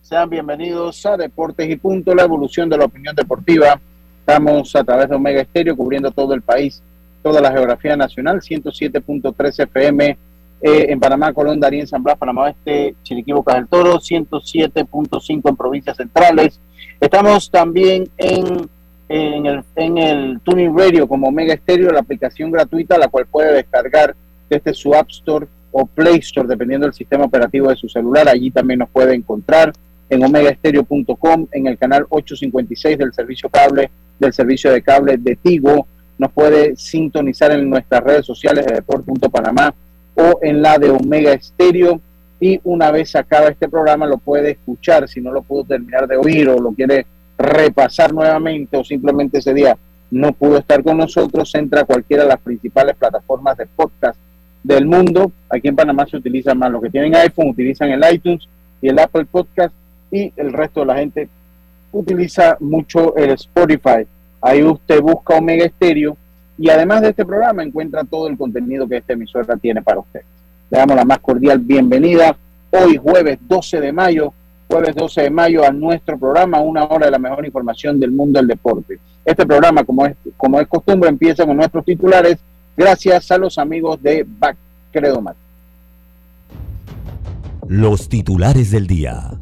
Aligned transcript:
Sean 0.00 0.28
bienvenidos 0.28 1.06
a 1.06 1.16
Deportes 1.16 1.70
y 1.70 1.76
Punto, 1.76 2.12
la 2.12 2.24
evolución 2.24 2.68
de 2.68 2.76
la 2.76 2.86
opinión 2.86 3.14
deportiva. 3.14 3.80
Estamos 4.18 4.74
a 4.74 4.82
través 4.82 5.08
de 5.08 5.14
Omega 5.14 5.42
Estéreo 5.42 5.76
cubriendo 5.76 6.10
todo 6.10 6.34
el 6.34 6.42
país, 6.42 6.82
toda 7.22 7.40
la 7.40 7.52
geografía 7.52 7.96
nacional, 7.96 8.40
107.3 8.40 9.62
FM 9.62 10.18
eh, 10.60 10.86
en 10.88 10.98
Panamá, 10.98 11.32
Colón, 11.32 11.60
Darien, 11.60 11.86
San 11.86 12.02
Blas, 12.02 12.18
Panamá 12.18 12.50
Este, 12.50 12.96
Chiriquí, 13.04 13.30
Bocas 13.30 13.54
del 13.54 13.68
Toro, 13.68 14.00
107.5 14.00 15.48
en 15.48 15.56
provincias 15.56 15.96
centrales. 15.96 16.58
Estamos 17.00 17.48
también 17.48 18.10
en, 18.18 18.68
en, 19.08 19.46
el, 19.46 19.62
en 19.76 19.98
el 19.98 20.40
Tuning 20.40 20.76
Radio 20.76 21.06
como 21.06 21.28
Omega 21.28 21.54
Estéreo, 21.54 21.92
la 21.92 22.00
aplicación 22.00 22.50
gratuita, 22.50 22.98
la 22.98 23.06
cual 23.06 23.26
puede 23.26 23.52
descargar 23.52 24.16
desde 24.50 24.74
su 24.74 24.92
App 24.94 25.10
Store 25.10 25.46
o 25.72 25.86
Play 25.86 26.18
Store, 26.18 26.46
dependiendo 26.46 26.86
del 26.86 26.94
sistema 26.94 27.24
operativo 27.24 27.68
de 27.68 27.76
su 27.76 27.88
celular. 27.88 28.28
Allí 28.28 28.50
también 28.50 28.78
nos 28.78 28.90
puede 28.90 29.14
encontrar 29.14 29.72
en 30.08 30.22
omegaestereo.com, 30.22 31.46
en 31.50 31.66
el 31.66 31.78
canal 31.78 32.06
856 32.08 32.98
del 32.98 33.12
servicio 33.12 33.48
cable, 33.48 33.90
del 34.18 34.32
servicio 34.32 34.70
de 34.70 34.82
cable 34.82 35.16
de 35.16 35.36
Tigo. 35.36 35.86
Nos 36.18 36.30
puede 36.32 36.76
sintonizar 36.76 37.50
en 37.52 37.68
nuestras 37.68 38.04
redes 38.04 38.26
sociales 38.26 38.66
de 38.66 38.74
Deport.panamá 38.74 39.74
o 40.14 40.38
en 40.42 40.60
la 40.62 40.78
de 40.78 40.90
Omega 40.90 41.32
Estéreo. 41.32 42.00
Y 42.38 42.60
una 42.64 42.90
vez 42.90 43.16
acaba 43.16 43.48
este 43.48 43.68
programa 43.68 44.06
lo 44.06 44.18
puede 44.18 44.50
escuchar, 44.50 45.08
si 45.08 45.20
no 45.20 45.32
lo 45.32 45.42
pudo 45.42 45.64
terminar 45.64 46.06
de 46.06 46.16
oír 46.16 46.48
o 46.48 46.60
lo 46.60 46.72
quiere 46.72 47.06
repasar 47.38 48.12
nuevamente 48.12 48.76
o 48.76 48.84
simplemente 48.84 49.38
ese 49.38 49.54
día 49.54 49.76
no 50.10 50.32
pudo 50.32 50.58
estar 50.58 50.82
con 50.82 50.98
nosotros, 50.98 51.54
entra 51.54 51.80
a 51.80 51.84
cualquiera 51.84 52.24
de 52.24 52.28
las 52.28 52.40
principales 52.40 52.96
plataformas 52.96 53.56
de 53.56 53.66
podcast 53.66 54.18
del 54.62 54.86
mundo. 54.86 55.32
Aquí 55.48 55.68
en 55.68 55.76
Panamá 55.76 56.06
se 56.06 56.16
utiliza 56.16 56.54
más. 56.54 56.70
Los 56.70 56.82
que 56.82 56.90
tienen 56.90 57.14
iPhone 57.16 57.48
utilizan 57.48 57.90
el 57.90 58.02
iTunes 58.12 58.48
y 58.80 58.88
el 58.88 58.98
Apple 58.98 59.24
Podcast 59.24 59.74
y 60.10 60.32
el 60.36 60.52
resto 60.52 60.80
de 60.80 60.86
la 60.86 60.96
gente 60.96 61.28
utiliza 61.92 62.56
mucho 62.60 63.16
el 63.16 63.30
Spotify. 63.30 64.06
Ahí 64.40 64.62
usted 64.62 65.00
busca 65.00 65.36
Omega 65.36 65.64
Estéreo 65.64 66.16
y 66.58 66.68
además 66.68 67.02
de 67.02 67.10
este 67.10 67.24
programa 67.24 67.62
encuentra 67.62 68.04
todo 68.04 68.28
el 68.28 68.36
contenido 68.36 68.88
que 68.88 68.98
esta 68.98 69.12
emisora 69.12 69.56
tiene 69.56 69.82
para 69.82 70.00
usted. 70.00 70.22
Le 70.70 70.78
damos 70.78 70.96
la 70.96 71.04
más 71.04 71.18
cordial 71.18 71.58
bienvenida 71.58 72.36
hoy 72.70 72.96
jueves 72.96 73.38
12 73.42 73.80
de 73.80 73.92
mayo, 73.92 74.32
jueves 74.68 74.94
12 74.94 75.22
de 75.22 75.30
mayo 75.30 75.64
a 75.64 75.70
nuestro 75.70 76.18
programa, 76.18 76.60
una 76.60 76.84
hora 76.84 77.06
de 77.06 77.12
la 77.12 77.18
mejor 77.18 77.44
información 77.44 78.00
del 78.00 78.10
mundo 78.10 78.38
del 78.38 78.48
deporte. 78.48 78.98
Este 79.24 79.46
programa, 79.46 79.84
como 79.84 80.06
es, 80.06 80.16
como 80.36 80.58
es 80.58 80.66
costumbre, 80.66 81.08
empieza 81.08 81.46
con 81.46 81.56
nuestros 81.56 81.84
titulares 81.84 82.38
gracias 82.76 83.30
a 83.30 83.38
los 83.38 83.58
amigos 83.58 84.02
de 84.02 84.24
Back 84.26 84.56
Credomat. 84.92 85.36
Los 87.68 88.08
titulares 88.08 88.70
del 88.70 88.86
día. 88.86 89.38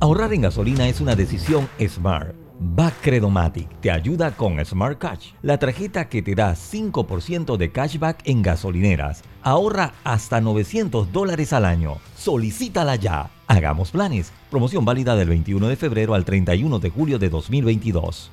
Ahorrar 0.00 0.32
en 0.32 0.42
gasolina 0.42 0.88
es 0.88 1.00
una 1.00 1.14
decisión 1.14 1.68
smart. 1.86 2.34
Back 2.62 2.94
Credomatic 3.00 3.68
te 3.80 3.90
ayuda 3.90 4.36
con 4.36 4.62
Smart 4.62 4.98
Cash, 4.98 5.32
la 5.40 5.58
tarjeta 5.58 6.10
que 6.10 6.20
te 6.20 6.34
da 6.34 6.52
5% 6.52 7.56
de 7.56 7.72
cashback 7.72 8.20
en 8.26 8.42
gasolineras. 8.42 9.22
Ahorra 9.42 9.94
hasta 10.04 10.42
900 10.42 11.10
dólares 11.10 11.54
al 11.54 11.64
año. 11.64 11.96
Solicítala 12.16 12.96
ya. 12.96 13.30
Hagamos 13.46 13.90
planes. 13.92 14.30
Promoción 14.50 14.84
válida 14.84 15.16
del 15.16 15.30
21 15.30 15.68
de 15.68 15.76
febrero 15.76 16.12
al 16.12 16.26
31 16.26 16.78
de 16.80 16.90
julio 16.90 17.18
de 17.18 17.30
2022. 17.30 18.30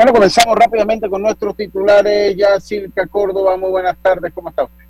Bueno, 0.00 0.14
comenzamos 0.14 0.56
rápidamente 0.56 1.10
con 1.10 1.20
nuestros 1.20 1.54
titulares. 1.54 2.34
Ya 2.34 2.58
Silka 2.58 3.06
Córdoba, 3.06 3.58
muy 3.58 3.68
buenas 3.68 3.98
tardes. 4.00 4.32
¿Cómo 4.32 4.48
está 4.48 4.64
usted? 4.64 4.84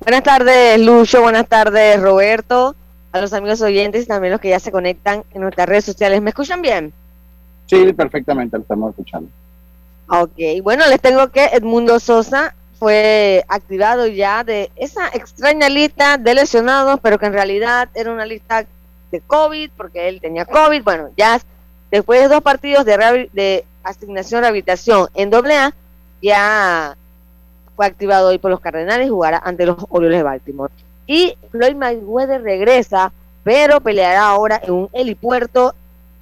Buenas 0.00 0.24
tardes, 0.24 0.80
Lucho. 0.80 1.22
Buenas 1.22 1.46
tardes, 1.46 2.02
Roberto. 2.02 2.74
A 3.12 3.20
los 3.20 3.32
amigos 3.32 3.62
oyentes 3.62 4.02
y 4.02 4.08
también 4.08 4.32
los 4.32 4.40
que 4.40 4.48
ya 4.48 4.58
se 4.58 4.72
conectan 4.72 5.22
en 5.32 5.40
nuestras 5.40 5.68
redes 5.68 5.84
sociales. 5.84 6.20
¿Me 6.20 6.30
escuchan 6.30 6.62
bien? 6.62 6.92
Sí, 7.66 7.92
perfectamente, 7.92 8.56
lo 8.56 8.62
estamos 8.62 8.90
escuchando. 8.90 9.30
Ok, 10.08 10.64
bueno, 10.64 10.84
les 10.88 11.00
tengo 11.00 11.28
que 11.28 11.44
Edmundo 11.44 12.00
Sosa 12.00 12.56
fue 12.80 13.44
activado 13.46 14.08
ya 14.08 14.42
de 14.42 14.72
esa 14.74 15.06
extraña 15.14 15.68
lista 15.68 16.18
de 16.18 16.34
lesionados, 16.34 16.98
pero 17.00 17.20
que 17.20 17.26
en 17.26 17.34
realidad 17.34 17.88
era 17.94 18.10
una 18.10 18.26
lista 18.26 18.66
de 19.12 19.20
COVID, 19.20 19.70
porque 19.76 20.08
él 20.08 20.20
tenía 20.20 20.44
COVID. 20.44 20.82
Bueno, 20.82 21.10
ya 21.16 21.40
después 21.92 22.20
de 22.22 22.26
dos 22.26 22.42
partidos 22.42 22.84
de, 22.84 23.30
de 23.32 23.64
asignación 23.88 24.42
rehabilitación 24.42 25.08
en 25.14 25.34
AA, 25.34 25.74
ya 26.22 26.96
fue 27.74 27.86
activado 27.86 28.28
hoy 28.28 28.38
por 28.38 28.50
los 28.50 28.60
Cardenales 28.60 29.10
jugará 29.10 29.38
ante 29.44 29.66
los 29.66 29.76
Orioles 29.88 30.18
de 30.18 30.22
Baltimore. 30.22 30.72
Y 31.06 31.36
Floyd 31.50 31.76
Mayweather 31.76 32.42
regresa, 32.42 33.12
pero 33.44 33.80
peleará 33.80 34.28
ahora 34.28 34.60
en 34.62 34.72
un 34.72 34.88
helipuerto 34.92 35.74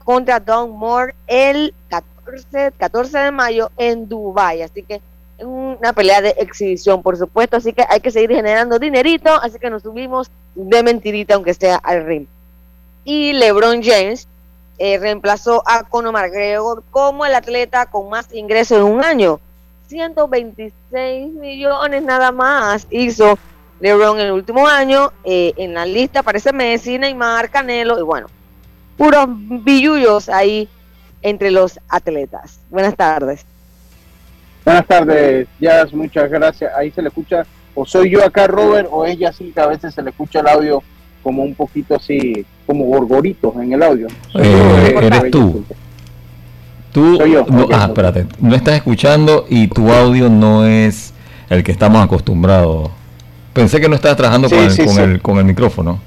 contra 0.04 0.41
Don 0.41 0.70
Moore 0.70 1.14
el 1.26 1.72
14, 1.88 2.72
14 2.76 3.19
de 3.19 3.30
mayo 3.30 3.70
en 3.78 4.08
Dubai. 4.08 4.62
Así 4.62 4.82
que 4.82 5.00
es 5.38 5.44
una 5.44 5.92
pelea 5.92 6.20
de 6.20 6.34
exhibición, 6.38 7.02
por 7.02 7.16
supuesto. 7.16 7.56
Así 7.56 7.72
que 7.72 7.84
hay 7.88 8.00
que 8.00 8.10
seguir 8.10 8.31
generando 8.31 8.78
dinerito. 8.78 9.31
Así 9.31 9.58
que 9.58 9.70
nos 9.70 9.82
subimos 9.82 10.31
de 10.54 10.82
mentirita, 10.82 11.34
aunque 11.34 11.54
sea 11.54 11.76
al 11.76 12.04
ring. 12.04 12.26
Y 13.04 13.32
LeBron 13.32 13.82
James 13.82 14.28
eh, 14.78 14.98
reemplazó 14.98 15.62
a 15.66 15.84
Conor 15.84 16.12
McGregor 16.12 16.82
como 16.90 17.24
el 17.24 17.34
atleta 17.34 17.86
con 17.86 18.08
más 18.08 18.32
ingresos 18.32 18.78
en 18.78 18.84
un 18.84 19.04
año. 19.04 19.40
126 19.88 21.32
millones 21.32 22.02
nada 22.02 22.32
más 22.32 22.86
hizo 22.90 23.38
LeBron 23.80 24.18
en 24.18 24.26
el 24.26 24.32
último 24.32 24.66
año. 24.66 25.12
Eh, 25.24 25.52
en 25.56 25.74
la 25.74 25.86
lista 25.86 26.20
aparece 26.20 26.52
Messi, 26.52 26.98
Neymar, 26.98 27.50
Canelo 27.50 27.98
y 27.98 28.02
bueno, 28.02 28.26
puros 28.96 29.26
billullos 29.28 30.28
ahí 30.28 30.68
entre 31.22 31.50
los 31.50 31.78
atletas. 31.88 32.60
Buenas 32.70 32.96
tardes. 32.96 33.46
Buenas 34.64 34.86
tardes, 34.86 35.46
Jazz, 35.60 35.93
muchas 35.93 36.31
gracias. 36.31 36.72
Ahí 36.75 36.90
se 36.90 37.02
le 37.02 37.08
escucha, 37.08 37.44
o 37.75 37.84
soy 37.84 38.10
yo 38.10 38.25
acá, 38.25 38.46
Robert, 38.46 38.88
o 38.90 39.04
ella 39.04 39.31
sí, 39.31 39.52
que 39.52 39.60
a 39.60 39.66
veces 39.66 39.94
se 39.94 40.02
le 40.02 40.10
escucha 40.10 40.40
el 40.40 40.49
audio 40.49 40.82
como 41.22 41.43
un 41.43 41.54
poquito 41.54 41.96
así, 41.96 42.46
como 42.66 42.84
gorgoritos 42.87 43.55
en 43.56 43.72
el 43.72 43.82
audio. 43.82 44.08
Eh, 44.34 44.94
eres 45.02 45.31
tú. 45.31 45.64
Tú, 46.93 47.19
no, 47.49 47.66
ah, 47.72 47.87
espérate, 47.88 48.26
no 48.38 48.55
estás 48.55 48.76
escuchando 48.76 49.46
y 49.49 49.66
tu 49.66 49.93
audio 49.93 50.28
no 50.28 50.64
es 50.64 51.12
el 51.50 51.64
que 51.64 51.72
estamos 51.72 52.02
acostumbrados. 52.02 52.90
Pensé 53.52 53.81
que 53.81 53.88
no 53.88 53.96
estabas 53.96 54.16
trabajando 54.16 54.49
con, 54.49 54.58
el, 55.00 55.20
con, 55.20 55.38
el, 55.38 55.44
micrófono. 55.44 56.00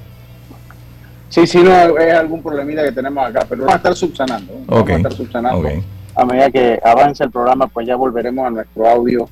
Sí, 1.28 1.46
sí, 1.46 1.62
no, 1.62 1.98
es 1.98 2.14
algún 2.14 2.42
problemita 2.42 2.82
que 2.82 2.92
tenemos 2.92 3.26
acá, 3.26 3.44
pero 3.46 3.62
vamos 3.62 3.74
a 3.74 3.76
estar 3.76 3.94
subsanando. 3.94 4.52
Vamos 4.66 4.88
a 4.88 4.96
estar 4.96 5.12
subsanando. 5.12 5.68
A 6.14 6.24
medida 6.24 6.50
que 6.50 6.80
avance 6.82 7.22
el 7.22 7.30
programa, 7.30 7.66
pues 7.66 7.86
ya 7.86 7.94
volveremos 7.94 8.46
a 8.46 8.50
nuestro 8.50 8.88
audio 8.88 9.28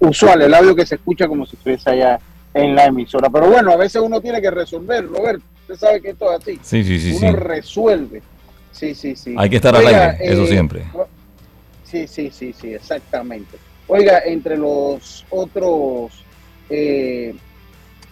usual, 0.00 0.42
el 0.42 0.54
audio 0.54 0.74
que 0.74 0.86
se 0.86 0.96
escucha 0.96 1.28
como 1.28 1.46
si 1.46 1.56
estuviese 1.56 1.90
allá 1.90 2.18
en 2.52 2.74
la 2.74 2.86
emisora. 2.86 3.28
Pero 3.30 3.50
bueno, 3.50 3.72
a 3.72 3.76
veces 3.76 4.00
uno 4.02 4.20
tiene 4.20 4.40
que 4.40 4.50
resolver, 4.50 5.06
Roberto. 5.06 5.44
Usted 5.68 5.76
sabe 5.76 6.02
que 6.02 6.10
esto 6.10 6.30
es 6.30 6.42
así. 6.42 6.60
Sí, 6.62 6.84
sí, 6.84 7.00
sí. 7.00 7.16
Uno 7.16 7.36
resuelve. 7.36 8.22
Sí, 8.70 8.94
sí, 8.94 9.16
sí. 9.16 9.34
Hay 9.38 9.48
que 9.48 9.56
estar 9.56 9.74
al 9.74 9.86
aire, 9.86 10.18
eso 10.20 10.42
eh, 10.42 10.46
siempre. 10.48 10.84
sí, 11.84 12.06
sí, 12.06 12.30
sí, 12.30 12.52
sí, 12.52 12.74
exactamente. 12.74 13.56
Oiga, 13.86 14.20
entre 14.26 14.58
los 14.58 15.24
otros, 15.30 16.12
eh, 16.68 17.34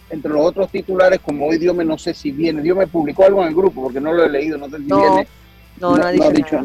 entre 0.09 0.31
los 0.31 0.41
otros 0.41 0.71
titulares, 0.71 1.19
como 1.19 1.47
hoy 1.47 1.59
Dios 1.59 1.75
me 1.75 1.85
no 1.85 1.97
sé 1.97 2.13
si 2.13 2.31
viene, 2.31 2.61
Dios 2.63 2.77
me 2.77 2.87
publicó 2.87 3.25
algo 3.25 3.41
en 3.43 3.49
el 3.49 3.55
grupo 3.55 3.83
porque 3.83 3.99
no 3.99 4.13
lo 4.13 4.23
he 4.25 4.29
leído, 4.29 4.57
no 4.57 4.67
sé 4.67 4.77
si 4.77 4.83
viene. 4.83 5.27
No, 5.79 5.97
no, 5.97 6.03
ha 6.03 6.11
dicho, 6.11 6.59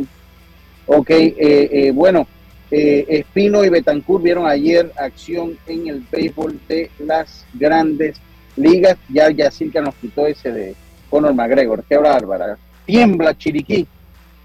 Ok, 0.86 1.10
eh, 1.10 1.34
eh, 1.38 1.90
bueno, 1.92 2.26
Espino 2.70 3.64
y 3.64 3.68
Betancourt 3.68 4.22
vieron 4.22 4.46
ayer 4.46 4.90
acción 4.96 5.58
en 5.66 5.88
el 5.88 6.02
béisbol 6.10 6.58
de 6.68 6.90
las 6.98 7.44
grandes 7.54 8.20
ligas. 8.58 8.96
Ya 9.08 9.30
Yacirca 9.30 9.80
nos 9.80 9.94
quitó 9.94 10.26
ese 10.26 10.52
de 10.52 10.74
Conor 11.10 11.34
McGregor. 11.34 11.84
Qué 11.88 11.96
bárbara. 11.96 12.58
Tiembla 12.84 13.36
Chiriquí 13.36 13.86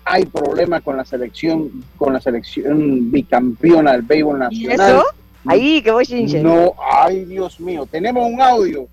hay 0.06 0.25
problemas 0.25 0.81
con 0.81 0.98
la 0.98 1.06
selección, 1.06 1.83
con 1.98 2.13
la 2.13 2.19
selección 2.19 3.12
bicampeona 3.12 3.94
del 3.94 4.01
béisbol 4.01 4.39
nacional. 4.39 4.80
¿Y 4.80 4.81
eso? 4.81 5.04
Ahí, 5.45 5.81
que 5.81 5.92
voy 5.92 6.06
No, 6.42 6.74
ay, 6.92 7.25
Dios 7.25 7.60
mío. 7.60 7.86
Tenemos 7.89 8.30
un 8.30 8.42
audio 8.42 8.88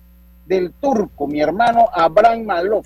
del 0.45 0.71
turco, 0.73 1.27
mi 1.27 1.41
hermano 1.41 1.87
Abraham 1.93 2.45
Malov, 2.45 2.85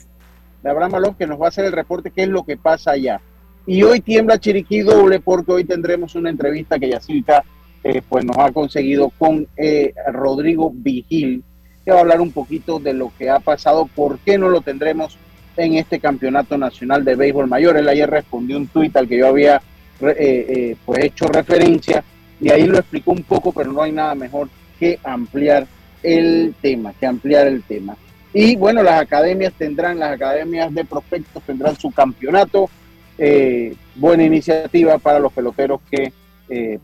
de 0.62 0.70
Abraham 0.70 0.92
Malov, 0.92 1.18
que 1.18 1.26
nos 1.26 1.40
va 1.40 1.46
a 1.46 1.50
hacer 1.50 1.66
el 1.66 1.72
reporte 1.72 2.12
qué 2.12 2.24
es 2.24 2.30
lo 2.30 2.44
que 2.44 2.58
pasa 2.58 2.92
allá. 2.92 3.22
Y 3.66 3.82
hoy 3.82 4.02
tiembla 4.02 4.40
Chiriquí 4.40 4.82
doble 4.82 5.20
porque 5.20 5.52
hoy 5.52 5.64
tendremos 5.66 6.14
una 6.14 6.30
entrevista 6.30 6.78
que 6.78 6.90
Yacirca 6.90 7.44
eh, 7.84 8.02
pues 8.08 8.24
nos 8.24 8.38
ha 8.38 8.52
conseguido 8.52 9.12
con 9.18 9.48
eh, 9.58 9.94
Rodrigo 10.12 10.72
Vigil, 10.74 11.44
que 11.86 11.92
va 11.92 11.98
a 11.98 12.02
hablar 12.02 12.20
un 12.20 12.32
poquito 12.32 12.80
de 12.80 12.94
lo 12.94 13.12
que 13.18 13.30
ha 13.30 13.40
pasado, 13.40 13.86
por 13.86 14.18
qué 14.20 14.40
no 14.40 14.50
lo 14.50 14.62
tendremos 14.62 15.18
en 15.56 15.76
este 15.76 16.00
campeonato 16.00 16.58
nacional 16.58 17.06
de 17.06 17.16
béisbol 17.16 17.48
mayor. 17.48 17.78
Él 17.78 17.88
ayer 17.88 18.10
respondió 18.10 18.58
un 18.58 18.68
tuit 18.68 18.96
al 18.98 19.08
que 19.08 19.20
yo 19.20 19.28
había 19.28 19.62
eh, 20.02 20.16
eh, 20.18 20.76
pues 20.84 21.04
hecho 21.06 21.28
referencia 21.28 22.04
y 22.42 22.50
ahí 22.50 22.66
lo 22.66 22.80
explicó 22.80 23.12
un 23.12 23.24
poco, 23.24 23.52
pero 23.54 23.72
no 23.72 23.84
hay 23.84 23.92
nada 23.92 24.16
mejor 24.16 24.50
que 24.80 25.00
ampliar 25.04 25.68
el 26.02 26.56
tema, 26.60 26.92
que 27.00 27.06
ampliar 27.06 27.48
el 27.48 27.62
tema. 27.64 27.96
Y 28.34 28.56
bueno, 28.56 28.84
las 28.84 29.00
academias 29.00 29.54
tendrán, 29.54 30.00
las 30.00 30.14
academias 30.14 30.74
de 30.74 30.84
prospectos 30.84 31.44
tendrán 31.44 31.78
su 31.78 31.92
campeonato. 31.92 32.70
Eh, 33.18 33.74
buena 33.96 34.24
iniciativa 34.24 34.98
para 34.98 35.20
los 35.20 35.32
peloteros 35.32 35.80
que 35.90 36.12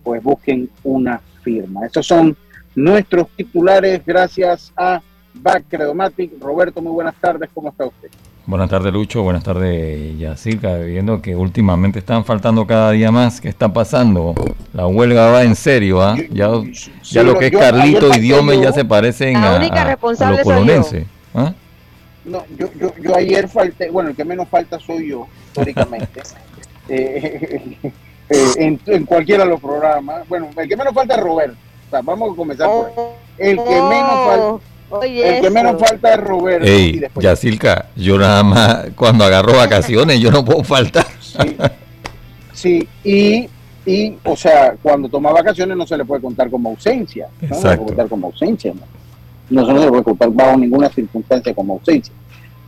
pues 0.03 0.23
busquen 0.23 0.67
una 0.83 1.21
firma. 1.43 1.85
Estos 1.85 2.07
son 2.07 2.35
nuestros 2.75 3.27
titulares 3.29 4.01
gracias 4.05 4.71
a 4.75 5.01
Back 5.33 5.65
Credomatic. 5.69 6.31
Roberto, 6.41 6.81
muy 6.81 6.91
buenas 6.91 7.15
tardes, 7.15 7.49
¿cómo 7.53 7.69
está 7.69 7.85
usted? 7.85 8.09
Buenas 8.45 8.69
tardes, 8.69 8.91
Lucho. 8.91 9.21
Buenas 9.21 9.43
tardes, 9.43 10.17
Yacirca. 10.17 10.77
Viendo 10.77 11.21
que 11.21 11.35
últimamente 11.35 11.99
están 11.99 12.25
faltando 12.25 12.65
cada 12.65 12.91
día 12.91 13.11
más. 13.11 13.39
¿Qué 13.39 13.47
está 13.47 13.71
pasando? 13.71 14.33
La 14.73 14.87
huelga 14.87 15.29
va 15.29 15.43
en 15.43 15.55
serio, 15.55 16.01
¿ah? 16.01 16.17
Ya, 16.31 16.49
ya 17.03 17.23
lo 17.23 17.37
que 17.37 17.47
es 17.47 17.51
Carlito 17.51 18.09
y 18.15 18.19
Diome 18.19 18.59
ya 18.59 18.73
se 18.73 18.83
parecen 18.83 19.37
a, 19.37 19.59
los 19.59 20.41
colonenses. 20.41 21.05
¿ah? 21.35 21.53
No, 22.25 22.43
yo, 22.57 22.67
yo, 22.79 22.93
yo, 23.01 23.15
ayer 23.15 23.47
falté, 23.47 23.89
bueno, 23.89 24.09
el 24.09 24.15
que 24.15 24.25
menos 24.25 24.47
falta 24.49 24.79
soy 24.79 25.09
yo, 25.09 25.27
históricamente. 25.47 26.21
Eh, 26.89 27.77
eh, 28.29 28.51
en, 28.57 28.79
en, 28.87 29.05
cualquiera 29.05 29.45
de 29.45 29.51
los 29.51 29.61
programas. 29.61 30.27
Bueno, 30.27 30.49
el 30.57 30.67
que 30.67 30.75
menos 30.75 30.93
falta 30.93 31.15
es 31.15 31.21
Robert. 31.21 31.55
Vamos 32.03 32.33
a 32.33 32.35
comenzar 32.35 32.69
por 32.69 32.87
ahí. 32.87 32.93
El 33.37 33.57
que 33.57 33.63
menos 33.63 34.25
falta 34.25 34.71
el 35.01 35.41
que 35.41 35.49
menos 35.49 35.79
falta 35.79 36.13
es 36.13 36.19
Roberto. 36.19 36.67
Ey, 36.67 37.01
Yacilca, 37.19 37.87
yo 37.95 38.17
nada 38.17 38.43
más 38.43 38.87
cuando 38.95 39.23
agarro 39.23 39.55
vacaciones, 39.55 40.19
yo 40.19 40.31
no 40.31 40.43
puedo 40.43 40.63
faltar. 40.63 41.05
Sí, 42.53 42.87
y, 43.03 43.49
y, 43.85 44.17
o 44.23 44.35
sea, 44.35 44.75
cuando 44.81 45.09
toma 45.09 45.31
vacaciones 45.31 45.75
no 45.77 45.87
se 45.87 45.97
le 45.97 46.05
puede 46.05 46.21
contar 46.21 46.49
como 46.49 46.69
ausencia. 46.69 47.27
No 47.41 47.55
se 47.55 47.69
le 47.69 47.75
puede 47.77 47.87
contar 47.87 48.09
como 48.09 48.27
ausencia. 48.27 48.73
No, 49.49 49.65
se 49.65 49.73
le 49.73 49.87
puede 49.87 50.03
contar 50.03 50.29
bajo 50.31 50.57
ninguna 50.57 50.89
circunstancia 50.89 51.53
como 51.53 51.73
ausencia. 51.73 52.13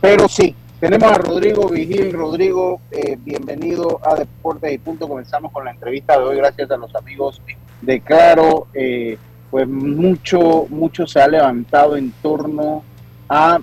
Pero 0.00 0.28
sí, 0.28 0.54
tenemos 0.80 1.12
a 1.12 1.14
Rodrigo 1.14 1.68
Vigil. 1.68 2.12
Rodrigo, 2.12 2.80
eh, 2.90 3.16
bienvenido 3.20 4.00
a 4.02 4.16
Deportes 4.16 4.72
y 4.72 4.78
Punto. 4.78 5.08
Comenzamos 5.08 5.52
con 5.52 5.64
la 5.64 5.70
entrevista 5.70 6.18
de 6.18 6.24
hoy, 6.24 6.36
gracias 6.36 6.70
a 6.70 6.76
los 6.76 6.94
amigos 6.94 7.40
de 7.46 7.56
Claro. 8.04 8.66
Eh, 8.74 9.18
pues 9.54 9.68
mucho, 9.68 10.66
mucho 10.68 11.06
se 11.06 11.20
ha 11.20 11.28
levantado 11.28 11.96
en 11.96 12.10
torno 12.20 12.82
a 13.28 13.60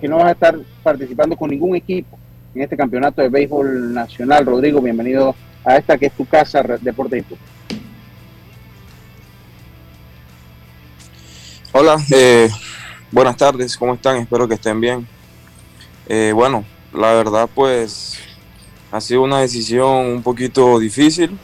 que 0.00 0.08
no 0.08 0.16
vas 0.16 0.26
a 0.26 0.30
estar 0.32 0.58
participando 0.82 1.36
con 1.36 1.48
ningún 1.48 1.76
equipo 1.76 2.18
en 2.52 2.62
este 2.62 2.76
campeonato 2.76 3.22
de 3.22 3.28
béisbol 3.28 3.94
nacional. 3.94 4.44
Rodrigo, 4.44 4.80
bienvenido 4.80 5.36
a 5.64 5.76
esta 5.76 5.96
que 5.96 6.06
es 6.06 6.12
tu 6.12 6.26
casa, 6.26 6.60
Deporte 6.80 7.18
y 7.18 7.24
Hola, 11.70 11.98
eh, 12.10 12.50
buenas 13.12 13.36
tardes, 13.36 13.76
¿cómo 13.76 13.94
están? 13.94 14.16
Espero 14.16 14.48
que 14.48 14.54
estén 14.54 14.80
bien. 14.80 15.06
Eh, 16.08 16.32
bueno, 16.34 16.64
la 16.92 17.12
verdad 17.12 17.48
pues 17.54 18.18
ha 18.90 19.00
sido 19.00 19.22
una 19.22 19.38
decisión 19.38 19.88
un 19.88 20.22
poquito 20.24 20.80
difícil. 20.80 21.38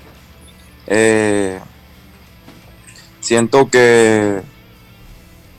Eh, 0.89 1.61
siento 3.29 3.69
que 3.69 4.41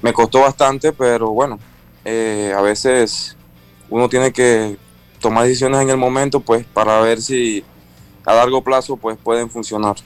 me 0.01 0.11
costó 0.11 0.41
bastante, 0.41 0.91
pero 0.91 1.29
bueno, 1.29 1.59
eh, 2.03 2.51
a 2.57 2.61
veces 2.61 3.37
uno 3.91 4.09
tiene 4.09 4.33
que 4.33 4.75
tomar 5.19 5.43
decisiones 5.43 5.79
en 5.81 5.91
el 5.91 5.97
momento, 5.97 6.39
pues 6.39 6.65
para 6.65 6.99
ver 7.01 7.21
si 7.21 7.63
a 8.25 8.33
largo 8.33 8.63
plazo 8.63 8.97
pues 8.97 9.19
pueden 9.23 9.51
funcionar. 9.51 9.97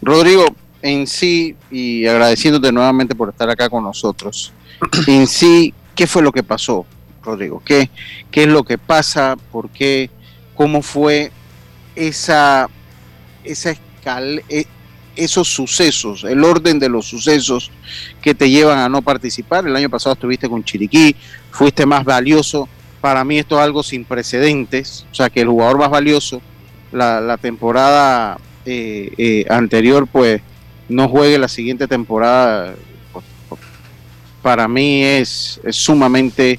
Rodrigo, 0.00 0.46
en 0.80 1.06
sí, 1.06 1.56
y 1.70 2.06
agradeciéndote 2.06 2.72
nuevamente 2.72 3.14
por 3.14 3.28
estar 3.28 3.50
acá 3.50 3.68
con 3.68 3.84
nosotros, 3.84 4.54
en 5.08 5.26
sí, 5.26 5.74
¿qué 5.94 6.06
fue 6.06 6.22
lo 6.22 6.32
que 6.32 6.42
pasó, 6.42 6.86
Rodrigo? 7.22 7.60
¿Qué, 7.62 7.90
qué 8.30 8.44
es 8.44 8.48
lo 8.48 8.64
que 8.64 8.78
pasa? 8.78 9.36
¿Por 9.52 9.68
qué? 9.68 10.08
¿Cómo 10.54 10.80
fue 10.80 11.32
esa, 11.94 12.66
esa 13.44 13.72
escala? 13.72 14.40
Eh, 15.20 15.24
esos 15.24 15.48
sucesos, 15.48 16.24
el 16.24 16.42
orden 16.44 16.78
de 16.78 16.88
los 16.88 17.06
sucesos 17.06 17.70
que 18.22 18.34
te 18.34 18.50
llevan 18.50 18.78
a 18.78 18.88
no 18.88 19.02
participar. 19.02 19.66
El 19.66 19.76
año 19.76 19.90
pasado 19.90 20.14
estuviste 20.14 20.48
con 20.48 20.64
Chiriquí, 20.64 21.14
fuiste 21.50 21.86
más 21.86 22.04
valioso. 22.04 22.68
Para 23.00 23.24
mí 23.24 23.38
esto 23.38 23.56
es 23.56 23.62
algo 23.62 23.82
sin 23.82 24.04
precedentes, 24.04 25.06
o 25.10 25.14
sea 25.14 25.30
que 25.30 25.40
el 25.40 25.48
jugador 25.48 25.78
más 25.78 25.90
valioso 25.90 26.42
la, 26.92 27.38
temporada 27.38 28.38
eh, 28.64 29.12
eh, 29.16 29.46
anterior 29.48 30.06
pues 30.06 30.42
no 30.88 31.08
juegue 31.08 31.38
la 31.38 31.48
siguiente 31.48 31.86
temporada. 31.86 32.74
Para 34.42 34.66
mí 34.68 35.02
es, 35.02 35.60
sumamente 35.70 36.58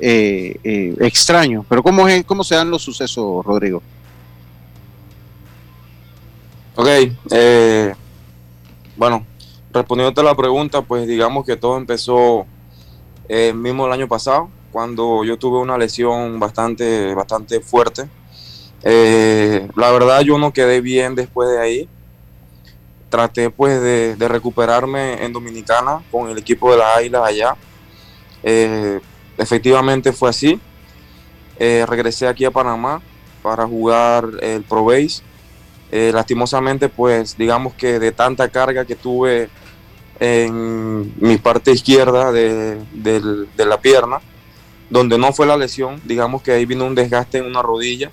eh, 0.00 0.94
extraño. 1.00 1.64
Pero 1.68 1.82
¿cómo, 1.82 2.08
es, 2.08 2.24
¿cómo 2.24 2.44
se 2.44 2.56
dan 2.56 2.70
los 2.70 2.82
sucesos, 2.82 3.44
Rodrigo? 3.44 3.82
Ok, 6.80 6.88
eh, 7.32 7.94
bueno, 8.96 9.26
respondiéndote 9.70 10.22
a 10.22 10.24
la 10.24 10.34
pregunta, 10.34 10.80
pues 10.80 11.06
digamos 11.06 11.44
que 11.44 11.54
todo 11.54 11.76
empezó 11.76 12.46
eh, 13.28 13.52
mismo 13.52 13.84
el 13.84 13.92
año 13.92 14.08
pasado, 14.08 14.48
cuando 14.72 15.22
yo 15.22 15.38
tuve 15.38 15.58
una 15.58 15.76
lesión 15.76 16.40
bastante, 16.40 17.14
bastante 17.14 17.60
fuerte. 17.60 18.08
Eh, 18.82 19.68
la 19.76 19.90
verdad 19.90 20.22
yo 20.22 20.38
no 20.38 20.54
quedé 20.54 20.80
bien 20.80 21.14
después 21.14 21.50
de 21.50 21.60
ahí. 21.60 21.88
Traté 23.10 23.50
pues 23.50 23.78
de, 23.82 24.16
recuperarme 24.26 25.22
en 25.22 25.34
Dominicana 25.34 26.02
con 26.10 26.30
el 26.30 26.38
equipo 26.38 26.72
de 26.72 26.78
las 26.78 26.96
Águilas 26.96 27.22
allá. 27.22 27.56
efectivamente 29.36 30.14
fue 30.14 30.30
así. 30.30 30.58
regresé 31.58 32.26
aquí 32.26 32.46
a 32.46 32.50
Panamá 32.50 33.02
para 33.42 33.66
jugar 33.66 34.30
el 34.40 34.62
Pro 34.62 34.86
Base 34.86 35.22
eh, 35.92 36.10
lastimosamente, 36.14 36.88
pues 36.88 37.36
digamos 37.36 37.74
que 37.74 37.98
de 37.98 38.12
tanta 38.12 38.48
carga 38.48 38.84
que 38.84 38.94
tuve 38.94 39.48
en 40.20 41.12
mi 41.18 41.38
parte 41.38 41.72
izquierda 41.72 42.30
de, 42.30 42.78
la 43.56 43.80
pierna, 43.80 44.20
donde 44.88 45.18
no 45.18 45.32
fue 45.32 45.46
la 45.46 45.56
lesión, 45.56 46.00
digamos 46.04 46.42
que 46.42 46.52
ahí 46.52 46.66
vino 46.66 46.84
un 46.84 46.94
desgaste 46.94 47.38
en 47.38 47.46
una 47.46 47.62
rodilla 47.62 48.10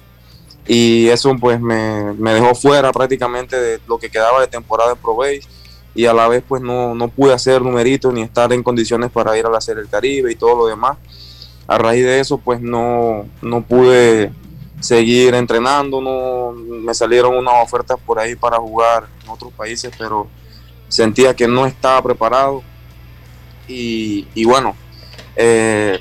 y 0.65 1.07
eso 1.07 1.35
pues 1.39 1.59
me, 1.61 2.13
dejó 2.33 2.55
fuera 2.55 2.91
prácticamente 2.91 3.59
de 3.59 3.79
lo 3.87 3.97
que 3.97 4.09
quedaba 4.09 4.41
de 4.41 4.47
temporada 4.47 4.93
en 4.93 4.97
Pro 4.97 5.15
Base 5.15 5.41
y 5.93 6.05
a 6.05 6.13
la 6.13 6.27
vez 6.27 6.43
pues 6.47 6.61
no, 6.61 6.95
no 6.95 7.09
pude 7.09 7.33
hacer 7.33 7.61
numeritos 7.61 8.13
ni 8.13 8.21
estar 8.21 8.51
en 8.53 8.63
condiciones 8.63 9.11
para 9.11 9.37
ir 9.37 9.45
a 9.45 9.49
la 9.49 9.61
Serie 9.61 9.83
Caribe 9.89 10.31
y 10.31 10.35
todo 10.35 10.55
lo 10.55 10.67
demás. 10.67 10.97
A 11.67 11.77
raíz 11.77 12.03
de 12.03 12.19
eso 12.19 12.37
pues 12.37 12.61
no, 12.61 13.25
no 13.41 13.61
pude 13.61 14.31
seguir 14.79 15.33
entrenando. 15.35 16.01
No, 16.01 16.51
me 16.51 16.93
salieron 16.93 17.35
unas 17.35 17.55
ofertas 17.63 17.97
por 18.05 18.19
ahí 18.19 18.35
para 18.35 18.57
jugar 18.57 19.07
en 19.23 19.29
otros 19.29 19.51
países, 19.53 19.91
pero 19.97 20.27
sentía 20.87 21.35
que 21.35 21.47
no 21.47 21.65
estaba 21.65 22.01
preparado. 22.01 22.63
Y, 23.67 24.45
bueno, 24.45 24.75
eh, 25.35 25.99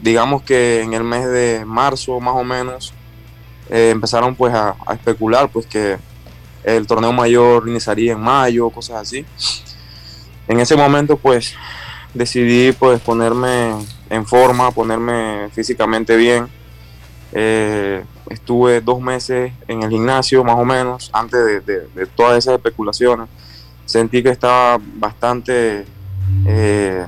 digamos 0.00 0.42
que 0.42 0.82
en 0.82 0.94
el 0.94 1.04
mes 1.04 1.26
de 1.26 1.64
marzo 1.64 2.18
más 2.18 2.34
o 2.34 2.42
menos 2.42 2.92
eh, 3.70 3.90
empezaron 3.90 4.34
pues 4.34 4.52
a, 4.52 4.74
especular 4.92 5.48
pues 5.48 5.66
que 5.66 5.96
el 6.64 6.86
torneo 6.86 7.12
mayor 7.12 7.68
iniciaría 7.68 8.12
en 8.12 8.20
mayo, 8.20 8.68
cosas 8.70 8.96
así. 8.96 9.24
En 10.48 10.58
ese 10.58 10.76
momento 10.76 11.16
pues 11.16 11.54
decidí 12.14 12.72
pues 12.72 13.00
ponerme 13.00 13.74
en 14.10 14.26
forma, 14.26 14.72
ponerme 14.72 15.48
físicamente 15.52 16.16
bien. 16.16 16.57
Eh, 17.32 18.04
estuve 18.30 18.80
dos 18.80 19.00
meses 19.00 19.52
en 19.66 19.82
el 19.82 19.90
gimnasio 19.90 20.42
más 20.44 20.56
o 20.56 20.64
menos 20.64 21.10
antes 21.12 21.64
de, 21.64 22.06
todas 22.16 22.38
esas 22.38 22.54
especulaciones. 22.54 23.28
Sentí 23.84 24.22
que 24.22 24.30
estaba 24.30 24.78
bastante 24.80 25.86
eh, 26.46 27.06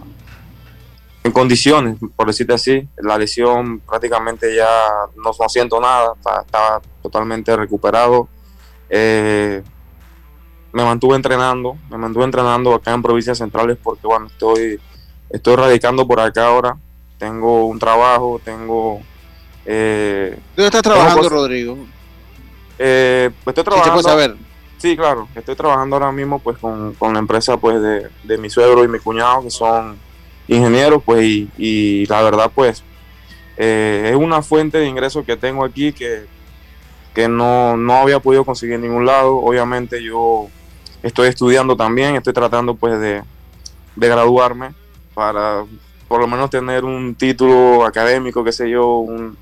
en 1.22 1.32
condiciones, 1.32 1.98
por 2.16 2.26
decirte 2.26 2.54
así. 2.54 2.88
La 2.98 3.18
lesión 3.18 3.80
prácticamente 3.80 4.54
ya 4.54 4.68
no, 5.16 5.32
siento 5.48 5.80
nada, 5.80 6.14
estaba, 6.16 6.80
totalmente 7.02 7.54
recuperado. 7.56 8.28
Eh, 8.88 9.62
me 10.72 10.84
mantuve 10.84 11.16
entrenando, 11.16 11.76
me 11.90 11.98
mantuve 11.98 12.24
entrenando 12.24 12.74
acá 12.74 12.92
en 12.92 13.02
provincias 13.02 13.38
centrales 13.38 13.76
porque 13.82 14.06
bueno, 14.06 14.26
estoy, 14.26 14.80
estoy 15.28 15.56
radicando 15.56 16.06
por 16.06 16.20
acá 16.20 16.46
ahora. 16.46 16.76
Tengo 17.18 17.66
un 17.66 17.78
trabajo, 17.78 18.40
tengo... 18.42 19.02
Eh, 19.64 20.38
¿Dónde 20.56 20.66
estás 20.66 20.82
trabajando, 20.82 21.28
Rodrigo? 21.28 21.78
Eh, 22.78 23.30
pues 23.44 23.56
estoy 23.56 23.64
trabajando... 23.64 24.02
saber? 24.02 24.36
Sí, 24.78 24.96
claro, 24.96 25.28
estoy 25.34 25.54
trabajando 25.54 25.96
ahora 25.96 26.10
mismo 26.10 26.38
pues 26.38 26.56
con, 26.56 26.94
la 26.98 27.18
empresa 27.18 27.58
pues 27.58 27.82
de, 27.82 28.08
de 28.24 28.38
mi 28.38 28.48
suegro 28.48 28.82
y 28.82 28.88
mi 28.88 28.98
cuñado 28.98 29.42
que 29.42 29.50
son 29.50 29.98
ingeniero, 30.50 31.00
pues, 31.00 31.24
y, 31.58 32.06
la 32.06 32.22
verdad, 32.22 32.50
pues, 32.54 32.82
eh, 33.56 34.10
es 34.10 34.16
una 34.16 34.42
fuente 34.42 34.78
de 34.78 34.86
ingresos 34.86 35.24
que 35.24 35.36
tengo 35.36 35.64
aquí 35.64 35.92
que, 35.92 36.26
que 37.14 37.28
no, 37.28 37.76
no, 37.76 37.94
había 37.94 38.20
podido 38.20 38.44
conseguir 38.44 38.76
en 38.76 38.82
ningún 38.82 39.06
lado. 39.06 39.36
Obviamente 39.36 40.02
yo 40.02 40.48
estoy 41.02 41.28
estudiando 41.28 41.76
también, 41.76 42.16
estoy 42.16 42.32
tratando 42.32 42.74
pues 42.74 42.98
de, 43.00 43.22
graduarme 43.96 44.72
para 45.14 45.64
por 46.08 46.20
lo 46.20 46.26
menos 46.26 46.50
tener 46.50 46.84
un 46.84 47.14
título 47.14 47.84
académico, 47.84 48.42
qué 48.42 48.50
sé 48.50 48.68
yo, 48.70 48.96
un 48.96 49.36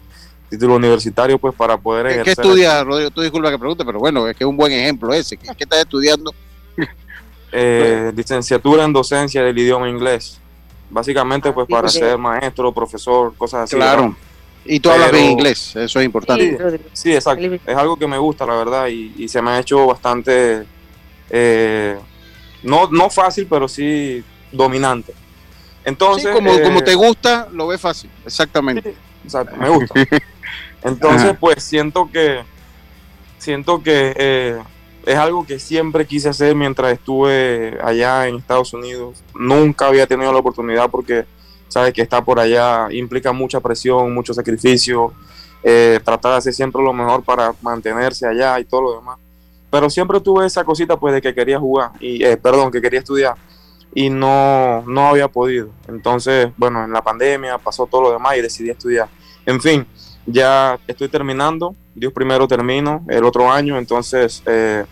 título 0.49 0.77
universitario, 0.77 1.39
pues 1.39 1.55
para 1.55 1.77
poder 1.77 2.07
ejercer. 2.07 2.25
¿Qué 2.25 2.43
estudias, 2.43 2.85
Rodrigo? 2.85 3.11
Tú 3.11 3.21
disculpa 3.21 3.51
que 3.51 3.59
pregunte, 3.59 3.85
pero 3.85 3.99
bueno, 3.99 4.27
es 4.27 4.37
que 4.37 4.45
es 4.45 4.49
un 4.49 4.57
buen 4.57 4.73
ejemplo 4.73 5.13
ese. 5.13 5.37
¿Qué, 5.37 5.49
qué 5.57 5.65
estás 5.65 5.81
estudiando? 5.81 6.33
Eh, 7.51 8.13
licenciatura 8.15 8.85
en 8.85 8.93
docencia 8.93 9.43
del 9.43 9.59
idioma 9.59 9.89
inglés. 9.89 10.39
Básicamente, 10.91 11.51
pues 11.51 11.67
para 11.67 11.89
ser 11.89 12.19
maestro, 12.19 12.73
profesor, 12.73 13.35
cosas 13.39 13.63
así. 13.63 13.77
Claro. 13.77 14.15
Y 14.65 14.81
tú 14.81 14.91
hablas 14.91 15.13
bien 15.13 15.31
inglés, 15.31 15.75
eso 15.75 15.99
es 15.99 16.05
importante. 16.05 16.81
Sí, 16.93 17.15
exacto. 17.15 17.47
Es 17.67 17.77
algo 17.77 17.97
que 17.97 18.07
me 18.07 18.19
gusta, 18.19 18.45
la 18.45 18.55
verdad, 18.55 18.89
y, 18.89 19.27
se 19.29 19.41
me 19.41 19.51
ha 19.53 19.61
hecho 19.61 19.87
bastante, 19.87 20.67
eh, 21.31 21.99
no, 22.63 22.89
no 22.91 23.09
fácil, 23.09 23.47
pero 23.49 23.67
sí 23.67 24.23
dominante. 24.53 25.15
Entonces, 25.85 26.35
como, 26.35 26.51
como 26.61 26.81
eh, 26.81 26.83
te 26.83 26.95
gusta, 26.95 27.49
lo 27.51 27.69
ves 27.69 27.81
fácil, 27.81 28.11
exactamente. 28.27 28.95
exacto, 29.25 29.57
me 29.57 29.71
gusta. 29.71 29.95
Entonces, 30.83 31.37
pues 31.39 31.63
siento 31.63 32.11
que, 32.13 32.43
siento 33.39 33.83
que 33.83 34.15
eh, 34.17 34.59
es 35.05 35.17
algo 35.17 35.47
que 35.47 35.59
siempre 35.59 36.07
quise 36.07 36.29
hacer 36.29 36.55
mientras 36.55 36.93
estuve 36.93 37.79
allá 37.83 38.27
en 38.29 38.37
Estados 38.37 38.73
Unidos. 38.75 39.23
Nunca 39.35 39.87
había 39.87 40.07
tenido 40.07 40.33
la 40.33 40.39
oportunidad 40.39 40.91
porque 40.91 41.25
sabes 41.69 41.93
que 41.93 42.03
estar 42.03 42.25
por 42.25 42.39
allá 42.39 42.89
implica 42.91 43.33
mucha 43.33 43.61
presión, 43.61 44.15
mucho 44.15 44.35
sacrificio, 44.35 45.13
eh, 45.63 46.01
tratar 46.05 46.33
de 46.33 46.39
hacer 46.39 46.55
siempre 46.55 46.83
lo 46.83 46.93
mejor 46.93 47.23
para 47.23 47.55
mantenerse 47.63 48.27
allá 48.27 48.59
y 48.61 48.65
todo 48.65 48.83
lo 48.83 48.95
demás. 48.97 49.19
Pero 49.71 49.91
siempre 49.91 50.21
tuve 50.21 50.47
esa 50.47 50.65
cosita 50.65 50.97
pues 50.97 51.15
de 51.15 51.21
que 51.21 51.35
quería 51.35 51.59
jugar, 51.59 51.91
y 52.01 52.25
eh, 52.25 52.37
perdón, 52.37 52.71
que 52.71 52.81
quería 52.81 53.01
estudiar 53.01 53.35
y 53.95 54.11
no, 54.11 54.83
no 54.87 55.09
había 55.09 55.29
podido. 55.29 55.71
Entonces, 55.89 56.51
bueno, 56.57 56.85
en 56.85 56.93
la 56.93 57.03
pandemia 57.03 57.59
pasó 57.59 57.87
todo 57.87 58.03
lo 58.03 58.13
demás 58.13 58.37
y 58.37 58.43
decidí 58.43 58.71
estudiar. 58.71 59.09
En 59.45 59.61
fin, 59.61 59.87
ya 60.31 60.79
estoy 60.87 61.09
terminando, 61.09 61.75
Dios 61.95 62.13
primero 62.13 62.47
termino 62.47 63.05
el 63.09 63.25
otro 63.25 63.51
año, 63.51 63.79
entonces... 63.79 64.43
Eh, 64.47 64.85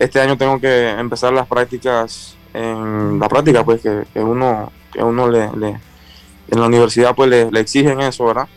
este 0.00 0.18
año 0.18 0.36
tengo 0.38 0.58
que 0.58 0.88
empezar 0.88 1.32
las 1.32 1.46
prácticas 1.46 2.34
en 2.54 3.20
la 3.20 3.28
práctica 3.28 3.62
pues 3.64 3.82
que, 3.82 4.04
uno 4.18 4.72
que 4.92 5.04
uno 5.04 5.28
le, 5.28 5.44
en 5.44 6.60
la 6.60 6.66
universidad 6.66 7.14
pues 7.14 7.28
le, 7.28 7.60
exigen 7.60 8.00
eso 8.00 8.24
verdad 8.24 8.48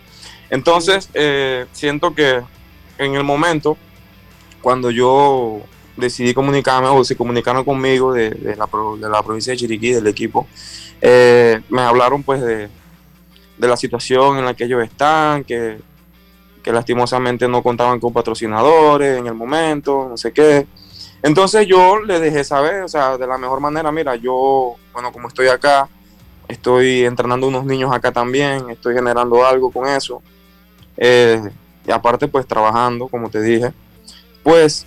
entonces 0.49 1.09
eh, 1.13 1.65
siento 1.73 2.15
que 2.15 2.41
en 2.97 3.15
el 3.15 3.23
momento 3.23 3.77
cuando 4.61 4.89
yo 4.89 5.61
decidí 5.97 6.33
comunicarme 6.33 6.87
o 6.87 7.03
se 7.03 7.17
comunicaron 7.17 7.65
conmigo 7.65 8.13
de, 8.13 8.55
la, 8.57 8.69
de 8.97 9.09
la, 9.09 9.21
provincia 9.21 9.51
de 9.51 9.57
Chiriquí 9.57 9.91
del 9.91 10.07
equipo 10.07 10.47
eh, 11.01 11.59
me 11.69 11.81
hablaron 11.81 12.23
pues 12.23 12.41
de, 12.41 12.69
de 13.57 13.67
la 13.67 13.77
situación 13.77 14.37
en 14.37 14.45
la 14.45 14.53
que 14.53 14.65
ellos 14.65 14.83
están 14.83 15.43
que 15.43 15.79
que 16.63 16.71
lastimosamente 16.71 17.47
no 17.47 17.61
contaban 17.61 17.99
con 17.99 18.13
patrocinadores 18.13 19.19
en 19.19 19.27
el 19.27 19.33
momento, 19.33 20.07
no 20.09 20.17
sé 20.17 20.31
qué. 20.31 20.65
Entonces 21.21 21.67
yo 21.67 21.99
le 21.99 22.19
dejé 22.19 22.43
saber, 22.43 22.83
o 22.83 22.87
sea, 22.87 23.17
de 23.17 23.27
la 23.27 23.37
mejor 23.37 23.59
manera, 23.59 23.91
mira, 23.91 24.15
yo, 24.15 24.75
bueno, 24.93 25.11
como 25.11 25.27
estoy 25.27 25.47
acá, 25.47 25.87
estoy 26.47 27.05
entrenando 27.05 27.47
unos 27.47 27.65
niños 27.65 27.93
acá 27.93 28.11
también, 28.11 28.69
estoy 28.69 28.95
generando 28.95 29.45
algo 29.45 29.71
con 29.71 29.87
eso. 29.87 30.21
Eh, 30.97 31.41
y 31.85 31.91
aparte, 31.91 32.27
pues 32.27 32.47
trabajando, 32.47 33.07
como 33.07 33.29
te 33.29 33.41
dije, 33.41 33.73
pues 34.41 34.85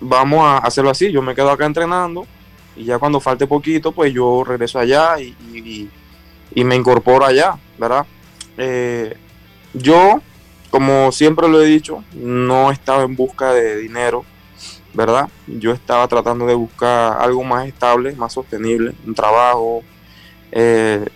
vamos 0.00 0.44
a 0.44 0.58
hacerlo 0.58 0.90
así. 0.90 1.10
Yo 1.10 1.20
me 1.20 1.34
quedo 1.34 1.50
acá 1.50 1.66
entrenando 1.66 2.26
y 2.76 2.84
ya 2.84 2.98
cuando 2.98 3.20
falte 3.20 3.46
poquito, 3.46 3.92
pues 3.92 4.12
yo 4.12 4.44
regreso 4.44 4.78
allá 4.78 5.18
y, 5.20 5.88
me 6.56 6.76
incorporo 6.76 7.24
allá, 7.24 7.58
¿verdad? 7.78 8.06
Eh, 8.58 9.16
yo, 9.74 10.20
como 10.70 11.12
siempre 11.12 11.48
lo 11.48 11.62
he 11.62 11.66
dicho, 11.66 12.04
no 12.14 12.70
estaba 12.70 13.02
en 13.04 13.16
busca 13.16 13.52
de 13.52 13.76
dinero 13.78 14.24
¿verdad? 14.94 15.28
Yo 15.46 15.72
estaba 15.72 16.06
tratando 16.08 16.46
de 16.46 16.54
buscar 16.54 17.20
algo 17.20 17.42
más 17.44 17.66
estable, 17.66 18.14
más 18.14 18.32
sostenible, 18.32 18.94
un 19.06 19.14
trabajo. 19.14 19.82
Eh, 20.50 21.06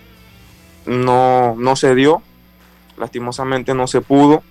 no, 0.85 1.55
no 1.55 1.75
se 1.75 1.93
dio, 1.93 2.21
lastimosamente 2.97 3.73
no 3.73 3.87
se 3.87 4.01
pudo. 4.01 4.43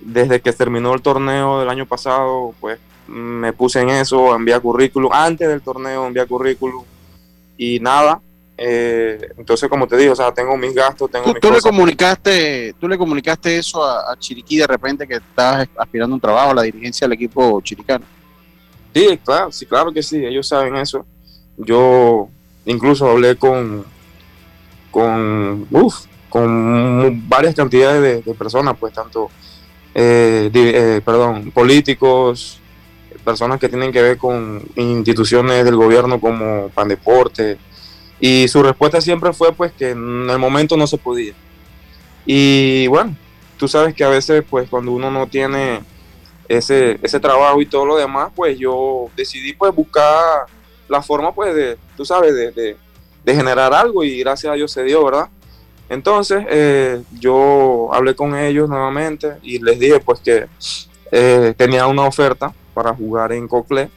Desde 0.00 0.40
que 0.40 0.52
terminó 0.52 0.94
el 0.94 1.02
torneo 1.02 1.60
del 1.60 1.68
año 1.68 1.86
pasado, 1.86 2.54
pues 2.60 2.80
me 3.06 3.52
puse 3.52 3.80
en 3.80 3.90
eso, 3.90 4.34
envié 4.34 4.58
currículum. 4.58 5.12
Antes 5.12 5.48
del 5.48 5.62
torneo 5.62 6.06
envié 6.06 6.26
currículum 6.26 6.84
y 7.56 7.78
nada. 7.80 8.20
Eh, 8.64 9.18
entonces, 9.38 9.68
como 9.68 9.88
te 9.88 9.96
digo, 9.96 10.12
o 10.12 10.16
sea, 10.16 10.32
tengo 10.32 10.56
mis 10.56 10.72
gastos, 10.72 11.10
tengo 11.10 11.34
¿Tú, 11.34 11.50
le 11.50 11.60
comunicaste, 11.60 12.72
tú 12.78 12.86
le 12.86 12.96
comunicaste 12.96 13.58
eso 13.58 13.82
a, 13.82 14.12
a, 14.12 14.16
Chiriquí 14.16 14.58
de 14.58 14.68
repente 14.68 15.04
que 15.04 15.14
estabas 15.14 15.68
aspirando 15.76 16.14
a 16.14 16.16
un 16.16 16.20
trabajo, 16.20 16.52
a 16.52 16.54
la 16.54 16.62
dirigencia 16.62 17.08
del 17.08 17.14
equipo 17.14 17.60
chiricano. 17.60 18.04
Sí, 18.94 19.18
claro, 19.24 19.50
sí, 19.50 19.66
claro 19.66 19.92
que 19.92 20.00
sí, 20.00 20.24
ellos 20.24 20.46
saben 20.46 20.76
eso. 20.76 21.04
Yo 21.56 22.28
incluso 22.64 23.10
hablé 23.10 23.34
con, 23.34 23.84
con, 24.92 25.66
con 26.28 27.28
varias 27.28 27.56
cantidades 27.56 28.24
de, 28.24 28.34
personas, 28.34 28.76
pues 28.78 28.92
tanto, 28.92 29.28
eh, 29.92 30.48
eh, 30.54 31.00
perdón, 31.04 31.50
políticos, 31.50 32.60
personas 33.24 33.58
que 33.58 33.68
tienen 33.68 33.90
que 33.90 34.02
ver 34.02 34.18
con 34.18 34.62
instituciones 34.76 35.64
del 35.64 35.74
gobierno 35.74 36.20
como 36.20 36.68
Pandeporte, 36.68 37.58
y 38.22 38.46
su 38.46 38.62
respuesta 38.62 39.00
siempre 39.00 39.32
fue 39.32 39.52
pues 39.52 39.72
que 39.72 39.90
en 39.90 40.30
el 40.30 40.38
momento 40.38 40.76
no 40.76 40.86
se 40.86 40.96
podía. 40.96 41.32
Y 42.24 42.86
bueno, 42.86 43.16
tú 43.56 43.66
sabes 43.66 43.94
que 43.94 44.04
a 44.04 44.08
veces 44.08 44.44
pues 44.48 44.70
cuando 44.70 44.92
uno 44.92 45.10
no 45.10 45.26
tiene 45.26 45.80
ese, 46.48 47.00
ese 47.02 47.18
trabajo 47.18 47.60
y 47.60 47.66
todo 47.66 47.84
lo 47.84 47.96
demás, 47.96 48.30
pues 48.32 48.56
yo 48.56 49.10
decidí 49.16 49.54
pues 49.54 49.74
buscar 49.74 50.46
la 50.88 51.02
forma 51.02 51.34
pues 51.34 51.52
de, 51.52 51.76
tú 51.96 52.04
sabes, 52.04 52.32
de, 52.32 52.76
generar 53.26 53.74
algo 53.74 54.04
y 54.04 54.20
gracias 54.20 54.52
a 54.52 54.54
Dios 54.54 54.70
se 54.70 54.84
dio, 54.84 55.04
¿verdad? 55.04 55.28
Entonces 55.88 56.44
eh, 56.48 57.02
yo 57.18 57.92
hablé 57.92 58.14
con 58.14 58.36
ellos 58.36 58.68
nuevamente 58.68 59.32
y 59.42 59.58
les 59.58 59.80
dije 59.80 59.98
pues 59.98 60.20
que 60.20 60.46
eh, 61.10 61.54
tenía 61.56 61.88
una 61.88 62.04
oferta 62.04 62.54
para 62.72 62.94
jugar 62.94 63.32
en 63.32 63.48
Cocle, 63.48 63.90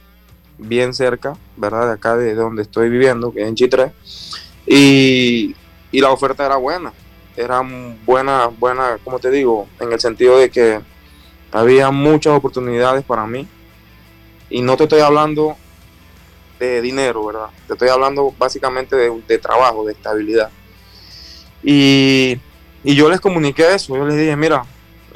bien 0.58 0.94
cerca, 0.94 1.36
¿verdad? 1.56 1.86
De 1.88 1.92
acá 1.94 2.16
de, 2.16 2.34
donde 2.34 2.62
estoy 2.62 2.88
viviendo, 2.88 3.32
que 3.32 3.42
es 3.42 3.48
en 3.48 3.54
Chitre. 3.54 3.92
Y, 4.66 5.54
y 5.92 6.00
la 6.00 6.10
oferta 6.10 6.44
era 6.44 6.56
buena, 6.56 6.92
era 7.36 7.62
buena, 8.04 8.46
buena, 8.46 8.98
como 9.04 9.18
te 9.18 9.30
digo, 9.30 9.68
en 9.80 9.92
el 9.92 10.00
sentido 10.00 10.38
de 10.38 10.50
que 10.50 10.80
había 11.52 11.90
muchas 11.90 12.34
oportunidades 12.34 13.04
para 13.04 13.26
mí. 13.26 13.46
Y 14.48 14.62
no 14.62 14.76
te 14.76 14.84
estoy 14.84 15.00
hablando 15.00 15.56
de 16.58 16.80
dinero, 16.80 17.24
¿verdad? 17.24 17.48
Te 17.66 17.74
estoy 17.74 17.88
hablando 17.88 18.34
básicamente 18.38 18.96
de, 18.96 19.38
trabajo, 19.38 19.84
de 19.84 19.92
estabilidad. 19.92 20.50
Y, 21.62 22.38
yo 22.84 23.08
les 23.08 23.20
comuniqué 23.20 23.74
eso, 23.74 23.96
yo 23.96 24.06
les 24.06 24.16
dije, 24.16 24.36
mira, 24.36 24.64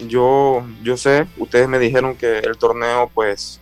yo, 0.09 0.65
yo 0.83 0.97
sé, 0.97 1.29
ustedes 1.39 1.69
me 1.69 1.79
dijeron 1.79 2.17
que 2.17 2.39
el 2.39 2.57
torneo 2.57 3.09
pues 3.15 3.61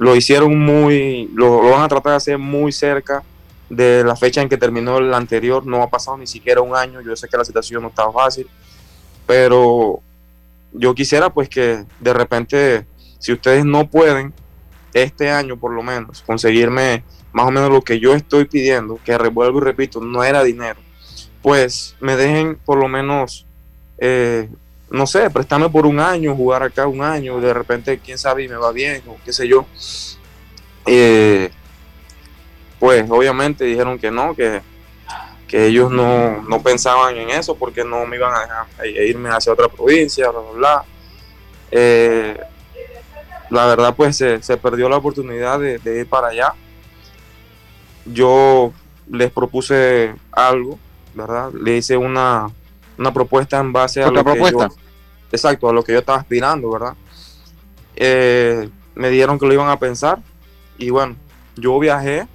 lo 0.00 0.16
hicieron 0.16 0.58
muy, 0.58 1.28
lo, 1.34 1.60
van 1.60 1.82
a 1.82 1.88
tratar 1.88 2.12
de 2.12 2.16
hacer 2.16 2.38
muy 2.38 2.72
cerca 2.72 3.22
de 3.68 4.02
la 4.02 4.16
fecha 4.16 4.40
en 4.40 4.48
que 4.48 4.56
terminó 4.56 4.96
el 4.96 5.12
anterior, 5.12 5.66
no 5.66 5.82
ha 5.82 5.90
pasado 5.90 6.16
ni 6.16 6.26
siquiera 6.26 6.62
un 6.62 6.74
año, 6.74 7.02
yo 7.02 7.14
sé 7.14 7.28
que 7.28 7.36
la 7.36 7.44
situación 7.44 7.82
no 7.82 7.88
está 7.88 8.10
fácil, 8.10 8.48
pero 9.26 10.00
yo 10.72 10.94
quisiera 10.94 11.28
pues 11.28 11.50
que 11.50 11.84
de 12.00 12.14
repente, 12.14 12.86
si 13.18 13.34
ustedes 13.34 13.66
no 13.66 13.90
pueden, 13.90 14.32
este 14.94 15.30
año 15.30 15.58
por 15.58 15.74
lo 15.74 15.82
menos, 15.82 16.22
conseguirme 16.22 17.04
más 17.34 17.46
o 17.46 17.50
menos 17.50 17.68
lo 17.68 17.82
que 17.82 18.00
yo 18.00 18.14
estoy 18.14 18.46
pidiendo, 18.46 18.98
que 19.04 19.18
revuelvo 19.18 19.58
y 19.58 19.64
repito, 19.64 20.00
no 20.00 20.24
era 20.24 20.42
dinero, 20.42 20.80
pues 21.42 21.94
me 22.00 22.16
dejen 22.16 22.56
por 22.64 22.78
lo 22.78 22.88
menos, 22.88 23.44
eh, 23.98 24.48
no 24.90 25.06
sé, 25.06 25.30
prestarme 25.30 25.68
por 25.68 25.86
un 25.86 26.00
año, 26.00 26.34
jugar 26.34 26.62
acá 26.62 26.86
un 26.86 27.02
año, 27.02 27.40
de 27.40 27.54
repente, 27.54 27.98
quién 27.98 28.18
sabe, 28.18 28.44
y 28.44 28.48
me 28.48 28.56
va 28.56 28.72
bien, 28.72 29.02
o 29.06 29.16
qué 29.24 29.32
sé 29.32 29.46
yo. 29.46 29.64
Eh, 30.86 31.50
pues 32.78 33.08
obviamente 33.10 33.64
dijeron 33.64 33.98
que 33.98 34.10
no, 34.10 34.34
que, 34.34 34.62
ellos 35.52 35.90
no, 35.90 36.62
pensaban 36.62 37.16
en 37.16 37.30
eso 37.30 37.56
porque 37.56 37.82
no 37.82 38.06
me 38.06 38.16
iban 38.16 38.32
a 38.32 38.40
dejar 38.40 38.86
irme 38.86 39.30
hacia 39.30 39.52
otra 39.52 39.68
provincia, 39.68 40.30
bla, 40.30 40.40
bla, 40.40 40.52
bla. 40.52 40.84
Eh, 41.72 42.40
la 43.50 43.66
verdad 43.66 43.94
pues 43.96 44.16
se, 44.16 44.56
perdió 44.56 44.88
la 44.88 44.96
oportunidad 44.96 45.58
de, 45.58 45.80
ir 45.84 46.08
para 46.08 46.28
allá. 46.28 46.54
Yo 48.06 48.72
les 49.10 49.30
propuse 49.30 50.14
algo, 50.32 50.78
¿verdad? 51.14 51.50
Le 51.52 51.76
hice 51.76 51.96
una, 51.96 52.48
propuesta 53.12 53.58
en 53.58 53.72
base 53.72 54.02
a 54.02 54.10
lo 54.10 54.22
propuesta? 54.22 54.68
que 54.68 54.74
yo, 54.74 54.80
exacto, 55.32 55.68
a 55.68 55.72
lo 55.72 55.82
que 55.82 55.92
yo 55.92 56.00
estaba 56.00 56.18
aspirando, 56.18 56.70
¿verdad? 56.70 56.94
Eh, 57.96 58.68
me 58.94 59.08
dijeron 59.08 59.38
que 59.38 59.46
lo 59.46 59.54
iban 59.54 59.68
a 59.68 59.78
pensar 59.78 60.18
y 60.78 60.90
bueno, 60.90 61.16
yo 61.56 61.78
viajé, 61.78 62.26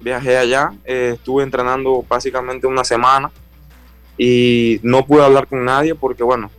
viajé 0.00 0.38
allá, 0.38 0.72
eh, 0.84 1.12
estuve 1.14 1.42
entrenando 1.42 2.04
básicamente 2.08 2.66
una 2.66 2.84
semana 2.84 3.30
y 4.18 4.80
no 4.82 5.04
pude 5.04 5.24
hablar 5.24 5.46
con 5.46 5.64
nadie 5.64 5.94
porque 5.94 6.22
bueno, 6.22 6.50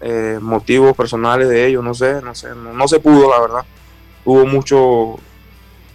eh, 0.00 0.38
motivos 0.40 0.96
personales 0.96 1.48
de 1.48 1.66
ellos, 1.66 1.82
no 1.82 1.94
sé, 1.94 2.20
no 2.22 2.34
sé, 2.34 2.48
no, 2.54 2.88
se 2.88 3.00
pudo, 3.00 3.30
la 3.30 3.40
verdad. 3.40 3.64
Hubo 4.24 4.44
mucho 4.44 5.18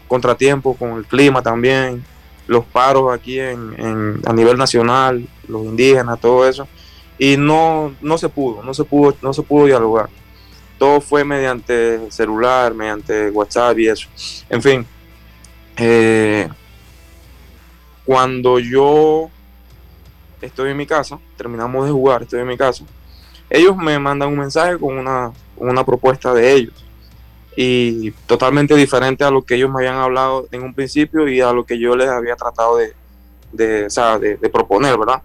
contratiempo 0.07 0.75
con 0.75 0.97
el 0.97 1.05
clima 1.05 1.41
también, 1.41 2.03
los 2.51 2.65
paros 2.65 3.13
aquí 3.13 3.39
en, 3.39 4.21
a 4.25 4.33
nivel 4.33 4.57
nacional, 4.57 5.25
los 5.47 5.63
indígenas, 5.63 6.19
todo 6.19 6.45
eso, 6.45 6.67
y 7.17 7.37
no, 7.37 7.95
no 8.01 8.17
se 8.17 8.27
pudo, 8.27 8.61
no 8.61 8.73
se 8.73 8.83
pudo, 8.83 9.15
no 9.21 9.31
se 9.31 9.41
pudo 9.41 9.67
dialogar. 9.67 10.09
Todo 10.77 10.99
fue 10.99 11.23
mediante 11.23 12.11
celular, 12.11 12.73
mediante 12.73 13.29
WhatsApp 13.29 13.79
y 13.79 13.87
eso. 13.87 14.09
En 14.49 14.61
fin, 14.61 14.85
eh, 15.77 16.49
cuando 18.03 18.59
yo 18.59 19.29
estoy 20.41 20.71
en 20.71 20.77
mi 20.77 20.85
casa, 20.85 21.17
terminamos 21.37 21.85
de 21.85 21.91
jugar, 21.93 22.23
estoy 22.23 22.41
en 22.41 22.47
mi 22.47 22.57
casa, 22.57 22.83
ellos 23.49 23.77
me 23.77 23.97
mandan 23.97 24.27
un 24.27 24.39
mensaje 24.39 24.77
con 24.77 24.97
una, 24.97 25.31
una 25.55 25.85
propuesta 25.85 26.33
de 26.33 26.51
ellos 26.51 26.85
y 27.55 28.11
totalmente 28.27 28.75
diferente 28.75 29.23
a 29.23 29.31
lo 29.31 29.41
que 29.41 29.55
ellos 29.55 29.69
me 29.69 29.79
habían 29.79 30.01
hablado 30.01 30.47
en 30.51 30.63
un 30.63 30.73
principio 30.73 31.27
y 31.27 31.41
a 31.41 31.51
lo 31.51 31.65
que 31.65 31.77
yo 31.77 31.95
les 31.95 32.07
había 32.07 32.35
tratado 32.35 32.77
de, 32.77 32.93
de, 33.51 34.49
proponer, 34.51 34.97
¿verdad? 34.97 35.21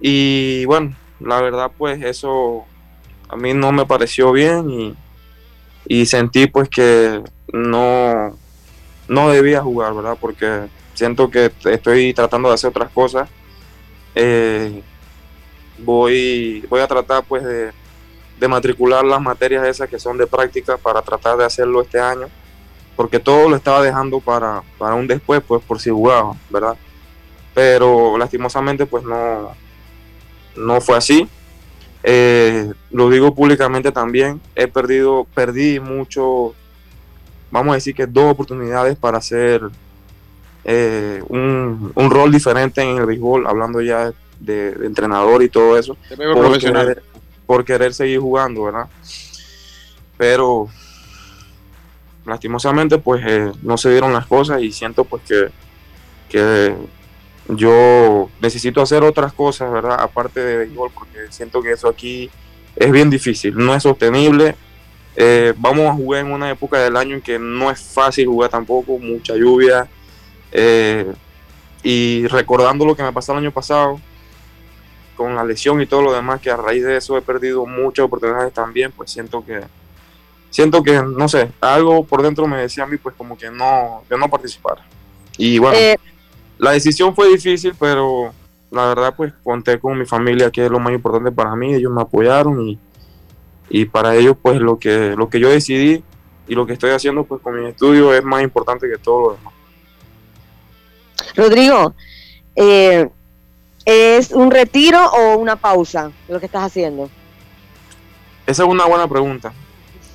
Y 0.00 0.64
bueno, 0.66 0.94
la 1.20 1.40
verdad 1.40 1.70
pues 1.76 2.02
eso 2.02 2.64
a 3.28 3.36
mí 3.36 3.54
no 3.54 3.72
me 3.72 3.86
pareció 3.86 4.32
bien 4.32 4.70
y, 4.70 4.96
y 5.86 6.06
sentí 6.06 6.46
pues 6.46 6.68
que 6.68 7.22
no, 7.52 8.36
no 9.08 9.30
debía 9.30 9.62
jugar, 9.62 9.94
¿verdad? 9.94 10.18
Porque 10.20 10.68
siento 10.94 11.30
que 11.30 11.50
estoy 11.64 12.12
tratando 12.12 12.48
de 12.48 12.54
hacer 12.54 12.70
otras 12.70 12.90
cosas. 12.90 13.28
Eh, 14.14 14.82
voy, 15.78 16.64
voy 16.68 16.80
a 16.80 16.86
tratar 16.86 17.24
pues 17.24 17.44
de, 17.44 17.72
matricular 18.46 19.04
las 19.04 19.20
materias 19.20 19.66
esas 19.66 19.88
que 19.88 19.98
son 19.98 20.16
de 20.16 20.26
práctica 20.26 20.76
para 20.76 21.02
tratar 21.02 21.36
de 21.36 21.44
hacerlo 21.44 21.80
este 21.82 21.98
año, 21.98 22.28
porque 22.94 23.18
todo 23.18 23.48
lo 23.48 23.56
estaba 23.56 23.82
dejando 23.82 24.20
para, 24.20 24.62
para 24.78 24.94
un 24.94 25.08
después, 25.08 25.42
pues 25.46 25.62
por 25.64 25.80
si 25.80 25.90
jugaba, 25.90 26.34
¿verdad? 26.50 26.76
Pero 27.54 28.16
lastimosamente 28.16 28.86
pues 28.86 29.02
no, 29.02 29.50
no 30.56 30.80
fue 30.80 30.96
así. 30.96 31.28
Eh, 32.04 32.72
lo 32.92 33.10
digo 33.10 33.34
públicamente 33.34 33.90
también, 33.90 34.40
he 34.54 34.68
perdido, 34.68 35.26
perdí 35.34 35.80
mucho, 35.80 36.54
vamos 37.50 37.72
a 37.72 37.74
decir 37.74 37.94
que 37.94 38.06
dos 38.06 38.32
oportunidades 38.32 38.96
para 38.96 39.18
hacer 39.18 39.62
eh, 40.64 41.22
un, 41.28 41.92
un, 41.94 42.10
rol 42.10 42.30
diferente 42.30 42.82
en 42.82 42.98
el 42.98 43.06
béisbol, 43.06 43.46
hablando 43.46 43.80
ya 43.80 44.12
de, 44.38 44.68
entrenador 44.84 45.42
y 45.42 45.48
todo 45.48 45.78
eso. 45.78 45.96
Por 47.48 47.64
querer, 47.64 47.94
seguir 47.94 48.20
jugando, 48.20 48.64
¿verdad? 48.64 48.88
Pero 50.16 50.68
lastimosamente 52.26 52.98
pues 52.98 53.24
eh, 53.26 53.52
no 53.62 53.78
se 53.78 53.90
dieron 53.90 54.12
las 54.12 54.26
cosas 54.26 54.60
y 54.62 54.70
siento 54.70 55.04
pues 55.04 55.22
que, 55.22 55.48
que 56.28 56.76
yo 57.48 58.28
necesito 58.40 58.82
hacer 58.82 59.02
otras 59.02 59.32
cosas, 59.32 59.72
¿verdad? 59.72 59.96
Aparte 59.98 60.40
de 60.40 60.56
béisbol, 60.58 60.90
porque 60.92 61.18
siento 61.30 61.62
que 61.62 61.72
eso 61.72 61.88
aquí 61.88 62.30
es 62.76 62.92
bien 62.92 63.08
difícil, 63.08 63.56
no 63.56 63.74
es 63.74 63.82
sostenible. 63.82 64.54
Eh, 65.16 65.54
vamos 65.56 65.86
a 65.86 65.94
jugar 65.94 66.26
en 66.26 66.32
una 66.32 66.50
época 66.50 66.78
del 66.78 66.96
año 66.96 67.16
en 67.16 67.22
que 67.22 67.38
no 67.38 67.70
es 67.70 67.80
fácil 67.80 68.26
jugar 68.26 68.50
tampoco, 68.50 68.98
mucha 68.98 69.34
lluvia. 69.34 69.88
Eh, 70.52 71.10
y 71.82 72.26
recordando 72.26 72.84
lo 72.84 72.94
que 72.94 73.02
me 73.02 73.12
pasó 73.12 73.32
el 73.32 73.38
año 73.38 73.52
pasado, 73.52 74.00
con 75.18 75.34
la 75.34 75.42
lesión 75.42 75.82
y 75.82 75.86
todo 75.86 76.00
lo 76.00 76.12
demás, 76.12 76.40
que 76.40 76.48
a 76.48 76.56
raíz 76.56 76.84
de 76.84 76.96
eso 76.96 77.18
he 77.18 77.22
perdido 77.22 77.66
muchas 77.66 78.04
oportunidades 78.04 78.54
también, 78.54 78.92
pues 78.92 79.10
siento 79.10 79.44
que, 79.44 79.62
siento 80.48 80.80
que, 80.84 81.02
no 81.02 81.28
sé, 81.28 81.50
algo 81.60 82.04
por 82.04 82.22
dentro 82.22 82.46
me 82.46 82.58
decía 82.58 82.84
a 82.84 82.86
mí, 82.86 82.98
pues 82.98 83.16
como 83.16 83.36
que 83.36 83.50
no, 83.50 84.04
yo 84.08 84.16
no 84.16 84.30
participara. 84.30 84.86
Y 85.36 85.58
bueno, 85.58 85.76
eh, 85.76 85.98
la 86.58 86.70
decisión 86.70 87.16
fue 87.16 87.28
difícil, 87.30 87.74
pero 87.80 88.32
la 88.70 88.86
verdad, 88.86 89.14
pues 89.16 89.32
conté 89.42 89.80
con 89.80 89.98
mi 89.98 90.06
familia, 90.06 90.52
que 90.52 90.64
es 90.64 90.70
lo 90.70 90.78
más 90.78 90.92
importante 90.92 91.32
para 91.32 91.56
mí, 91.56 91.74
ellos 91.74 91.92
me 91.92 92.02
apoyaron 92.02 92.64
y, 92.68 92.78
y 93.70 93.86
para 93.86 94.14
ellos, 94.14 94.36
pues 94.40 94.60
lo 94.60 94.78
que, 94.78 95.16
lo 95.16 95.28
que 95.28 95.40
yo 95.40 95.50
decidí 95.50 96.04
y 96.46 96.54
lo 96.54 96.64
que 96.64 96.74
estoy 96.74 96.92
haciendo, 96.92 97.24
pues 97.24 97.42
con 97.42 97.60
mi 97.60 97.66
estudio 97.66 98.14
es 98.14 98.22
más 98.22 98.44
importante 98.44 98.88
que 98.88 98.98
todo 98.98 99.20
lo 99.20 99.36
demás. 99.36 99.54
Rodrigo, 101.34 101.94
eh, 102.54 103.08
¿Es 103.90 104.32
un 104.32 104.50
retiro 104.50 105.02
o 105.02 105.38
una 105.38 105.56
pausa 105.56 106.12
lo 106.28 106.38
que 106.38 106.44
estás 106.44 106.62
haciendo? 106.62 107.08
Esa 108.46 108.64
es 108.64 108.68
una 108.68 108.84
buena 108.84 109.08
pregunta. 109.08 109.54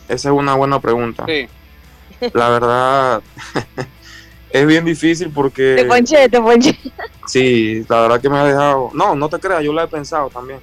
Esa 0.08 0.30
es 0.30 0.36
una 0.36 0.54
buena 0.54 0.80
pregunta. 0.80 1.26
Sí. 1.26 1.48
La 2.34 2.50
verdad, 2.50 3.24
es 4.52 4.68
bien 4.68 4.86
difícil 4.86 5.32
porque... 5.32 5.74
Te 5.76 5.86
ponché, 5.86 6.30
te 6.30 6.40
ponché. 6.40 6.78
Sí, 7.26 7.84
la 7.90 8.02
verdad 8.02 8.22
que 8.22 8.30
me 8.30 8.38
ha 8.38 8.44
dejado... 8.44 8.92
No, 8.94 9.16
no 9.16 9.28
te 9.28 9.40
creas, 9.40 9.64
yo 9.64 9.74
la 9.74 9.86
he 9.86 9.88
pensado 9.88 10.30
también. 10.30 10.60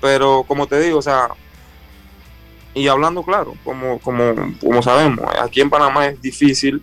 Pero 0.00 0.44
como 0.46 0.68
te 0.68 0.78
digo, 0.78 0.98
o 0.98 1.02
sea, 1.02 1.30
y 2.74 2.86
hablando 2.86 3.24
claro, 3.24 3.54
como, 3.64 3.98
como, 3.98 4.34
como 4.60 4.82
sabemos, 4.84 5.24
aquí 5.42 5.60
en 5.62 5.68
Panamá 5.68 6.06
es 6.06 6.22
difícil 6.22 6.80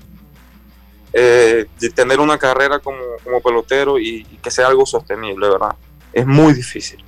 eh, 1.13 1.65
de 1.79 1.89
tener 1.89 2.19
una 2.19 2.37
carrera 2.37 2.79
como, 2.79 3.01
pelotero 3.43 3.99
y, 3.99 4.23
que 4.41 4.49
sea 4.49 4.67
algo 4.67 4.85
sostenible, 4.85 5.49
¿verdad? 5.49 5.75
Es 6.13 6.25
muy 6.25 6.53
difícil. 6.53 7.03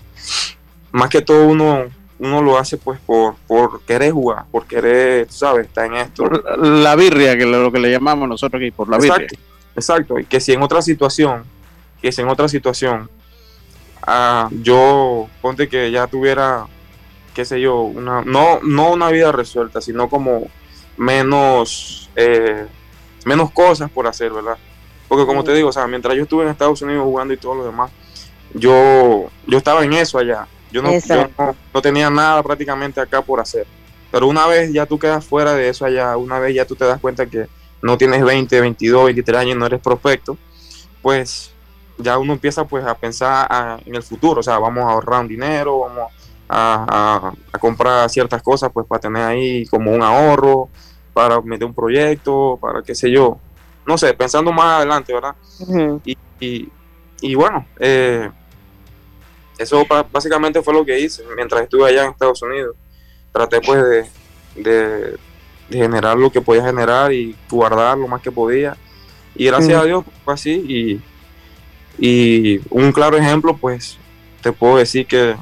Más 0.91 1.09
que 1.09 1.21
todo 1.21 1.47
uno, 1.47 1.85
uno 2.19 2.41
lo 2.41 2.57
hace 2.57 2.77
pues 2.77 2.99
por, 2.99 3.35
por 3.47 3.81
querer 3.81 4.11
jugar, 4.11 4.45
por 4.51 4.65
querer, 4.65 5.31
¿sabes? 5.31 5.67
Estar 5.67 5.85
en 5.85 5.95
esto. 5.95 6.25
la 6.57 6.95
birria, 6.95 7.37
que 7.37 7.43
es 7.43 7.49
lo 7.49 7.71
que 7.71 7.79
le 7.79 7.91
llamamos 7.91 8.27
nosotros 8.27 8.61
aquí, 8.61 8.71
por 8.71 8.89
la 8.89 8.97
birria. 8.97 9.27
Exacto, 9.75 10.19
y 10.19 10.25
que 10.25 10.39
si 10.39 10.53
en 10.53 10.61
otra 10.61 10.81
situación, 10.81 11.43
que 12.01 12.11
si 12.11 12.21
en 12.21 12.27
otra 12.27 12.47
situación, 12.47 13.09
ah, 14.05 14.49
yo, 14.61 15.29
ponte 15.41 15.67
que 15.67 15.89
ya 15.91 16.07
tuviera, 16.07 16.67
qué 17.33 17.45
sé 17.45 17.59
yo, 17.59 17.81
una, 17.81 18.21
no, 18.21 18.59
no 18.61 18.91
una 18.91 19.09
vida 19.09 19.31
resuelta, 19.31 19.79
sino 19.79 20.09
como 20.09 20.47
menos... 20.97 22.09
Eh, 22.15 22.67
menos 23.25 23.51
cosas 23.51 23.89
por 23.89 24.07
hacer, 24.07 24.31
¿verdad? 24.31 24.57
Porque 25.07 25.25
como 25.25 25.43
te 25.43 25.53
digo, 25.53 25.69
o 25.69 25.71
sea, 25.71 25.87
mientras 25.87 26.15
yo 26.15 26.23
estuve 26.23 26.43
en 26.43 26.49
Estados 26.49 26.81
Unidos 26.81 27.03
jugando 27.03 27.33
y 27.33 27.37
todo 27.37 27.55
lo 27.55 27.65
demás, 27.65 27.91
yo, 28.53 29.29
yo 29.47 29.57
estaba 29.57 29.83
en 29.83 29.93
eso 29.93 30.17
allá. 30.17 30.47
Yo 30.71 30.81
no, 30.81 30.89
no, 31.73 31.81
tenía 31.81 32.09
nada 32.09 32.41
prácticamente 32.41 32.99
acá 32.99 33.21
por 33.21 33.39
hacer. 33.39 33.67
Pero 34.11 34.27
una 34.27 34.47
vez 34.47 34.73
ya 34.73 34.85
tú 34.85 34.97
quedas 34.97 35.23
fuera 35.23 35.53
de 35.53 35.69
eso 35.69 35.85
allá, 35.85 36.17
una 36.17 36.39
vez 36.39 36.55
ya 36.55 36.65
tú 36.65 36.75
te 36.75 36.85
das 36.85 36.99
cuenta 36.99 37.27
que 37.27 37.47
no 37.81 37.97
tienes 37.97 38.23
20, 38.23 38.59
22, 38.59 39.05
23 39.05 39.39
años, 39.39 39.57
no 39.57 39.65
eres 39.67 39.81
prospecto, 39.81 40.37
pues 41.01 41.51
ya 41.97 42.17
uno 42.17 42.33
empieza 42.33 42.65
pues 42.65 42.85
a 42.85 42.95
pensar 42.95 43.81
en 43.85 43.93
el 43.93 44.01
futuro, 44.01 44.39
o 44.39 44.43
sea, 44.43 44.57
vamos 44.57 44.83
a 44.83 44.93
ahorrar 44.93 45.21
un 45.21 45.27
dinero, 45.27 45.79
vamos 45.79 46.11
a, 46.49 47.33
a, 47.51 47.59
comprar 47.59 48.09
ciertas 48.09 48.41
cosas 48.41 48.71
pues 48.73 48.85
para 48.87 49.01
tener 49.01 49.23
ahí 49.23 49.65
como 49.67 49.91
un 49.91 50.01
ahorro, 50.01 50.69
para 51.13 51.39
meter 51.41 51.65
un 51.65 51.73
proyecto, 51.73 52.57
para 52.59 52.81
qué 52.81 52.95
sé 52.95 53.11
yo, 53.11 53.37
no 53.85 53.97
sé, 53.97 54.13
pensando 54.13 54.51
más 54.51 54.77
adelante, 54.77 55.13
¿verdad? 55.13 55.35
y, 56.05 56.17
y, 57.21 57.35
bueno, 57.35 57.65
eh, 57.79 58.29
eso 59.57 59.85
básicamente 60.11 60.61
fue 60.61 60.73
lo 60.73 60.85
que 60.85 60.99
hice 60.99 61.23
mientras 61.35 61.63
estuve 61.63 61.87
allá 61.87 62.05
en 62.05 62.11
Estados 62.11 62.41
Unidos. 62.41 62.75
Traté 63.31 63.61
pues 63.61 63.83
de, 63.83 64.61
de, 64.61 65.17
generar 65.69 66.17
lo 66.17 66.31
que 66.31 66.41
podía 66.41 66.63
generar 66.63 67.13
y 67.13 67.35
guardar 67.49 67.97
lo 67.97 68.07
más 68.07 68.21
que 68.21 68.31
podía. 68.31 68.77
Y 69.35 69.45
gracias 69.45 69.81
a 69.81 69.85
Dios 69.85 70.03
fue 70.23 70.33
así. 70.33 70.51
Y, 70.51 71.01
y 71.97 72.61
un 72.69 72.91
claro 72.91 73.17
ejemplo, 73.17 73.55
pues 73.55 73.97
te 74.41 74.51
puedo 74.51 74.77
decir 74.77 75.07
que 75.07 75.35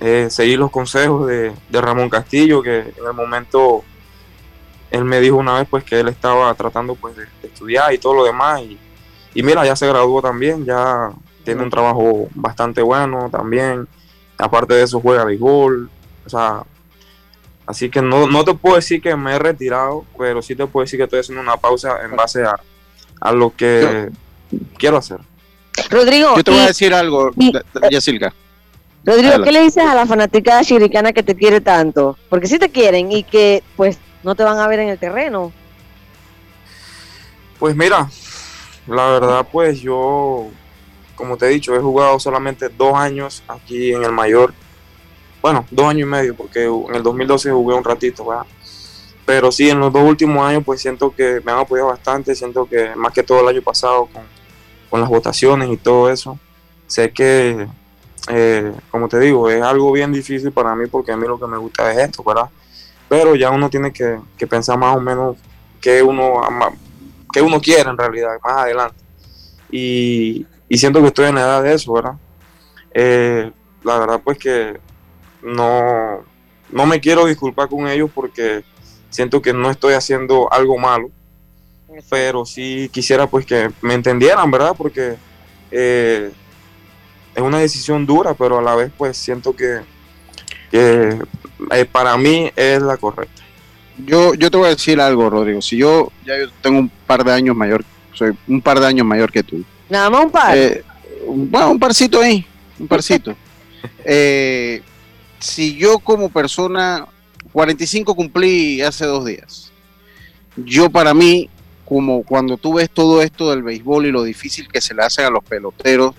eh, 0.00 0.28
seguí 0.30 0.56
los 0.56 0.70
consejos 0.70 1.26
de, 1.26 1.52
de, 1.68 1.80
Ramón 1.80 2.10
Castillo, 2.10 2.62
que 2.62 2.80
en 2.80 3.06
el 3.06 3.12
momento 3.14 3.84
él 4.92 5.04
me 5.04 5.20
dijo 5.20 5.36
una 5.36 5.58
vez 5.58 5.66
pues 5.68 5.82
que 5.84 5.98
él 5.98 6.08
estaba 6.08 6.52
tratando 6.54 6.94
pues 6.94 7.16
de, 7.16 7.24
estudiar 7.42 7.92
y 7.92 7.98
todo 7.98 8.14
lo 8.14 8.24
demás. 8.24 8.60
Y, 8.60 8.78
y 9.34 9.42
mira, 9.42 9.64
ya 9.64 9.74
se 9.74 9.86
graduó 9.86 10.20
también, 10.20 10.64
ya 10.64 11.10
tiene 11.44 11.62
un 11.62 11.70
trabajo 11.70 12.28
bastante 12.34 12.82
bueno 12.82 13.30
también. 13.30 13.88
Aparte 14.36 14.74
de 14.74 14.82
eso, 14.82 15.00
juega 15.00 15.24
béisbol. 15.24 15.90
O 16.26 16.28
sea, 16.28 16.62
así 17.66 17.88
que 17.88 18.02
no, 18.02 18.26
no 18.26 18.44
te 18.44 18.54
puedo 18.54 18.76
decir 18.76 19.00
que 19.00 19.16
me 19.16 19.34
he 19.34 19.38
retirado, 19.38 20.04
pero 20.18 20.42
sí 20.42 20.54
te 20.54 20.66
puedo 20.66 20.84
decir 20.84 20.98
que 20.98 21.04
estoy 21.04 21.20
haciendo 21.20 21.42
una 21.42 21.56
pausa 21.56 22.04
en 22.04 22.14
base 22.14 22.44
a, 22.44 22.60
a 23.20 23.32
lo 23.32 23.56
que 23.56 24.10
quiero 24.76 24.98
hacer. 24.98 25.20
Rodrigo. 25.90 26.36
Yo 26.36 26.44
te 26.44 26.50
voy 26.50 26.60
a 26.60 26.66
decir 26.66 26.92
algo, 26.92 27.30
Yacilca. 27.90 28.34
Rodrigo, 29.04 29.42
¿qué 29.42 29.52
le 29.52 29.62
dices 29.62 29.84
a 29.84 29.94
la 29.94 30.06
fanática 30.06 30.62
chiricana 30.62 31.12
que 31.12 31.22
te 31.22 31.34
quiere 31.34 31.62
tanto? 31.62 32.18
Porque 32.28 32.46
sí 32.46 32.58
te 32.58 32.68
quieren 32.68 33.10
y 33.10 33.24
que 33.24 33.62
pues 33.74 33.98
no 34.22 34.34
te 34.34 34.44
van 34.44 34.58
a 34.58 34.68
ver 34.68 34.80
en 34.80 34.88
el 34.88 34.98
terreno. 34.98 35.52
Pues 37.58 37.76
mira, 37.76 38.08
la 38.86 39.06
verdad 39.06 39.46
pues 39.50 39.80
yo 39.80 40.50
como 41.22 41.36
te 41.36 41.46
he 41.46 41.50
dicho, 41.50 41.74
he 41.74 41.78
jugado 41.78 42.18
solamente 42.18 42.68
dos 42.68 42.94
años 42.94 43.42
aquí 43.46 43.92
en 43.92 44.02
el 44.02 44.12
mayor. 44.12 44.52
Bueno, 45.40 45.64
dos 45.70 45.86
años 45.86 46.02
y 46.02 46.10
medio, 46.10 46.34
porque 46.34 46.64
en 46.64 46.94
el 46.94 47.02
2012 47.02 47.50
jugué 47.52 47.76
un 47.76 47.84
ratito, 47.84 48.26
¿verdad? 48.26 48.46
Pero 49.24 49.52
sí, 49.52 49.70
en 49.70 49.78
los 49.78 49.92
dos 49.92 50.02
últimos 50.02 50.44
años, 50.44 50.62
pues 50.64 50.80
siento 50.80 51.14
que 51.14 51.40
me 51.44 51.52
han 51.52 51.58
apoyado 51.58 51.90
bastante. 51.90 52.34
Siento 52.34 52.66
que 52.68 52.94
más 52.96 53.12
que 53.12 53.22
todo 53.22 53.40
el 53.40 53.48
año 53.48 53.62
pasado, 53.62 54.08
con, 54.90 55.00
las 55.00 55.08
votaciones 55.08 55.70
y 55.70 55.76
todo 55.76 56.10
eso, 56.10 56.38
sé 56.86 57.12
que, 57.12 57.66
eh, 58.28 58.72
como 58.90 59.08
te 59.08 59.18
digo, 59.20 59.48
es 59.48 59.62
algo 59.62 59.90
bien 59.92 60.12
difícil 60.12 60.52
para 60.52 60.74
mí, 60.74 60.86
porque 60.86 61.12
a 61.12 61.16
mí 61.16 61.26
lo 61.26 61.38
que 61.38 61.46
me 61.46 61.56
gusta 61.56 61.92
es 61.92 61.98
esto, 61.98 62.22
¿verdad? 62.24 62.50
Pero 63.12 63.36
ya 63.36 63.50
uno 63.50 63.68
tiene 63.68 63.92
que, 63.92 64.18
que 64.38 64.46
pensar 64.46 64.78
más 64.78 64.96
o 64.96 65.00
menos 65.02 65.36
qué 65.82 66.02
uno, 66.02 66.40
qué 67.30 67.42
uno 67.42 67.60
quiere 67.60 67.90
en 67.90 67.98
realidad, 67.98 68.38
más 68.42 68.56
adelante. 68.56 68.96
Y, 69.70 70.46
y 70.66 70.78
siento 70.78 71.02
que 71.02 71.08
estoy 71.08 71.26
en 71.26 71.34
la 71.34 71.42
edad 71.42 71.62
de 71.62 71.74
eso, 71.74 71.92
¿verdad? 71.92 72.14
Eh, 72.94 73.52
la 73.84 73.98
verdad 73.98 74.20
pues 74.24 74.38
que 74.38 74.80
no, 75.42 76.24
no 76.70 76.86
me 76.86 77.00
quiero 77.02 77.26
disculpar 77.26 77.68
con 77.68 77.86
ellos 77.86 78.10
porque 78.14 78.64
siento 79.10 79.42
que 79.42 79.52
no 79.52 79.70
estoy 79.70 79.92
haciendo 79.92 80.50
algo 80.50 80.78
malo, 80.78 81.10
pero 82.08 82.46
sí 82.46 82.88
quisiera 82.90 83.26
pues 83.26 83.44
que 83.44 83.70
me 83.82 83.92
entendieran, 83.92 84.50
¿verdad? 84.50 84.74
Porque 84.74 85.16
eh, 85.70 86.32
es 87.34 87.42
una 87.42 87.58
decisión 87.58 88.06
dura, 88.06 88.32
pero 88.32 88.58
a 88.58 88.62
la 88.62 88.74
vez 88.74 88.90
pues 88.96 89.18
siento 89.18 89.54
que, 89.54 89.82
eh, 91.70 91.84
para 91.84 92.16
mí 92.16 92.50
es 92.56 92.82
la 92.82 92.96
correcta. 92.96 93.42
Yo, 94.04 94.34
yo 94.34 94.50
te 94.50 94.56
voy 94.56 94.66
a 94.66 94.70
decir 94.70 95.00
algo, 95.00 95.30
Rodrigo. 95.30 95.60
Si 95.62 95.76
yo 95.76 96.10
ya 96.26 96.38
yo 96.38 96.50
tengo 96.60 96.78
un 96.78 96.88
par 96.88 97.24
de 97.24 97.32
años 97.32 97.54
mayor, 97.54 97.84
soy 98.14 98.36
un 98.48 98.60
par 98.60 98.80
de 98.80 98.86
años 98.86 99.06
mayor 99.06 99.30
que 99.30 99.42
tú. 99.42 99.64
Nada 99.88 100.10
más 100.10 100.24
un 100.24 100.30
par. 100.30 100.56
Eh, 100.56 100.82
bueno, 101.26 101.70
un 101.70 101.78
parcito 101.78 102.20
ahí, 102.20 102.44
un 102.78 102.88
parcito. 102.88 103.34
Eh, 104.04 104.80
si 105.40 105.74
yo 105.74 105.98
como 105.98 106.28
persona, 106.28 107.04
45 107.52 108.14
cumplí 108.14 108.80
hace 108.80 109.06
dos 109.06 109.24
días. 109.24 109.72
Yo 110.56 110.88
para 110.88 111.14
mí, 111.14 111.50
como 111.84 112.22
cuando 112.22 112.56
tú 112.56 112.74
ves 112.74 112.88
todo 112.90 113.20
esto 113.20 113.50
del 113.50 113.62
béisbol 113.62 114.06
y 114.06 114.12
lo 114.12 114.22
difícil 114.22 114.68
que 114.68 114.80
se 114.80 114.94
le 114.94 115.02
hace 115.02 115.24
a 115.24 115.30
los 115.30 115.42
peloteros, 115.42 116.14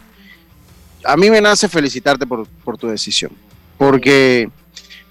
a 1.05 1.17
mí 1.17 1.29
me 1.29 1.41
nace 1.41 1.67
felicitarte 1.67 2.25
por, 2.25 2.47
tu 2.77 2.87
decisión. 2.87 3.31
Porque 3.77 4.49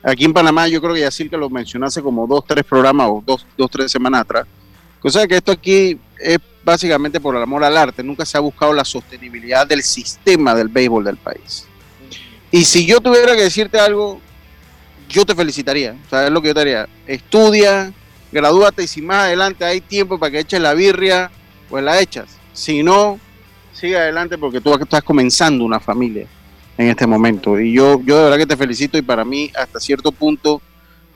aquí 0.03 0.25
en 0.25 0.33
Panamá, 0.33 0.69
yo 0.69 0.81
creo 0.81 0.95
que 0.95 1.01
Yacir 1.01 1.31
que 1.31 1.37
lo 1.37 1.49
mencionó 1.49 1.87
hace 1.87 2.03
como 2.03 2.27
dos, 2.27 2.45
tres 2.47 2.65
programas 2.65 3.09
o 3.09 3.23
dos, 3.25 3.47
dos 3.57 3.71
tres 3.71 3.91
semanas 3.91 4.23
atrás. 4.23 4.47
Cosa 5.01 5.27
que 5.27 5.37
esto 5.37 5.53
aquí 5.53 5.99
es 6.19 6.38
básicamente 6.65 7.21
por 7.21 7.35
el 7.35 7.43
amor 7.43 7.65
al 7.65 7.77
arte, 7.77 8.03
nunca 8.03 8.25
se 8.25 8.37
ha 8.37 8.41
buscado 8.41 8.73
la 8.73 8.85
sostenibilidad 8.85 9.67
del 9.67 9.83
sistema 9.83 10.55
del 10.55 10.69
béisbol 10.69 11.05
del 11.05 11.17
país. 11.17 11.67
Y 12.51 12.65
si 12.65 12.87
yo 12.87 13.01
tuviera 13.01 13.35
que 13.35 13.43
decirte 13.43 13.81
algo, 13.81 14.21
yo 15.09 15.25
te 15.25 15.35
felicitaría. 15.35 15.97
O 16.07 16.11
sea, 16.11 16.27
es 16.27 16.31
lo 16.31 16.41
que 16.41 16.49
yo 16.49 16.55
te 16.55 16.61
haría. 16.61 16.88
Estudia, 17.07 17.93
gradúate 18.31 18.85
y 18.85 18.87
si 18.87 19.03
más 19.03 19.25
adelante 19.25 19.65
hay 19.65 19.81
tiempo 19.81 20.19
para 20.19 20.31
que 20.31 20.41
eches 20.41 20.61
la 20.61 20.75
birria, 20.75 21.31
pues 21.69 21.83
la 21.83 22.01
echas. 22.01 22.29
Si 22.53 22.83
no, 22.83 23.19
sigue 23.73 23.97
adelante 23.97 24.38
porque 24.38 24.61
tú 24.61 24.75
estás 24.75 25.03
comenzando 25.03 25.65
una 25.65 25.81
familia 25.81 26.29
en 26.78 26.88
este 26.88 27.06
momento. 27.06 27.58
Y 27.61 27.72
yo, 27.72 28.00
yo 28.04 28.16
de 28.16 28.24
verdad 28.24 28.38
que 28.38 28.46
te 28.46 28.56
felicito 28.56 28.98
y 28.98 29.02
para 29.02 29.24
mí, 29.24 29.50
hasta 29.56 29.80
cierto 29.80 30.12
punto, 30.12 30.61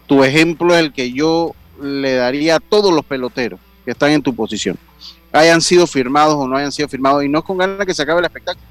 tu 0.07 0.23
ejemplo 0.23 0.75
es 0.75 0.81
el 0.81 0.93
que 0.93 1.13
yo 1.13 1.55
le 1.83 2.15
daría 2.15 2.57
a 2.57 2.61
todos 2.61 2.93
los 2.93 3.05
peloteros 3.05 3.61
que 3.85 3.91
están 3.91 4.11
en 4.11 4.23
tu 4.23 4.35
posición 4.35 4.79
hayan 5.37 5.61
sido 5.61 5.87
firmados 5.87 6.35
o 6.35 6.49
no 6.49 6.57
hayan 6.57 6.73
sido 6.73 6.89
firmados, 6.89 7.25
y 7.25 7.29
no 7.29 7.41
es 7.41 7.45
con 7.45 7.59
ganas 7.59 7.87
que 7.87 7.95
se 7.95 8.03
acabe 8.03 8.21
el 8.21 8.27
espectáculo, 8.27 8.67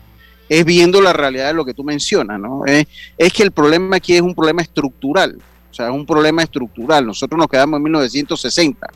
es 0.48 0.66
viendo 0.66 1.02
la 1.02 1.14
realidad 1.14 1.48
de 1.48 1.54
lo 1.54 1.66
que 1.66 1.74
tú 1.74 1.84
mencionas, 1.84 2.40
¿no? 2.40 2.66
Es, 2.66 2.88
es 3.18 3.34
que 3.34 3.44
el 3.44 3.52
problema 3.52 3.98
aquí 3.98 4.16
es 4.16 4.22
un 4.22 4.36
problema 4.36 4.62
estructural, 4.62 5.38
o 5.72 5.74
sea, 5.74 5.88
es 5.88 5.94
un 5.94 6.06
problema 6.06 6.44
estructural. 6.44 7.06
Nosotros 7.06 7.38
nos 7.38 7.48
quedamos 7.48 7.78
en 7.78 7.84
1960, 7.84 8.88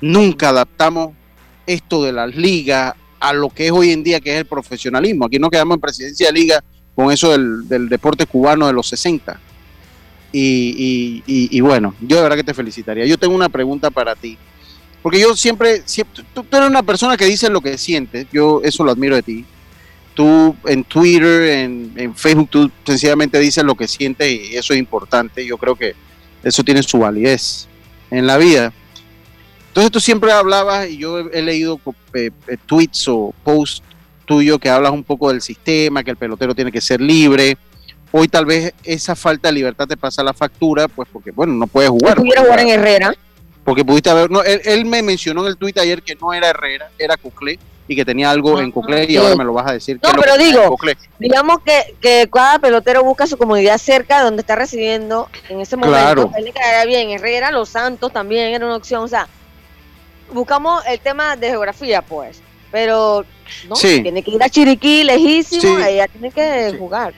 nunca 0.00 0.50
adaptamos 0.50 1.12
esto 1.66 2.02
de 2.02 2.12
las 2.12 2.34
ligas 2.34 2.94
a 3.20 3.32
lo 3.32 3.50
que 3.50 3.66
es 3.66 3.72
hoy 3.72 3.90
en 3.90 4.02
día, 4.02 4.20
que 4.20 4.32
es 4.32 4.38
el 4.38 4.46
profesionalismo. 4.46 5.26
Aquí 5.26 5.38
nos 5.38 5.50
quedamos 5.50 5.74
en 5.74 5.80
presidencia 5.80 6.28
de 6.28 6.32
liga 6.32 6.64
con 6.98 7.12
eso 7.12 7.30
del, 7.30 7.88
deporte 7.88 8.26
cubano 8.26 8.66
de 8.66 8.72
los 8.72 8.88
60. 8.88 9.38
Y, 10.32 11.22
y, 11.28 11.56
y, 11.56 11.60
bueno, 11.60 11.94
yo 12.00 12.16
de 12.16 12.22
verdad 12.22 12.36
que 12.36 12.42
te 12.42 12.52
felicitaría. 12.52 13.06
Yo 13.06 13.16
tengo 13.16 13.36
una 13.36 13.48
pregunta 13.48 13.88
para 13.88 14.16
ti. 14.16 14.36
Porque 15.00 15.20
yo 15.20 15.36
siempre, 15.36 15.82
siempre 15.84 16.24
tú, 16.34 16.44
eres 16.50 16.68
una 16.68 16.82
persona 16.82 17.16
que 17.16 17.26
dice 17.26 17.50
lo 17.50 17.60
que 17.60 17.78
sientes, 17.78 18.26
yo 18.32 18.62
eso 18.64 18.82
lo 18.82 18.90
admiro 18.90 19.14
de 19.14 19.22
ti. 19.22 19.44
Tú 20.14 20.56
en 20.66 20.82
Twitter, 20.82 21.42
en, 21.94 22.16
Facebook, 22.16 22.50
tú 22.50 22.70
sencillamente 22.84 23.38
dices 23.38 23.62
lo 23.62 23.76
que 23.76 23.86
sientes 23.86 24.28
y 24.28 24.56
eso 24.56 24.72
es 24.72 24.80
importante. 24.80 25.46
Yo 25.46 25.56
creo 25.56 25.76
que 25.76 25.94
eso 26.42 26.64
tiene 26.64 26.82
su 26.82 26.98
validez 26.98 27.68
en 28.10 28.26
la 28.26 28.38
vida. 28.38 28.72
Entonces 29.68 29.92
tú 29.92 30.00
siempre 30.00 30.32
hablabas, 30.32 30.90
y 30.90 30.96
yo 30.96 31.20
he, 31.20 31.42
leído 31.42 31.80
eh, 32.14 32.32
eh, 32.48 32.56
tweets 32.66 33.06
o 33.06 33.32
posts 33.44 33.84
tuyos 34.28 34.60
que 34.60 34.68
hablas 34.68 34.92
un 34.92 35.02
poco 35.02 35.30
del 35.30 35.42
sistema, 35.42 36.04
que 36.04 36.12
el 36.12 36.16
pelotero 36.16 36.54
tiene 36.54 36.70
que 36.70 36.80
ser 36.80 37.00
libre. 37.00 37.58
Hoy 38.12 38.28
tal 38.28 38.46
vez 38.46 38.72
esa 38.84 39.16
falta 39.16 39.48
de 39.48 39.54
libertad 39.54 39.88
te 39.88 39.96
pasa 39.96 40.22
la 40.22 40.32
factura, 40.32 40.86
pues 40.86 41.08
porque, 41.12 41.32
bueno, 41.32 41.54
no 41.54 41.66
puedes 41.66 41.90
jugar. 41.90 42.16
pudiera 42.16 42.42
jugar 42.42 42.60
en 42.60 42.68
Herrera 42.68 43.14
porque 43.68 43.84
pudiste 43.84 44.08
haber, 44.08 44.30
no, 44.30 44.42
él, 44.42 44.86
me 44.86 45.02
mencionó 45.02 45.42
en 45.42 45.48
el 45.48 45.58
tuit 45.58 45.76
ayer 45.76 46.02
que 46.02 46.14
no 46.14 46.32
era 46.32 46.48
Herrera, 46.48 46.88
era 46.98 47.18
Cuclé 47.18 47.58
y 47.86 47.94
que 47.94 48.02
tenía 48.02 48.30
algo 48.30 48.58
en 48.60 48.70
Cuclé 48.70 49.04
y 49.06 49.18
ahora 49.18 49.36
me 49.36 49.44
lo 49.44 49.52
vas 49.52 49.66
a 49.68 49.74
decir. 49.74 50.00
No, 50.02 50.08
pero 50.18 50.38
digo, 50.38 50.74
digamos 51.18 51.58
que, 51.62 51.94
que, 52.00 52.30
cada 52.32 52.58
pelotero 52.58 53.04
busca 53.04 53.26
su 53.26 53.36
comunidad 53.36 53.76
cerca 53.76 54.20
de 54.20 54.24
donde 54.24 54.40
está 54.40 54.56
residiendo 54.56 55.28
en 55.50 55.60
ese 55.60 55.76
momento. 55.76 55.98
Claro. 55.98 56.30
Él 56.38 56.44
le 56.46 56.86
bien, 56.86 57.10
Herrera, 57.10 57.50
Los 57.50 57.68
Santos 57.68 58.10
también 58.10 58.54
era 58.54 58.64
una 58.64 58.76
opción, 58.76 59.04
o 59.04 59.08
sea, 59.08 59.28
buscamos 60.32 60.82
el 60.86 60.98
tema 61.00 61.36
de 61.36 61.50
geografía, 61.50 62.00
pues, 62.00 62.40
pero 62.70 63.24
no, 63.68 63.74
tiene 63.76 64.22
que 64.22 64.30
ir 64.32 64.42
a 64.42 64.48
Chiriquí, 64.48 65.04
lejísimo, 65.04 65.78
ella 65.78 66.06
tiene 66.08 66.30
que 66.30 66.76
jugar 66.78 67.14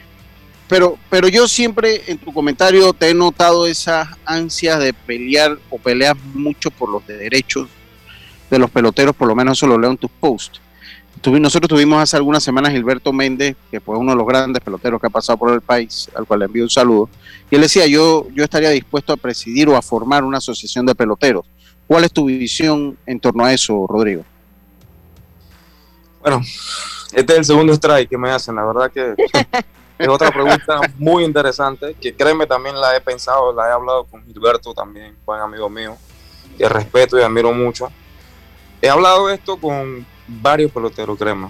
pero, 0.70 0.96
pero 1.10 1.26
yo 1.26 1.48
siempre 1.48 2.00
en 2.06 2.16
tu 2.16 2.32
comentario 2.32 2.92
te 2.92 3.10
he 3.10 3.14
notado 3.14 3.66
esas 3.66 4.06
ansias 4.24 4.78
de 4.78 4.92
pelear 4.92 5.58
o 5.68 5.78
peleas 5.78 6.16
mucho 6.32 6.70
por 6.70 6.88
los 6.88 7.04
derechos 7.04 7.68
de 8.48 8.56
los 8.56 8.70
peloteros, 8.70 9.16
por 9.16 9.26
lo 9.26 9.34
menos 9.34 9.58
eso 9.58 9.66
lo 9.66 9.76
leo 9.76 9.90
en 9.90 9.96
tus 9.96 10.12
posts. 10.12 10.60
Nosotros 11.26 11.68
tuvimos 11.68 12.00
hace 12.00 12.16
algunas 12.16 12.44
semanas 12.44 12.72
Gilberto 12.72 13.12
Méndez, 13.12 13.56
que 13.68 13.80
fue 13.80 13.98
uno 13.98 14.12
de 14.12 14.18
los 14.18 14.26
grandes 14.26 14.62
peloteros 14.62 15.00
que 15.00 15.08
ha 15.08 15.10
pasado 15.10 15.36
por 15.38 15.52
el 15.52 15.60
país, 15.60 16.08
al 16.14 16.24
cual 16.24 16.38
le 16.38 16.46
envío 16.46 16.62
un 16.62 16.70
saludo, 16.70 17.10
y 17.50 17.56
él 17.56 17.62
decía, 17.62 17.88
yo, 17.88 18.28
yo 18.32 18.44
estaría 18.44 18.70
dispuesto 18.70 19.12
a 19.12 19.16
presidir 19.16 19.68
o 19.68 19.76
a 19.76 19.82
formar 19.82 20.22
una 20.22 20.38
asociación 20.38 20.86
de 20.86 20.94
peloteros. 20.94 21.44
¿Cuál 21.88 22.04
es 22.04 22.12
tu 22.12 22.26
visión 22.26 22.96
en 23.06 23.18
torno 23.18 23.44
a 23.44 23.52
eso, 23.52 23.86
Rodrigo? 23.88 24.24
Bueno, 26.20 26.42
este 27.12 27.32
es 27.32 27.38
el 27.38 27.44
segundo 27.44 27.72
strike 27.72 28.10
que 28.10 28.18
me 28.18 28.30
hacen, 28.30 28.54
la 28.54 28.64
verdad 28.64 28.90
que 28.92 29.14
es 29.98 30.08
otra 30.08 30.30
pregunta 30.30 30.80
muy 30.98 31.24
interesante, 31.24 31.94
que 32.00 32.14
créeme 32.14 32.46
también 32.46 32.78
la 32.78 32.94
he 32.96 33.00
pensado, 33.00 33.52
la 33.52 33.68
he 33.68 33.72
hablado 33.72 34.04
con 34.04 34.24
Gilberto 34.24 34.74
también, 34.74 35.16
buen 35.24 35.40
amigo 35.40 35.68
mío. 35.68 35.96
que 36.58 36.68
respeto 36.68 37.18
y 37.18 37.22
admiro 37.22 37.52
mucho. 37.52 37.90
He 38.82 38.88
hablado 38.88 39.30
esto 39.30 39.56
con 39.56 40.06
varios 40.26 40.70
peloteros, 40.72 41.18
créeme. 41.18 41.48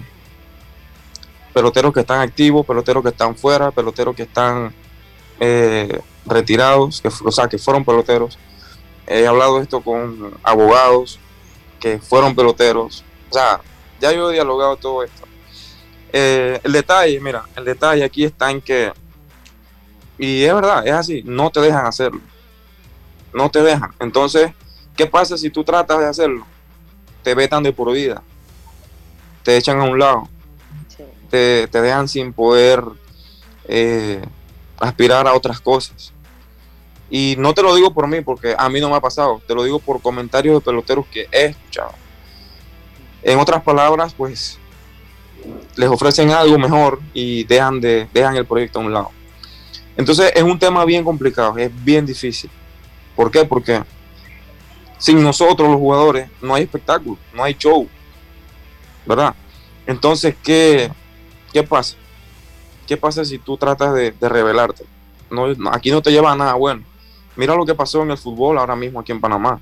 Peloteros 1.53 1.93
que 1.93 1.99
están 1.99 2.21
activos, 2.21 2.65
peloteros 2.65 3.03
que 3.03 3.09
están 3.09 3.35
fuera, 3.35 3.71
peloteros 3.71 4.15
que 4.15 4.23
están 4.23 4.73
eh, 5.39 5.99
retirados, 6.25 7.01
que, 7.01 7.09
o 7.09 7.31
sea, 7.31 7.47
que 7.47 7.57
fueron 7.57 7.83
peloteros. 7.83 8.37
He 9.05 9.27
hablado 9.27 9.61
esto 9.61 9.81
con 9.81 10.33
abogados 10.43 11.19
que 11.79 11.99
fueron 11.99 12.35
peloteros. 12.35 13.03
O 13.29 13.33
sea, 13.33 13.61
ya 14.01 14.11
yo 14.11 14.29
he 14.29 14.33
dialogado 14.33 14.75
todo 14.75 15.03
esto. 15.03 15.27
Eh, 16.11 16.59
el 16.63 16.71
detalle, 16.73 17.19
mira, 17.19 17.45
el 17.55 17.63
detalle 17.63 18.03
aquí 18.03 18.25
está 18.25 18.51
en 18.51 18.59
que, 18.59 18.91
y 20.17 20.43
es 20.43 20.53
verdad, 20.53 20.85
es 20.85 20.93
así, 20.93 21.21
no 21.23 21.49
te 21.49 21.61
dejan 21.61 21.85
hacerlo. 21.85 22.21
No 23.33 23.49
te 23.49 23.61
dejan. 23.61 23.93
Entonces, 23.99 24.51
¿qué 24.95 25.05
pasa 25.05 25.37
si 25.37 25.49
tú 25.49 25.63
tratas 25.63 25.99
de 25.99 26.05
hacerlo? 26.05 26.45
Te 27.23 27.33
vetan 27.33 27.63
de 27.63 27.71
por 27.71 27.93
vida. 27.93 28.21
Te 29.43 29.55
echan 29.55 29.79
a 29.79 29.83
un 29.83 29.97
lado. 29.97 30.27
Te, 31.29 31.67
dejan 31.67 32.09
sin 32.09 32.33
poder 32.33 32.83
eh, 33.65 34.21
aspirar 34.79 35.27
a 35.27 35.33
otras 35.33 35.61
cosas. 35.61 36.11
Y 37.09 37.35
no 37.37 37.53
te 37.53 37.61
lo 37.61 37.73
digo 37.73 37.93
por 37.93 38.07
mí, 38.07 38.19
porque 38.21 38.53
a 38.57 38.67
mí 38.67 38.81
no 38.81 38.89
me 38.89 38.95
ha 38.97 39.01
pasado. 39.01 39.41
Te 39.47 39.55
lo 39.55 39.63
digo 39.63 39.79
por 39.79 40.01
comentarios 40.01 40.55
de 40.55 40.61
peloteros 40.61 41.05
que 41.07 41.27
he 41.31 41.45
escuchado. 41.45 42.00
En 43.23 43.39
otras 43.39 43.61
palabras, 43.63 44.13
pues 44.13 44.59
les 45.75 45.89
ofrecen 45.89 46.31
algo 46.31 46.57
mejor 46.57 46.99
y 47.13 47.43
dejan, 47.43 47.79
de, 47.81 48.07
dejan 48.13 48.35
el 48.35 48.45
proyecto 48.45 48.79
a 48.79 48.83
un 48.83 48.93
lado. 48.93 49.11
Entonces 49.97 50.31
es 50.35 50.43
un 50.43 50.57
tema 50.57 50.85
bien 50.85 51.03
complicado, 51.03 51.57
es 51.57 51.71
bien 51.83 52.05
difícil. 52.05 52.49
¿Por 53.15 53.29
qué? 53.29 53.45
Porque 53.45 53.83
sin 54.97 55.21
nosotros 55.21 55.69
los 55.69 55.77
jugadores 55.77 56.29
no 56.41 56.53
hay 56.53 56.63
espectáculo, 56.63 57.17
no 57.33 57.43
hay 57.43 57.55
show. 57.55 57.87
¿Verdad? 59.05 59.35
Entonces, 59.87 60.35
¿qué, 60.43 60.91
qué 61.51 61.63
pasa? 61.63 61.97
¿Qué 62.87 62.97
pasa 62.97 63.25
si 63.25 63.39
tú 63.39 63.57
tratas 63.57 63.93
de, 63.93 64.13
rebelarte? 64.21 64.85
No, 65.29 65.47
aquí 65.71 65.91
no 65.91 66.01
te 66.01 66.11
lleva 66.11 66.31
a 66.31 66.35
nada 66.35 66.53
bueno. 66.53 66.83
Mira 67.35 67.55
lo 67.55 67.65
que 67.65 67.73
pasó 67.73 68.03
en 68.03 68.11
el 68.11 68.17
fútbol 68.17 68.57
ahora 68.57 68.75
mismo 68.75 68.99
aquí 68.99 69.11
en 69.11 69.21
Panamá. 69.21 69.59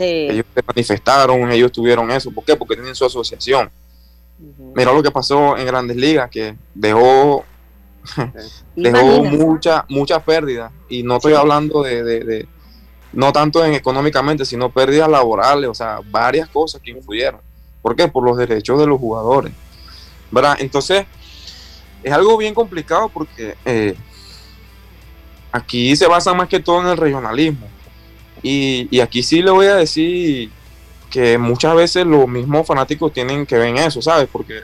Ellos 0.00 0.46
se 0.54 0.62
manifestaron, 0.66 1.50
ellos 1.50 1.72
tuvieron 1.72 2.10
eso. 2.10 2.30
¿Por 2.30 2.44
qué? 2.44 2.56
Porque 2.56 2.74
tienen 2.74 2.94
su 2.94 3.04
asociación. 3.04 3.70
Mira 4.74 4.92
lo 4.92 5.02
que 5.02 5.10
pasó 5.10 5.56
en 5.56 5.66
Grandes 5.66 5.96
Ligas, 5.96 6.30
que 6.30 6.56
dejó, 6.74 7.44
dejó 8.76 9.24
mucha, 9.24 9.84
mucha 9.88 10.20
pérdida. 10.20 10.70
Y 10.88 11.02
no 11.02 11.16
estoy 11.16 11.34
hablando 11.34 11.82
de, 11.82 12.46
no 13.12 13.32
tanto 13.32 13.64
en 13.64 13.74
económicamente, 13.74 14.44
sino 14.44 14.70
pérdidas 14.70 15.08
laborales, 15.08 15.68
o 15.68 15.74
sea, 15.74 16.00
varias 16.10 16.48
cosas 16.48 16.80
que 16.80 16.92
influyeron. 16.92 17.40
¿Por 17.82 17.96
qué? 17.96 18.06
Por 18.08 18.24
los 18.24 18.36
derechos 18.36 18.78
de 18.78 18.86
los 18.86 19.00
jugadores. 19.00 19.52
¿Verdad? 20.30 20.56
Entonces, 20.60 21.06
es 22.02 22.12
algo 22.12 22.36
bien 22.36 22.54
complicado 22.54 23.08
porque 23.08 23.56
eh, 23.64 23.96
aquí 25.50 25.96
se 25.96 26.06
basa 26.06 26.34
más 26.34 26.48
que 26.48 26.60
todo 26.60 26.80
en 26.82 26.88
el 26.88 26.96
regionalismo. 26.96 27.66
Y, 28.42 29.00
aquí 29.00 29.22
sí 29.22 29.42
le 29.42 29.50
voy 29.50 29.66
a 29.66 29.76
decir 29.76 30.50
que 31.10 31.38
muchas 31.38 31.74
veces 31.74 32.06
los 32.06 32.28
mismos 32.28 32.66
fanáticos 32.66 33.12
tienen 33.12 33.46
que 33.46 33.56
ver 33.56 33.74
eso, 33.76 34.02
¿sabes? 34.02 34.28
Porque 34.30 34.60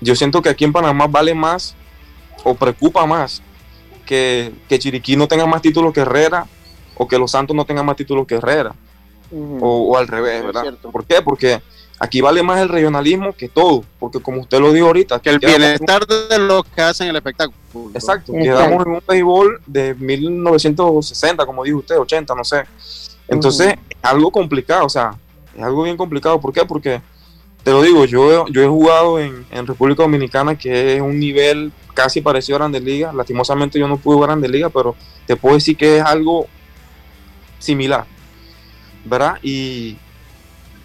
yo 0.00 0.14
siento 0.14 0.42
que 0.42 0.48
aquí 0.48 0.64
en 0.64 0.72
Panamá 0.72 1.06
vale 1.06 1.34
más 1.34 1.76
o 2.42 2.54
preocupa 2.54 3.06
más 3.06 3.42
que, 4.04 4.52
que 4.68 4.78
Chiriquí 4.78 5.16
no 5.16 5.28
tenga 5.28 5.46
más 5.46 5.62
títulos 5.62 5.92
que 5.92 6.00
Herrera 6.00 6.46
o 6.96 7.08
que 7.08 7.18
los 7.18 7.30
Santos 7.30 7.56
no 7.56 7.64
tengan 7.64 7.86
más 7.86 7.96
títulos 7.96 8.26
que 8.26 8.36
Herrera. 8.36 8.74
o, 9.30 9.96
al 9.96 10.06
revés, 10.06 10.44
¿verdad? 10.44 10.74
¿Por 10.92 11.04
qué? 11.04 11.22
Porque 11.22 11.62
aquí 11.98 12.20
vale 12.20 12.42
más 12.42 12.60
el 12.60 12.68
regionalismo 12.68 13.32
que 13.32 13.48
todo, 13.48 13.84
porque 13.98 14.20
como 14.20 14.40
usted 14.40 14.60
lo 14.60 14.72
dijo 14.72 14.86
ahorita, 14.86 15.20
que 15.20 15.30
el 15.30 15.38
bienestar 15.38 16.06
de 16.06 16.38
los 16.38 16.64
que 16.64 16.82
hacen 16.82 17.08
el 17.08 17.16
espectáculo. 17.16 17.56
Exacto, 17.94 18.32
quedamos 18.32 18.86
en 18.86 18.92
un 18.92 19.02
béisbol 19.06 19.60
de 19.66 19.94
1960, 19.94 21.46
como 21.46 21.64
dijo 21.64 21.78
usted, 21.78 21.96
80, 21.96 22.34
no 22.34 22.44
sé. 22.44 22.64
Entonces, 23.28 23.74
es 23.88 23.96
algo 24.02 24.30
complicado, 24.30 24.86
o 24.86 24.88
sea, 24.88 25.16
es 25.56 25.62
algo 25.62 25.82
bien 25.82 25.96
complicado. 25.96 26.40
¿Por 26.40 26.52
qué? 26.52 26.64
Porque, 26.64 27.00
te 27.62 27.70
lo 27.70 27.82
digo, 27.82 28.04
yo, 28.04 28.46
yo 28.48 28.62
he 28.62 28.68
jugado 28.68 29.18
en, 29.18 29.44
República 29.66 30.02
Dominicana, 30.02 30.56
que 30.56 30.96
es 30.96 31.00
un 31.00 31.18
nivel 31.18 31.72
casi 31.94 32.20
parecido 32.20 32.56
a 32.56 32.58
Grandes 32.60 32.82
Ligas. 32.82 33.14
Lastimosamente 33.14 33.78
yo 33.78 33.88
no 33.88 33.96
pude 33.96 34.16
jugar 34.16 34.30
Grandes 34.30 34.50
Ligas, 34.50 34.70
pero 34.72 34.94
te 35.26 35.36
puedo 35.36 35.54
decir 35.54 35.76
que 35.76 35.98
es 35.98 36.04
algo 36.04 36.46
similar, 37.58 38.04
¿verdad? 39.04 39.38
Y, 39.42 39.96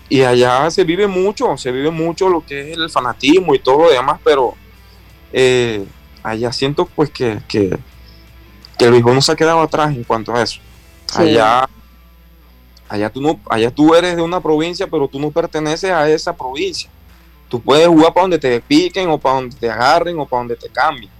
y 0.09 0.23
allá 0.23 0.69
se 0.71 0.83
vive 0.83 1.07
mucho, 1.07 1.55
se 1.55 1.71
vive 1.71 1.91
mucho 1.91 2.27
lo 2.27 2.43
que 2.43 2.71
es 2.71 2.77
el 2.77 2.89
fanatismo 2.89 3.53
y 3.53 3.59
todo 3.59 3.83
lo 3.83 3.91
demás, 3.91 4.19
pero 4.23 4.55
eh, 5.31 5.85
allá 6.23 6.51
siento 6.51 6.85
pues 6.85 7.11
que, 7.11 7.39
que, 7.47 7.77
el 8.79 8.91
béisbol 8.91 9.13
no 9.13 9.21
se 9.21 9.31
ha 9.31 9.35
quedado 9.35 9.61
atrás 9.61 9.95
en 9.95 10.03
cuanto 10.03 10.33
a 10.33 10.41
eso. 10.41 10.59
Allá, 11.13 11.69
allá, 12.87 13.09
tú 13.09 13.21
no, 13.21 13.39
allá 13.49 13.69
tú 13.69 13.93
eres 13.93 14.15
de 14.15 14.21
una 14.21 14.39
provincia, 14.41 14.87
pero 14.87 15.07
tú 15.07 15.19
no 15.19 15.31
perteneces 15.31 15.91
a 15.91 16.09
esa 16.09 16.35
provincia. 16.35 16.89
Tú 17.49 17.61
puedes 17.61 17.87
jugar 17.87 18.13
para 18.13 18.23
donde 18.23 18.39
te 18.39 18.61
piquen 18.61 19.09
o 19.09 19.17
para 19.17 19.35
donde 19.35 19.55
te 19.55 19.69
agarren 19.69 20.17
o 20.19 20.25
para 20.25 20.41
donde 20.41 20.55
te 20.55 20.69
cambien. 20.69 21.11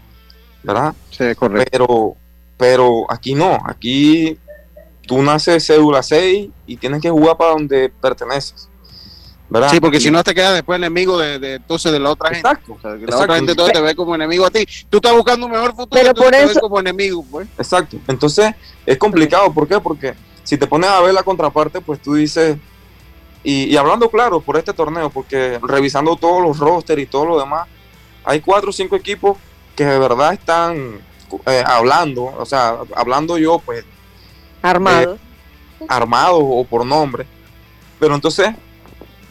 ¿Verdad? 0.63 0.93
Sí, 1.10 1.36
correcto. 1.36 1.69
Pero, 1.71 2.15
pero 2.58 3.12
aquí 3.12 3.34
no, 3.34 3.58
aquí 3.65 4.38
tú 5.06 5.21
naces 5.21 5.65
cédula 5.65 6.02
6 6.02 6.49
y 6.65 6.78
tienes 6.78 7.02
que 7.02 7.10
jugar 7.10 7.36
para 7.36 7.52
donde 7.52 7.89
perteneces. 7.89 8.68
Sí, 9.71 9.79
porque 9.79 9.99
si 9.99 10.12
no 10.12 10.23
te 10.23 10.35
quedas 10.35 10.53
después 10.53 10.77
enemigo 10.77 11.17
de, 11.17 11.39
de, 11.39 11.53
entonces 11.55 11.91
de 11.91 11.99
la 11.99 12.12
otra 12.12 12.29
gente. 12.29 12.47
Exacto. 12.47 12.77
la 12.83 13.17
otra 13.17 13.35
gente 13.35 13.55
todo 13.55 13.69
te 13.69 13.81
ve 13.81 13.95
como 13.95 14.13
enemigo 14.13 14.45
a 14.45 14.51
ti. 14.51 14.65
Tú 14.89 14.97
estás 14.97 15.13
buscando 15.13 15.47
un 15.47 15.51
mejor 15.51 15.75
futuro, 15.75 15.89
pero 15.89 16.13
por 16.13 16.35
eso... 16.35 16.59
como 16.59 16.79
enemigo, 16.79 17.25
pues. 17.29 17.47
Exacto. 17.57 17.97
Entonces 18.07 18.53
es 18.85 18.97
complicado. 18.97 19.51
¿Por 19.51 19.67
qué? 19.67 19.79
Porque 19.79 20.13
si 20.43 20.57
te 20.57 20.67
pones 20.67 20.89
a 20.89 21.01
ver 21.01 21.15
la 21.15 21.23
contraparte, 21.23 21.81
pues 21.81 21.99
tú 21.99 22.13
dices, 22.13 22.57
y, 23.43 23.75
hablando 23.75 24.09
claro 24.09 24.39
por 24.39 24.57
este 24.57 24.73
torneo, 24.73 25.09
porque 25.09 25.59
revisando 25.63 26.15
todos 26.15 26.43
los 26.43 26.59
rosters 26.59 27.01
y 27.01 27.05
todo 27.07 27.25
lo 27.25 27.39
demás, 27.39 27.67
hay 28.23 28.41
cuatro 28.41 28.69
o 28.69 28.73
cinco 28.73 28.95
equipos 28.95 29.38
que 29.75 29.85
de 29.85 29.97
verdad 29.97 30.33
están 30.33 30.99
eh, 31.47 31.63
hablando, 31.65 32.25
o 32.25 32.45
sea, 32.45 32.77
hablando 32.95 33.38
yo, 33.39 33.59
pues. 33.59 33.83
Armados. 34.62 35.17
Eh, 35.79 35.85
armados 35.88 36.43
o 36.43 36.63
por 36.65 36.85
nombre. 36.85 37.25
Pero 37.99 38.13
entonces 38.13 38.53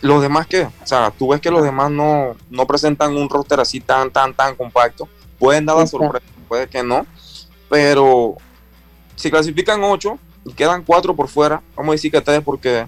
los 0.01 0.23
demás 0.23 0.47
qué? 0.47 0.63
O 0.63 0.87
sea, 0.87 1.11
tú 1.11 1.29
ves 1.29 1.41
que 1.41 1.51
los 1.51 1.63
demás 1.63 1.91
no, 1.91 2.37
no 2.51 2.67
presentan 2.67 3.17
un 3.17 3.29
roster 3.29 3.61
así 3.61 3.81
tan, 3.81 4.11
tan, 4.11 4.35
tan 4.35 4.55
compacto. 4.55 5.09
Pueden 5.39 5.67
dar 5.67 5.77
la 5.77 5.87
sorpresa, 5.87 6.27
puede 6.49 6.69
que 6.69 6.83
no. 6.83 7.07
Pero 7.69 8.37
si 9.17 9.31
clasifican 9.31 9.83
8 9.83 10.19
y 10.47 10.53
quedan 10.53 10.83
4 10.83 11.15
por 11.15 11.29
fuera, 11.29 11.63
vamos 11.77 11.91
a 11.91 11.93
decir 11.93 12.11
que 12.11 12.21
3 12.21 12.43
porque 12.45 12.87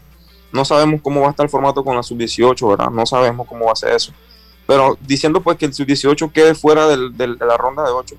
no 0.53 0.64
sabemos 0.64 1.01
cómo 1.03 1.20
va 1.20 1.29
a 1.29 1.31
estar 1.31 1.44
el 1.44 1.51
formato 1.51 1.85
con 1.85 1.96
la 1.96 2.03
sub-18, 2.03 2.68
¿verdad? 2.68 2.90
No 2.90 3.07
sabemos 3.07 3.46
cómo 3.46 3.66
va 3.66 3.73
a 3.73 3.77
ser 3.77 3.94
eso. 3.94 4.12
Pero 4.66 4.96
diciendo 5.01 5.40
pues 5.40 5.59
que 5.59 5.66
el 5.66 5.75
sub-18 5.75 6.33
quede 6.33 6.55
fuera 6.55 6.87
del, 6.87 7.16
de 7.16 7.27
la 7.27 7.57
ronda 7.57 7.85
de 7.85 7.90
8. 7.90 8.16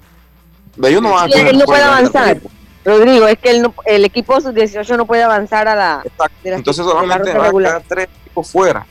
Ellos 0.84 1.01
no 1.01 1.12
van 1.12 1.32
a 1.32 1.36
él 1.36 1.58
no 1.58 1.65
puede 1.65 1.84
avanzar. 1.84 2.39
Rodrigo, 2.84 3.28
es 3.28 3.38
que 3.38 3.52
el, 3.52 3.72
el 3.86 4.06
equipo 4.06 4.39
sub-18 4.41 4.98
no 4.98 5.06
puede 5.06 5.24
avanzar 5.24 5.67
a 5.67 5.76
la. 5.76 6.02
Exacto. 6.04 6.36
Entonces 6.44 6.86
solamente 6.86 7.34
van 7.34 7.48
a 7.48 7.52
quedar 7.52 7.84
3 7.88 8.10
fuera. 8.44 8.86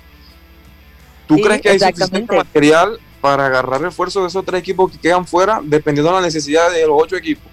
¿Tú 1.27 1.37
crees 1.37 1.61
que 1.63 1.71
hay 1.71 1.79
suficiente 1.79 2.37
material 2.37 2.99
para 3.21 3.47
agarrar 3.47 3.85
esfuerzo 3.85 4.23
de 4.23 4.29
esos 4.29 4.45
tres 4.45 4.61
equipos 4.61 4.91
que 4.91 4.99
quedan 4.99 5.27
fuera, 5.27 5.61
dependiendo 5.63 6.11
de 6.11 6.17
la 6.21 6.27
necesidad 6.27 6.71
de 6.71 6.87
los 6.87 7.01
ocho 7.01 7.17
equipos? 7.17 7.45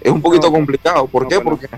Es 0.00 0.10
un 0.10 0.22
poquito 0.22 0.50
complicado. 0.50 1.06
¿Por 1.06 1.28
qué? 1.28 1.40
Porque, 1.40 1.68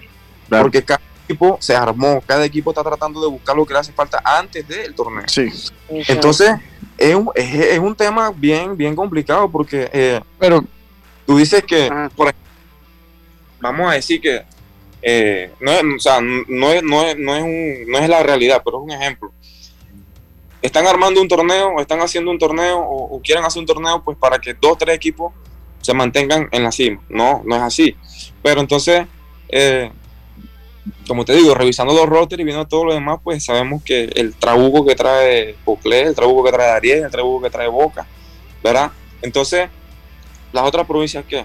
porque 0.48 0.84
cada 0.84 1.00
equipo 1.24 1.58
se 1.60 1.74
armó, 1.74 2.22
cada 2.26 2.44
equipo 2.44 2.70
está 2.70 2.84
tratando 2.84 3.20
de 3.20 3.28
buscar 3.28 3.56
lo 3.56 3.66
que 3.66 3.72
le 3.72 3.80
hace 3.80 3.92
falta 3.92 4.20
antes 4.24 4.66
del 4.68 4.94
torneo. 4.94 5.24
Sí. 5.26 5.48
Entonces, 5.88 6.52
es 6.96 7.14
un, 7.14 7.30
es, 7.34 7.78
un 7.78 7.94
tema 7.94 8.32
bien, 8.34 8.76
bien 8.76 8.94
complicado 8.94 9.48
porque 9.48 9.88
eh, 9.92 10.20
Pero, 10.38 10.64
tú 11.26 11.38
dices 11.38 11.64
que, 11.64 11.88
ah. 11.90 12.08
Vamos 13.60 13.90
a 13.90 13.94
decir 13.94 14.20
que 14.20 14.42
eh, 15.02 15.52
no, 15.60 15.72
o 15.96 15.98
sea, 16.00 16.20
no, 16.20 16.72
es, 16.72 16.82
no, 16.82 17.14
no, 17.16 17.36
es 17.36 17.86
no 17.86 17.98
es 17.98 18.08
la 18.08 18.22
realidad, 18.22 18.62
pero 18.64 18.78
es 18.78 18.84
un 18.84 18.90
ejemplo 18.90 19.32
están 20.62 20.86
armando 20.86 21.20
un 21.20 21.28
torneo, 21.28 21.68
o 21.68 21.80
están 21.80 22.00
haciendo 22.00 22.30
un 22.30 22.38
torneo, 22.38 22.80
o, 22.80 23.20
quieren 23.22 23.44
hacer 23.44 23.60
un 23.60 23.66
torneo, 23.66 24.02
pues 24.04 24.16
para 24.18 24.38
que 24.38 24.54
dos, 24.54 24.78
tres 24.78 24.96
equipos 24.96 25.32
se 25.80 25.94
mantengan 25.94 26.48
en 26.50 26.64
la 26.64 26.72
cima. 26.72 27.00
No, 27.08 27.42
no 27.44 27.56
es 27.56 27.62
así. 27.62 27.96
Pero 28.42 28.60
entonces, 28.60 29.06
eh, 29.48 29.90
como 31.06 31.24
te 31.24 31.34
digo, 31.34 31.54
revisando 31.54 31.94
los 31.94 32.06
rosters 32.06 32.40
y 32.40 32.44
viendo 32.44 32.66
todo 32.66 32.86
lo 32.86 32.94
demás, 32.94 33.20
pues 33.22 33.44
sabemos 33.44 33.82
que 33.82 34.04
el 34.14 34.34
trabuco 34.34 34.84
que 34.84 34.94
trae 34.94 35.56
Boclé, 35.64 36.02
el 36.02 36.14
trabuco 36.14 36.44
que 36.44 36.52
trae 36.52 36.70
Ariel, 36.70 37.04
el 37.04 37.10
trabuco 37.10 37.44
que 37.44 37.50
trae 37.50 37.68
Boca, 37.68 38.06
¿verdad? 38.62 38.90
Entonces, 39.22 39.68
las 40.52 40.64
otras 40.64 40.86
provincias, 40.86 41.24
¿qué? 41.28 41.44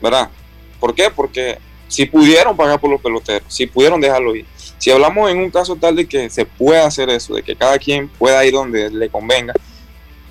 ¿Verdad? 0.00 0.30
¿Por 0.78 0.94
qué? 0.94 1.10
Porque 1.14 1.58
si 1.88 2.06
pudieron 2.06 2.56
pagar 2.56 2.78
por 2.80 2.90
los 2.90 3.00
peloteros, 3.00 3.52
si 3.52 3.66
pudieron 3.66 4.00
dejarlo 4.00 4.36
ir. 4.36 4.46
Si 4.78 4.90
hablamos 4.90 5.30
en 5.30 5.38
un 5.38 5.50
caso 5.50 5.74
tal 5.76 5.96
de 5.96 6.06
que 6.06 6.30
se 6.30 6.44
pueda 6.44 6.86
hacer 6.86 7.08
eso, 7.10 7.34
de 7.34 7.42
que 7.42 7.56
cada 7.56 7.78
quien 7.78 8.08
pueda 8.08 8.44
ir 8.44 8.52
donde 8.52 8.90
le 8.90 9.08
convenga, 9.08 9.54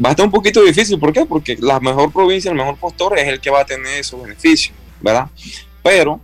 va 0.03 0.09
a 0.09 0.11
estar 0.11 0.25
un 0.25 0.31
poquito 0.31 0.63
difícil. 0.63 0.99
¿Por 0.99 1.11
qué? 1.11 1.25
Porque 1.25 1.57
la 1.59 1.79
mejor 1.79 2.13
provincia, 2.13 2.51
el 2.51 2.57
mejor 2.57 2.77
postor 2.77 3.17
es 3.17 3.27
el 3.27 3.41
que 3.41 3.49
va 3.49 3.61
a 3.61 3.65
tener 3.65 3.99
esos 3.99 4.21
beneficios, 4.21 4.75
¿verdad? 5.01 5.29
Pero 5.83 6.21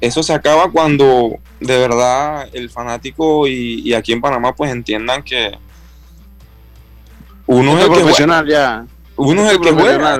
eso 0.00 0.22
se 0.22 0.32
acaba 0.32 0.70
cuando 0.70 1.38
de 1.58 1.78
verdad 1.78 2.48
el 2.52 2.70
fanático 2.70 3.46
y, 3.46 3.92
aquí 3.92 4.12
en 4.12 4.20
Panamá 4.20 4.54
pues 4.54 4.72
entiendan 4.72 5.22
que 5.22 5.58
uno 7.46 7.78
es 7.78 7.84
el 7.84 7.90
profesional 7.90 8.48
ya. 8.48 8.86
Uno 9.22 9.46
es 9.46 9.52
el 9.52 9.60
que 9.60 9.72
juega, 9.72 10.18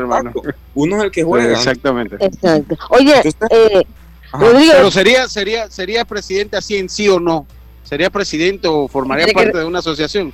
uno 0.74 0.96
es 0.98 1.04
el 1.04 1.10
que 1.10 1.22
juega. 1.22 1.52
Exactamente. 1.52 2.16
Exacto. 2.20 2.76
Oye, 2.90 3.14
eh, 3.50 3.82
pero 4.30 4.90
sería, 4.90 5.26
sería, 5.26 5.70
sería 5.70 6.04
presidente 6.04 6.58
así 6.58 6.76
en 6.76 6.88
sí 6.88 7.08
o 7.08 7.18
no. 7.18 7.46
¿Sería 7.82 8.10
presidente 8.10 8.68
o 8.68 8.88
formaría 8.88 9.26
parte 9.32 9.56
de 9.56 9.64
una 9.64 9.78
asociación? 9.78 10.32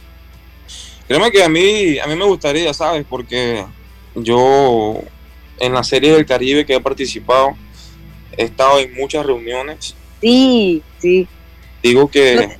Créeme 1.06 1.30
que 1.30 1.44
a 1.44 1.48
mí, 1.48 1.98
a 1.98 2.06
mí 2.08 2.16
me 2.16 2.24
gustaría, 2.24 2.74
¿sabes? 2.74 3.06
Porque 3.08 3.64
yo 4.16 5.00
en 5.58 5.72
la 5.72 5.84
serie 5.84 6.12
del 6.12 6.26
Caribe 6.26 6.66
que 6.66 6.74
he 6.74 6.80
participado, 6.80 7.56
he 8.36 8.44
estado 8.44 8.80
en 8.80 8.94
muchas 8.94 9.24
reuniones. 9.24 9.94
Sí, 10.20 10.82
sí. 10.98 11.28
Digo 11.82 12.10
que... 12.10 12.58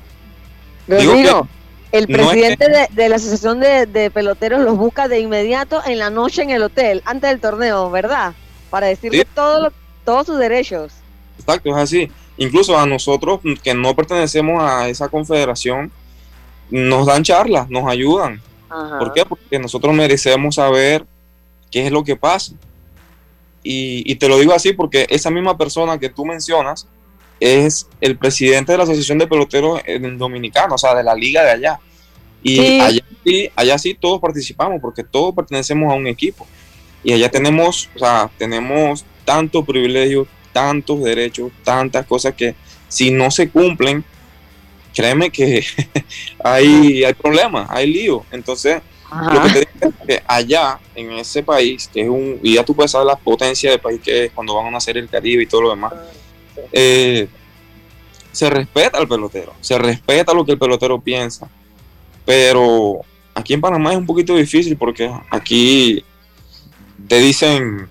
digo 0.87 1.47
el 1.91 2.07
presidente 2.07 2.87
de, 2.91 3.09
la 3.09 3.15
Asociación 3.15 3.59
de, 3.59 4.11
Peloteros 4.13 4.61
los 4.61 4.77
busca 4.77 5.07
de 5.07 5.19
inmediato 5.19 5.81
en 5.85 5.99
la 5.99 6.09
noche 6.09 6.43
en 6.43 6.49
el 6.49 6.63
hotel, 6.63 7.01
antes 7.05 7.29
del 7.29 7.39
torneo, 7.39 7.89
¿verdad? 7.89 8.33
Para 8.69 8.87
decirle 8.87 9.25
todo 9.33 9.71
todos 10.03 10.25
sus 10.25 10.39
derechos. 10.39 10.93
Exacto, 11.37 11.69
es 11.69 11.75
así. 11.75 12.11
Incluso 12.37 12.77
a 12.77 12.85
nosotros 12.85 13.41
que 13.61 13.73
no 13.73 13.93
pertenecemos 13.93 14.63
a 14.63 14.87
esa 14.87 15.09
confederación, 15.09 15.91
nos 16.69 17.05
dan 17.07 17.23
charlas, 17.23 17.69
nos 17.69 17.89
ayudan. 17.89 18.41
¿Por 18.69 19.11
qué? 19.13 19.25
Porque 19.25 19.59
nosotros 19.59 19.93
merecemos 19.93 20.55
saber 20.55 21.05
qué 21.71 21.85
es 21.85 21.91
lo 21.91 22.03
que 22.03 22.15
pasa. 22.15 22.53
Y, 23.63 24.15
te 24.15 24.29
lo 24.29 24.39
digo 24.39 24.53
así 24.53 24.71
porque 24.71 25.07
esa 25.09 25.29
misma 25.29 25.57
persona 25.57 25.99
que 25.99 26.09
tú 26.09 26.25
mencionas 26.25 26.87
es 27.39 27.87
el 28.01 28.17
presidente 28.17 28.71
de 28.71 28.77
la 28.77 28.83
Asociación 28.83 29.17
de 29.17 29.27
Peloteros 29.27 29.81
Dominicano, 30.17 30.75
o 30.75 30.77
sea, 30.77 30.95
de 30.95 31.03
la 31.03 31.15
liga 31.15 31.43
de 31.43 31.51
allá. 31.51 31.79
Y 32.43 32.79
allá, 32.79 33.03
sí, 33.25 33.49
allá 33.55 33.77
sí 33.77 33.97
todos 33.99 34.21
participamos 34.21 34.79
porque 34.81 35.03
todos 35.03 35.35
pertenecemos 35.35 35.91
a 35.91 35.95
un 35.95 36.07
equipo. 36.07 36.47
Y 37.03 37.13
allá 37.13 37.29
tenemos, 37.29 37.89
o 37.95 37.99
sea, 37.99 38.29
tenemos 38.37 39.05
tantos 39.25 39.65
privilegios, 39.65 40.27
tantos 40.53 41.03
derechos, 41.03 41.51
tantas 41.63 42.05
cosas 42.05 42.33
que 42.33 42.55
si 42.87 43.11
no 43.11 43.29
se 43.29 43.49
cumplen, 43.49 44.03
créeme 44.93 45.29
que 45.29 45.63
hay, 46.43 47.03
hay 47.03 47.13
problemas, 47.13 47.67
hay 47.69 47.91
lío. 47.91 48.25
Entonces, 48.31 48.81
lo 49.31 49.41
que 49.43 49.49
te 49.49 49.59
digo 49.59 49.93
es 49.99 50.07
que 50.07 50.23
allá, 50.27 50.79
en 50.95 51.11
ese 51.13 51.43
país, 51.43 51.89
que 51.93 52.01
es 52.01 52.09
un, 52.09 52.39
y 52.41 52.55
ya 52.55 52.63
tú 52.63 52.75
puedes 52.75 52.91
saber 52.91 53.07
la 53.07 53.15
potencia 53.15 53.69
del 53.71 53.79
país 53.79 54.01
que 54.03 54.25
es 54.25 54.31
cuando 54.31 54.55
van 54.55 54.67
a 54.67 54.71
nacer 54.71 54.97
el 54.97 55.07
Caribe 55.07 55.43
y 55.43 55.45
todo 55.45 55.61
lo 55.61 55.69
demás, 55.69 55.93
eh, 56.71 57.27
se 58.31 58.49
respeta 58.49 58.97
al 58.97 59.07
pelotero, 59.07 59.53
se 59.61 59.77
respeta 59.77 60.33
lo 60.33 60.45
que 60.45 60.51
el 60.51 60.59
pelotero 60.59 60.99
piensa, 60.99 61.49
pero 62.25 63.01
aquí 63.33 63.53
en 63.53 63.61
Panamá 63.61 63.91
es 63.91 63.97
un 63.97 64.05
poquito 64.05 64.35
difícil 64.35 64.77
porque 64.77 65.11
aquí 65.31 66.03
te 67.07 67.19
dicen, 67.19 67.87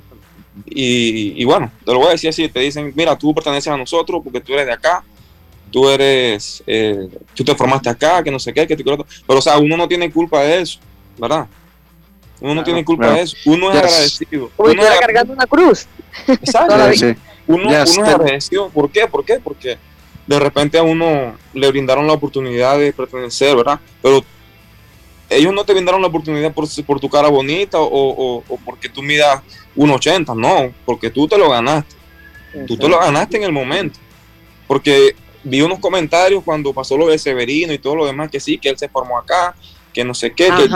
y, 0.66 1.44
bueno, 1.44 1.70
te 1.84 1.92
lo 1.92 1.98
voy 1.98 2.08
a 2.08 2.10
decir 2.12 2.30
así, 2.30 2.48
te 2.48 2.60
dicen, 2.60 2.92
mira, 2.94 3.16
tú 3.16 3.34
perteneces 3.34 3.72
a 3.72 3.76
nosotros 3.76 4.20
porque 4.22 4.40
tú 4.40 4.52
eres 4.52 4.66
de 4.66 4.72
acá, 4.72 5.02
tú 5.70 5.88
eres, 5.88 6.62
eh, 6.66 7.08
tú 7.34 7.44
te 7.44 7.54
formaste 7.54 7.88
acá, 7.88 8.22
que 8.22 8.30
no 8.30 8.38
sé 8.38 8.52
qué, 8.52 8.66
que 8.66 8.76
te 8.76 8.84
pero 8.84 9.38
o 9.38 9.42
sea, 9.42 9.58
uno 9.58 9.76
no 9.76 9.88
tiene 9.88 10.10
culpa 10.10 10.42
de 10.42 10.60
eso, 10.60 10.78
¿verdad? 11.18 11.46
Uno 12.40 12.54
no 12.54 12.62
tiene 12.62 12.84
culpa 12.84 13.12
de 13.12 13.22
eso, 13.22 13.36
uno 13.46 13.70
es 13.72 13.78
agradecido. 13.78 14.50
Uno 14.56 14.82
está 14.82 14.98
cargando 15.00 15.32
una 15.32 15.46
cruz. 15.46 15.86
Exacto. 16.26 17.20
Uno, 17.46 17.70
es 17.70 17.98
agradecido, 17.98 18.70
¿por 18.70 18.90
qué? 18.90 19.06
¿Por 19.06 19.24
qué? 19.24 19.38
Porque 19.42 19.78
de 20.26 20.38
repente 20.38 20.78
a 20.78 20.82
uno 20.82 21.36
le 21.54 21.70
brindaron 21.70 22.06
la 22.06 22.14
oportunidad 22.14 22.78
de 22.78 22.92
pertenecer, 22.92 23.56
¿verdad? 23.56 23.80
Pero 24.02 24.24
ellos 25.28 25.52
no 25.52 25.64
te 25.64 25.72
brindaron 25.72 26.00
la 26.00 26.08
oportunidad 26.08 26.52
por, 26.52 26.66
por 26.84 27.00
tu 27.00 27.08
cara 27.08 27.28
bonita 27.28 27.78
o, 27.80 27.88
o, 27.88 28.42
porque 28.64 28.88
tú 28.88 29.02
midas 29.02 29.42
1,80, 29.76 30.36
no, 30.36 30.72
porque 30.84 31.10
tú 31.10 31.26
te 31.26 31.38
lo 31.38 31.50
ganaste. 31.50 31.94
Tú 32.66 32.76
te 32.76 32.88
lo 32.88 32.98
ganaste 32.98 33.36
en 33.36 33.42
el 33.42 33.52
momento. 33.52 33.98
Porque 34.66 35.14
vi 35.44 35.60
unos 35.60 35.78
comentarios 35.78 36.42
cuando 36.42 36.72
pasó 36.72 36.96
lo 36.96 37.08
de 37.08 37.18
Severino 37.18 37.72
y 37.72 37.78
todo 37.78 37.94
lo 37.94 38.06
demás, 38.06 38.30
que 38.30 38.40
sí, 38.40 38.58
que 38.58 38.68
él 38.68 38.78
se 38.78 38.88
formó 38.88 39.18
acá, 39.18 39.54
que 39.92 40.04
no 40.04 40.14
sé 40.14 40.32
qué, 40.32 40.48
que 40.48 40.62
él 40.62 40.70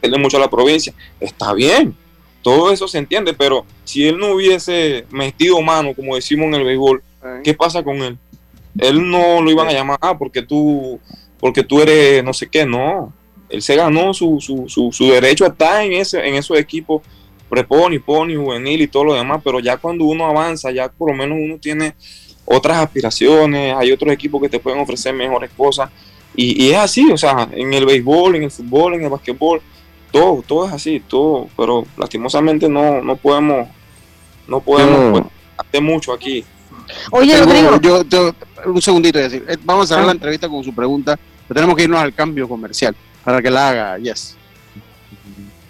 tiene 0.00 0.18
mucho 0.18 0.36
a 0.36 0.40
la 0.40 0.50
provincia. 0.50 0.94
Está 1.18 1.52
bien, 1.52 1.94
todo 2.42 2.72
eso 2.72 2.88
se 2.88 2.98
entiende, 2.98 3.34
pero 3.34 3.64
si 3.84 4.06
él 4.06 4.18
no 4.18 4.34
hubiese 4.34 5.04
metido 5.10 5.60
mano, 5.60 5.94
como 5.94 6.14
decimos 6.14 6.46
en 6.46 6.54
el 6.54 6.64
béisbol, 6.64 7.02
¿qué 7.44 7.54
pasa 7.54 7.82
con 7.82 7.96
él? 8.02 8.18
Él 8.78 9.10
no 9.10 9.42
lo 9.42 9.50
iban 9.50 9.68
a 9.68 9.72
llamar, 9.72 9.98
ah, 10.00 10.16
porque 10.16 10.42
tú, 10.42 10.98
porque 11.38 11.62
tú 11.62 11.80
eres 11.80 12.24
no 12.24 12.32
sé 12.32 12.48
qué, 12.48 12.64
no. 12.64 13.12
Él 13.48 13.62
se 13.62 13.76
ganó 13.76 14.14
su, 14.14 14.40
su, 14.40 14.68
su, 14.68 14.92
su 14.92 15.06
derecho 15.06 15.44
a 15.44 15.48
estar 15.48 15.84
en, 15.84 15.92
ese, 15.92 16.26
en 16.26 16.34
esos 16.34 16.56
equipos 16.58 17.02
preponi, 17.48 17.98
pony, 17.98 18.36
juvenil 18.36 18.80
y 18.80 18.86
todo 18.86 19.04
lo 19.04 19.14
demás, 19.14 19.40
pero 19.44 19.58
ya 19.58 19.76
cuando 19.76 20.04
uno 20.04 20.24
avanza, 20.24 20.70
ya 20.70 20.88
por 20.88 21.10
lo 21.10 21.16
menos 21.16 21.36
uno 21.38 21.58
tiene 21.58 21.94
otras 22.44 22.78
aspiraciones, 22.78 23.74
hay 23.76 23.90
otros 23.90 24.12
equipos 24.12 24.40
que 24.40 24.48
te 24.48 24.60
pueden 24.60 24.80
ofrecer 24.80 25.12
mejores 25.12 25.50
cosas. 25.56 25.90
Y, 26.34 26.64
y 26.64 26.70
es 26.70 26.78
así, 26.78 27.10
o 27.10 27.18
sea, 27.18 27.48
en 27.52 27.74
el 27.74 27.84
béisbol, 27.84 28.36
en 28.36 28.44
el 28.44 28.50
fútbol, 28.52 28.94
en 28.94 29.02
el 29.02 29.10
basquetbol, 29.10 29.60
todo, 30.10 30.42
todo 30.42 30.66
es 30.66 30.72
así, 30.72 31.00
todo, 31.00 31.48
pero 31.56 31.84
lastimosamente 31.96 32.68
no, 32.68 33.00
no 33.02 33.16
podemos, 33.16 33.68
no 34.46 34.60
podemos 34.60 35.22
hacer 35.56 35.82
mucho 35.82 36.12
aquí. 36.12 36.44
Oye, 37.10 37.34
Yo, 37.80 38.02
un 38.66 38.82
segundito, 38.82 39.18
decir, 39.18 39.44
eh, 39.48 39.56
vamos 39.62 39.84
a 39.84 39.88
cerrar 39.88 40.04
la 40.04 40.12
ah. 40.12 40.14
entrevista 40.14 40.48
con 40.48 40.64
su 40.64 40.74
pregunta, 40.74 41.18
pero 41.46 41.60
tenemos 41.60 41.76
que 41.76 41.84
irnos 41.84 42.00
al 42.00 42.14
cambio 42.14 42.48
comercial 42.48 42.94
para 43.24 43.40
que 43.40 43.50
la 43.50 43.68
haga, 43.68 43.98
yes. 43.98 44.36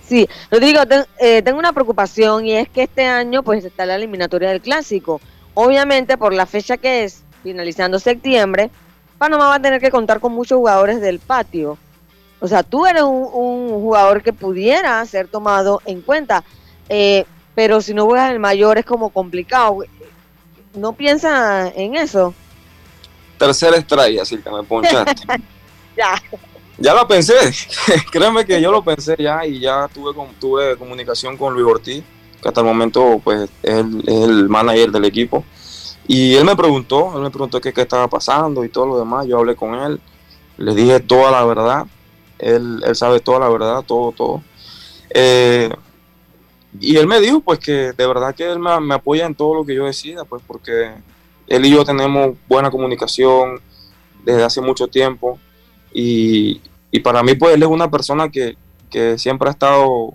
Sí, 0.06 0.28
Rodrigo, 0.50 0.80
eh, 1.20 1.40
tengo 1.42 1.58
una 1.58 1.72
preocupación 1.72 2.44
y 2.44 2.54
es 2.54 2.68
que 2.68 2.82
este 2.82 3.06
año 3.06 3.44
pues 3.44 3.64
está 3.64 3.86
la 3.86 3.94
eliminatoria 3.94 4.48
del 4.48 4.60
clásico. 4.60 5.20
Obviamente 5.54 6.18
por 6.18 6.32
la 6.32 6.46
fecha 6.46 6.76
que 6.76 7.04
es, 7.04 7.22
finalizando 7.44 8.00
septiembre, 8.00 8.70
Panamá 9.18 9.48
va 9.48 9.54
a 9.56 9.62
tener 9.62 9.80
que 9.80 9.90
contar 9.90 10.18
con 10.18 10.32
muchos 10.32 10.58
jugadores 10.58 11.00
del 11.00 11.20
patio. 11.20 11.78
O 12.40 12.48
sea, 12.48 12.62
tú 12.62 12.86
eres 12.86 13.02
un, 13.02 13.70
jugador 13.70 14.22
que 14.22 14.32
pudiera 14.32 15.04
ser 15.04 15.28
tomado 15.28 15.82
en 15.84 16.00
cuenta, 16.00 16.42
eh, 16.88 17.26
pero 17.54 17.80
si 17.82 17.92
no 17.92 18.06
juegas 18.06 18.30
el 18.32 18.38
mayor 18.38 18.78
es 18.78 18.86
como 18.86 19.10
complicado. 19.10 19.78
¿No 20.74 20.92
piensa 20.92 21.68
en 21.68 21.96
eso? 21.96 22.34
Tercera 23.36 23.76
estrella, 23.76 24.22
así 24.22 24.38
que 24.38 24.50
me 24.50 24.62
ponchaste. 24.62 25.22
ya. 25.96 26.14
Ya 26.78 26.94
lo 26.94 27.06
pensé, 27.06 27.34
créeme 28.10 28.46
que 28.46 28.60
yo 28.60 28.72
lo 28.72 28.82
pensé 28.82 29.14
ya 29.18 29.44
y 29.44 29.60
ya 29.60 29.86
tuve, 29.92 30.14
tuve 30.38 30.76
comunicación 30.78 31.36
con 31.36 31.52
Luis 31.52 31.66
Ortiz, 31.66 32.02
que 32.40 32.48
hasta 32.48 32.62
el 32.62 32.66
momento 32.66 33.20
pues 33.22 33.50
es 33.62 33.74
el, 33.74 34.02
es 34.06 34.14
el 34.14 34.48
manager 34.48 34.90
del 34.90 35.04
equipo. 35.04 35.44
Y 36.06 36.34
él 36.36 36.44
me 36.46 36.56
preguntó, 36.56 37.12
él 37.16 37.22
me 37.22 37.30
preguntó 37.30 37.60
qué, 37.60 37.72
qué 37.74 37.82
estaba 37.82 38.08
pasando 38.08 38.64
y 38.64 38.70
todo 38.70 38.86
lo 38.86 38.98
demás. 38.98 39.26
Yo 39.26 39.38
hablé 39.38 39.54
con 39.54 39.74
él, 39.74 40.00
le 40.56 40.74
dije 40.74 41.00
toda 41.00 41.30
la 41.30 41.44
verdad 41.44 41.86
él, 42.40 42.82
sabe 42.94 43.20
toda 43.20 43.40
la 43.40 43.48
verdad, 43.48 43.82
todo, 43.86 44.12
todo. 44.12 44.42
Eh, 45.10 45.70
y 46.78 46.96
él 46.96 47.06
me 47.06 47.20
dijo, 47.20 47.40
pues, 47.40 47.58
que 47.58 47.92
de 47.92 48.06
verdad 48.06 48.34
que 48.34 48.50
él 48.50 48.58
me, 48.58 48.94
apoya 48.94 49.26
en 49.26 49.34
todo 49.34 49.54
lo 49.54 49.64
que 49.64 49.74
yo 49.74 49.86
decida, 49.86 50.24
pues, 50.24 50.42
porque 50.46 50.92
él 51.46 51.66
y 51.66 51.70
yo 51.70 51.84
tenemos 51.84 52.36
buena 52.48 52.70
comunicación 52.70 53.60
desde 54.24 54.44
hace 54.44 54.60
mucho 54.60 54.86
tiempo. 54.86 55.38
Y, 55.92 56.60
para 57.02 57.22
mí, 57.22 57.34
pues, 57.34 57.54
él 57.54 57.62
es 57.62 57.68
una 57.68 57.90
persona 57.90 58.30
que, 58.30 58.56
siempre 59.16 59.48
ha 59.48 59.52
estado 59.52 60.14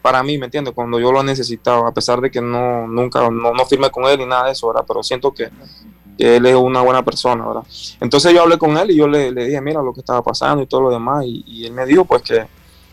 para 0.00 0.22
mí, 0.22 0.38
¿me 0.38 0.46
entiendes? 0.46 0.74
Cuando 0.74 0.98
yo 1.00 1.12
lo 1.12 1.20
he 1.20 1.24
necesitado, 1.24 1.86
a 1.86 1.94
pesar 1.94 2.20
de 2.20 2.30
que 2.30 2.40
no, 2.40 2.86
nunca, 2.86 3.30
no, 3.30 3.52
no 3.52 3.66
firme 3.66 3.90
con 3.90 4.04
él 4.04 4.18
ni 4.18 4.26
nada 4.26 4.46
de 4.46 4.52
eso. 4.52 4.72
Pero 4.86 5.02
siento 5.02 5.32
que 5.32 5.48
que 6.16 6.36
él 6.36 6.46
es 6.46 6.54
una 6.54 6.82
buena 6.82 7.04
persona, 7.04 7.46
¿verdad? 7.46 7.62
Entonces 8.00 8.32
yo 8.32 8.42
hablé 8.42 8.58
con 8.58 8.76
él 8.76 8.90
y 8.90 8.96
yo 8.96 9.08
le, 9.08 9.32
dije, 9.32 9.60
mira 9.60 9.82
lo 9.82 9.92
que 9.92 10.00
estaba 10.00 10.22
pasando 10.22 10.62
y 10.62 10.66
todo 10.66 10.82
lo 10.82 10.90
demás, 10.90 11.24
y, 11.26 11.64
él 11.66 11.72
me 11.72 11.86
dijo, 11.86 12.04
pues, 12.04 12.22
que, 12.22 12.46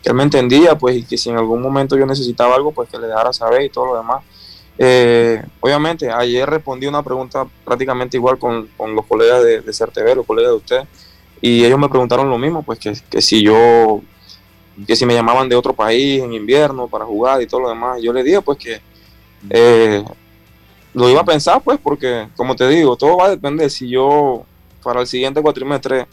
él 0.04 0.14
me 0.14 0.24
entendía, 0.24 0.78
pues, 0.78 0.98
y 0.98 1.04
que 1.04 1.18
si 1.18 1.30
en 1.30 1.38
algún 1.38 1.62
momento 1.62 1.98
yo 1.98 2.06
necesitaba 2.06 2.56
algo, 2.56 2.72
pues, 2.72 2.90
que 2.90 2.98
le 2.98 3.08
dejara 3.08 3.34
saber 3.34 3.64
y 3.64 3.70
todo 3.70 3.88
lo 3.88 3.98
demás. 3.98 4.24
Eh, 4.78 5.44
obviamente, 5.60 6.10
ayer 6.10 6.50
respondí 6.50 6.88
una 6.88 7.04
pregunta 7.04 7.46
prácticamente 7.66 8.16
igual 8.16 8.40
con, 8.40 8.70
los 8.78 9.06
colegas 9.06 9.44
de, 9.44 9.62
de 9.62 10.16
los 10.16 10.26
colegas 10.26 10.52
de 10.52 10.58
usted, 10.58 10.82
y 11.42 11.66
ellos 11.66 11.80
me 11.80 11.90
preguntaron 11.90 12.30
lo 12.30 12.38
mismo, 12.38 12.64
pues, 12.64 12.80
que, 12.80 12.94
que 13.10 13.22
si 13.22 13.44
yo, 13.44 14.02
que 14.88 14.96
si 14.96 15.06
me 15.06 15.14
llamaban 15.14 15.50
de 15.50 15.56
otro 15.56 15.74
país 15.74 16.22
en 16.24 16.34
invierno 16.34 16.88
para 16.88 17.06
jugar 17.06 17.42
y 17.42 17.48
todo 17.48 17.62
lo 17.62 17.70
demás, 17.70 18.02
yo 18.02 18.14
le 18.14 18.24
dije, 18.24 18.42
pues, 18.42 18.58
que... 18.58 18.82
Eh, 19.50 20.04
lo 20.94 21.10
iba 21.10 21.22
a 21.22 21.26
pensar, 21.26 21.62
pues, 21.62 21.80
porque, 21.82 22.28
como 22.36 22.56
te 22.56 22.68
digo, 22.68 22.96
todo 22.96 23.18
va 23.18 23.26
a 23.26 23.30
depender. 23.30 23.70
Si 23.70 23.90
yo 23.90 24.46
para 24.84 25.02
el 25.02 25.08
siguiente 25.08 25.42
cuatrimestre, 25.42 26.08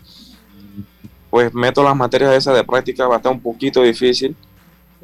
pues 1.30 1.52
meto 1.54 1.82
las 1.82 1.96
materias 1.96 2.34
esas 2.34 2.56
de 2.56 2.64
práctica, 2.64 3.06
va 3.06 3.14
a 3.14 3.16
estar 3.18 3.32
un 3.32 3.40
poquito 3.40 3.82
difícil, 3.82 4.36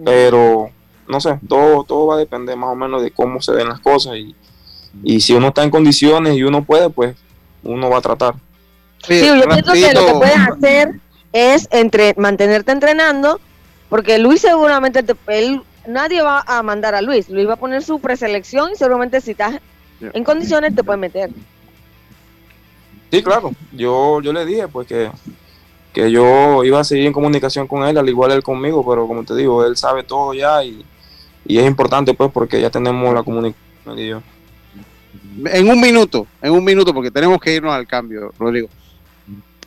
pero 0.05 0.71
no 1.09 1.21
sé, 1.21 1.39
todo, 1.49 1.85
todo 1.85 2.07
va 2.07 2.15
a 2.15 2.19
depender 2.19 2.57
más 2.57 2.71
o 2.71 2.75
menos 2.75 3.03
de 3.03 3.11
cómo 3.11 3.41
se 3.41 3.53
ven 3.53 3.69
las 3.69 3.81
cosas 3.81 4.17
y, 4.17 4.35
y 5.03 5.21
si 5.21 5.35
uno 5.35 5.49
está 5.49 5.63
en 5.63 5.71
condiciones 5.71 6.37
y 6.37 6.43
uno 6.43 6.65
puede, 6.65 6.91
pues 6.91 7.17
uno 7.63 7.91
va 7.91 7.99
a 7.99 8.03
tratar. 8.03 8.35
Sí, 9.07 9.21
yo 9.21 9.49
pienso 9.49 9.73
que 9.73 9.93
lo 9.93 10.07
que 10.07 10.13
puedes 10.13 10.37
hacer 10.37 11.01
es 11.33 11.69
entre 11.71 12.15
mantenerte 12.17 12.73
entrenando, 12.73 13.41
porque 13.89 14.19
Luis 14.19 14.41
seguramente, 14.41 15.05
él, 15.27 15.63
nadie 15.87 16.23
va 16.23 16.45
a 16.47 16.63
mandar 16.63 16.95
a 16.95 17.03
Luis, 17.03 17.29
Luis 17.29 17.49
va 17.49 17.55
a 17.55 17.57
poner 17.57 17.83
su 17.83 18.01
preselección 18.01 18.73
y 18.73 18.77
seguramente 18.77 19.21
si 19.21 19.33
estás 19.33 19.61
en 20.01 20.25
condiciones 20.25 20.75
te 20.75 20.85
puede 20.85 20.99
meter. 20.99 21.31
Sí, 23.11 23.23
claro, 23.23 23.53
yo, 23.73 24.21
yo 24.21 24.33
le 24.33 24.45
dije 24.47 24.69
pues 24.69 24.87
que, 24.87 25.11
que 25.93 26.11
yo 26.11 26.65
iba 26.65 26.81
a 26.81 26.85
seguir 26.85 27.07
en 27.07 27.13
comunicación 27.13 27.67
con 27.67 27.87
él, 27.87 27.99
al 27.99 28.09
igual 28.09 28.33
él 28.33 28.43
conmigo, 28.43 28.85
pero 28.89 29.07
como 29.07 29.25
te 29.25 29.35
digo, 29.35 29.65
él 29.65 29.77
sabe 29.77 30.03
todo 30.03 30.33
ya 30.35 30.65
y, 30.65 30.85
y 31.45 31.59
es 31.59 31.67
importante 31.67 32.15
pues 32.15 32.31
porque 32.33 32.61
ya 32.61 32.71
tenemos 32.71 33.15
la 33.15 33.23
comunicación 33.23 33.99
y 33.99 34.09
yo. 34.09 34.23
En 35.47 35.69
un 35.69 35.81
minuto, 35.81 36.27
en 36.41 36.53
un 36.53 36.65
minuto, 36.65 36.93
porque 36.95 37.11
tenemos 37.11 37.41
que 37.41 37.55
irnos 37.55 37.73
al 37.73 37.87
cambio, 37.87 38.33
Rodrigo. 38.39 38.69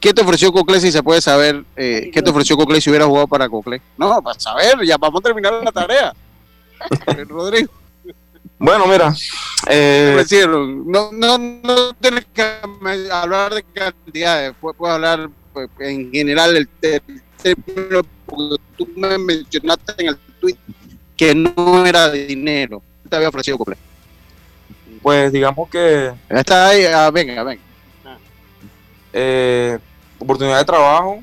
¿Qué 0.05 0.13
te 0.13 0.21
ofreció 0.21 0.53
Cocle 0.53 0.79
si 0.79 0.91
se 0.91 1.01
puede 1.01 1.19
saber? 1.19 1.65
Eh, 1.75 2.11
¿Qué 2.13 2.21
te 2.21 2.29
ofreció 2.29 2.55
Cocle 2.55 2.79
si 2.79 2.91
hubiera 2.91 3.07
jugado 3.07 3.25
para 3.25 3.49
Cocle? 3.49 3.81
No, 3.97 4.21
para 4.21 4.39
saber, 4.39 4.85
ya 4.85 4.97
vamos 4.99 5.19
a 5.19 5.23
terminar 5.23 5.53
la 5.63 5.71
tarea. 5.71 6.13
Rodrigo. 7.27 7.73
Bueno, 8.59 8.85
mira. 8.85 9.15
Eh, 9.67 10.23
no, 10.85 11.11
no, 11.11 11.39
no 11.39 11.93
tienes 11.95 12.23
que 12.31 12.43
hablar 13.11 13.55
de 13.55 13.63
cantidades, 13.63 14.53
puedes, 14.61 14.93
hablar 14.93 15.27
pues, 15.51 15.71
en 15.79 16.11
general 16.11 16.55
el 16.55 16.67
término, 16.67 18.01
porque 18.27 18.63
tú 18.77 18.87
me 18.95 19.17
mencionaste 19.17 20.03
en 20.03 20.09
el 20.09 20.17
tweet 20.39 20.57
que 21.17 21.33
no 21.33 21.83
era 21.83 22.09
de 22.09 22.27
dinero. 22.27 22.83
¿Qué 23.01 23.09
te 23.09 23.15
había 23.15 23.29
ofrecido 23.29 23.57
Cocle? 23.57 23.77
Pues 25.01 25.31
digamos 25.31 25.67
que. 25.67 26.13
Está 26.29 26.67
ahí, 26.67 26.85
ah, 26.85 27.09
venga, 27.09 27.41
venga. 27.41 27.61
Eh, 29.11 29.79
oportunidad 30.19 30.59
de 30.59 30.65
trabajo, 30.65 31.19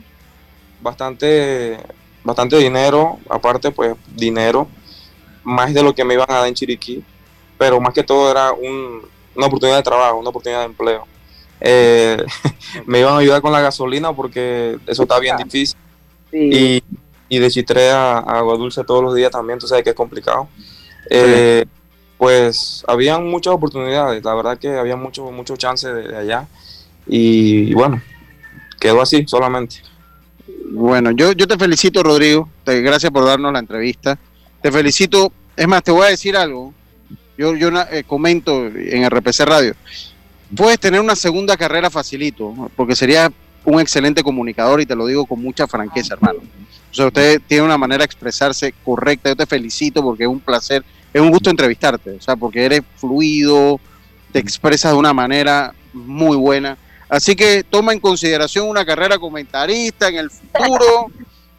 bastante, 0.81 1.79
bastante 2.25 2.57
dinero, 2.59 3.19
aparte 3.29 3.71
pues 3.71 3.95
dinero, 4.15 4.69
más 5.45 5.73
de 5.73 5.83
lo 5.83 5.95
que 5.95 6.05
me 6.05 6.15
iban 6.15 6.31
a 6.31 6.39
dar 6.39 6.49
en 6.49 6.55
Chiriquí, 6.55 7.03
pero 7.59 7.81
más 7.81 7.95
que 7.95 8.03
todo 8.03 8.31
era 8.31 8.53
una 8.53 9.47
oportunidad 9.47 9.79
de 9.79 9.83
trabajo, 9.83 10.19
una 10.19 10.31
oportunidad 10.31 10.61
de 10.61 10.67
empleo. 10.67 11.07
Eh, 11.61 12.25
me 12.87 13.01
iban 13.01 13.15
a 13.15 13.19
ayudar 13.19 13.41
con 13.41 13.53
la 13.53 13.61
gasolina 13.61 14.13
porque 14.13 14.79
eso 14.87 15.03
está 15.03 15.19
bien 15.19 15.37
difícil. 15.37 15.79
Y, 16.33 16.83
de 17.39 17.51
Chitré 17.51 17.91
a, 17.91 18.19
Agua 18.19 18.57
Dulce 18.57 18.85
todos 18.85 19.03
los 19.03 19.15
días 19.15 19.31
también, 19.31 19.59
tú 19.59 19.67
sabes 19.67 19.85
que 19.85 19.91
es 19.91 19.97
complicado. 19.97 20.49
Eh, 21.09 21.65
pues 22.19 22.85
habían 22.87 23.27
muchas 23.29 23.55
oportunidades, 23.55 24.23
la 24.23 24.35
verdad 24.35 24.59
que 24.59 24.77
había 24.77 24.97
mucho, 24.97 25.31
mucho 25.31 25.57
chance 25.57 25.93
de 25.93 26.17
allá. 26.17 26.47
Y, 27.07 27.75
bueno, 27.75 28.01
quedó 28.83 29.01
así 29.01 29.25
solamente. 29.29 29.77
Bueno, 30.73 31.13
yo, 31.13 31.33
yo 31.33 31.47
te 31.47 31.57
felicito, 31.57 32.03
Rodrigo. 32.03 32.49
gracias 32.67 33.13
por 33.13 33.25
darnos 33.25 33.53
la 33.53 33.61
entrevista. 33.61 34.19
Te 34.61 34.73
felicito. 34.73 35.33
Es 35.57 35.69
más, 35.69 35.85
te 35.85 35.93
voy 35.93 36.07
a 36.07 36.11
decir 36.11 36.37
algo. 36.37 36.75
Yo, 37.39 37.55
yo 37.55 37.69
eh, 37.91 38.03
comento 38.05 38.67
en 38.67 39.09
RPC 39.09 39.41
Radio. 39.45 39.75
Puedes 40.55 40.81
tener 40.81 41.01
una 41.01 41.15
segunda 41.15 41.57
carrera 41.57 41.91
facilito, 41.91 42.71
porque 42.75 42.97
sería 42.97 43.33
un 43.65 43.81
excelente 43.81 44.23
comunicador 44.23 44.81
y 44.81 44.87
te 44.87 44.97
lo 44.97 45.07
digo 45.07 45.27
con 45.27 45.41
mucha 45.41 45.67
franqueza, 45.69 46.15
hermano. 46.15 46.41
O 46.91 46.95
sea, 46.95 47.07
usted 47.07 47.41
tiene 47.47 47.65
una 47.65 47.79
manera 47.79 47.99
de 47.99 48.07
expresarse 48.07 48.75
correcta. 48.85 49.31
Yo 49.31 49.37
te 49.37 49.47
felicito 49.47 50.03
porque 50.03 50.25
es 50.25 50.29
un 50.29 50.41
placer, 50.41 50.85
es 51.13 51.23
un 51.23 51.31
gusto 51.31 51.51
entrevistarte. 51.51 52.11
O 52.11 52.21
sea, 52.21 52.35
porque 52.35 52.65
eres 52.65 52.83
fluido, 52.97 53.81
te 54.33 54.41
expresas 54.41 54.93
de 54.93 54.99
una 54.99 55.13
manera 55.13 55.73
muy 55.93 56.37
buena. 56.37 56.77
Así 57.13 57.37
que 57.37 57.63
toma 57.63 57.93
en 57.93 58.01
consideración 58.01 58.67
una 58.67 58.87
carrera 58.87 59.19
comentarista 59.19 60.09
en 60.09 60.17
el 60.17 60.31
futuro, 60.31 61.09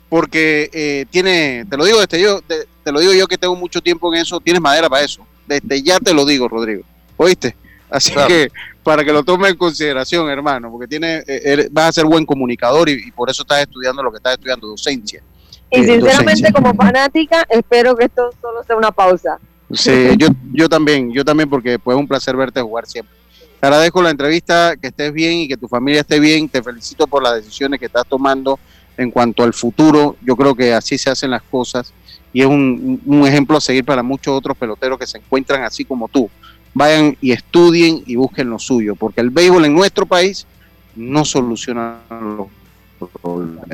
porque 0.10 0.68
eh, 0.74 1.06
tiene, 1.12 1.64
te 1.70 1.78
lo 1.78 1.86
digo 1.86 2.00
desde 2.00 2.20
yo, 2.20 2.42
te, 2.42 2.66
lo 2.92 3.00
digo 3.00 3.14
yo 3.14 3.28
que 3.28 3.38
tengo 3.38 3.56
mucho 3.56 3.80
tiempo 3.80 4.12
en 4.12 4.22
eso, 4.22 4.40
tienes 4.40 4.60
madera 4.60 4.90
para 4.90 5.04
eso. 5.06 5.24
Desde 5.46 5.84
ya 5.84 6.00
te 6.00 6.12
lo 6.12 6.26
digo, 6.26 6.48
Rodrigo. 6.48 6.82
¿Oíste? 7.18 7.56
Así 7.92 8.16
que 8.28 8.52
para 8.82 9.06
que 9.06 9.14
lo 9.14 9.24
tome 9.24 9.48
en 9.48 9.56
consideración, 9.56 10.28
hermano, 10.28 10.72
porque 10.72 10.88
tiene, 10.88 11.24
eh, 11.28 11.68
vas 11.70 11.90
a 11.90 11.92
ser 11.92 12.06
buen 12.06 12.26
comunicador 12.26 12.90
y, 12.90 13.12
por 13.12 13.30
eso 13.30 13.44
estás 13.44 13.62
estudiando 13.62 14.02
lo 14.02 14.10
que 14.10 14.18
estás 14.18 14.34
estudiando, 14.34 14.66
docencia. 14.66 15.22
Y 15.70 15.82
eh, 15.82 15.84
sinceramente, 15.84 16.52
como 16.52 16.74
fanática, 16.74 17.46
espero 17.48 17.96
que 17.96 18.06
esto 18.06 18.32
solo 18.42 18.64
sea 18.64 18.76
una 18.76 18.92
pausa. 18.92 19.38
Sí, 19.72 20.16
yo, 20.18 20.30
yo 20.52 20.68
también, 20.68 21.14
yo 21.14 21.24
también, 21.24 21.48
porque 21.48 21.78
pues 21.78 21.94
es 21.96 22.00
un 22.00 22.08
placer 22.08 22.36
verte 22.36 22.60
jugar 22.60 22.88
siempre. 22.88 23.23
Te 23.64 23.68
agradezco 23.68 24.02
la 24.02 24.10
entrevista, 24.10 24.76
que 24.76 24.88
estés 24.88 25.14
bien 25.14 25.40
y 25.40 25.48
que 25.48 25.56
tu 25.56 25.70
familia 25.70 26.02
esté 26.02 26.20
bien. 26.20 26.50
Te 26.50 26.62
felicito 26.62 27.08
por 27.08 27.24
las 27.24 27.36
decisiones 27.36 27.80
que 27.80 27.86
estás 27.86 28.06
tomando 28.06 28.60
en 28.98 29.10
cuanto 29.10 29.42
al 29.42 29.54
futuro. 29.54 30.18
Yo 30.22 30.36
creo 30.36 30.54
que 30.54 30.74
así 30.74 30.98
se 30.98 31.10
hacen 31.10 31.32
las 31.32 31.44
cosas 31.44 31.94
y 32.34 32.42
es 32.42 32.46
un, 32.46 33.00
ejemplo 33.26 33.56
a 33.56 33.62
seguir 33.62 33.86
para 33.86 34.04
muchos 34.04 34.38
otros 34.38 34.58
peloteros 34.58 35.00
que 35.00 35.08
se 35.08 35.20
encuentran 35.20 35.64
así 35.64 35.86
como 35.86 36.10
tú. 36.10 36.30
Vayan 36.74 37.16
y 37.22 37.32
estudien 37.32 38.04
y 38.06 38.18
busquen 38.18 38.50
lo 38.50 38.60
suyo, 38.60 38.96
porque 38.96 39.22
el 39.22 39.30
béisbol 39.30 39.64
en 39.64 39.74
nuestro 39.74 40.06
país 40.06 40.46
no 40.94 41.24
soluciona 41.24 42.00
los 42.10 43.10
problemas. 43.22 43.66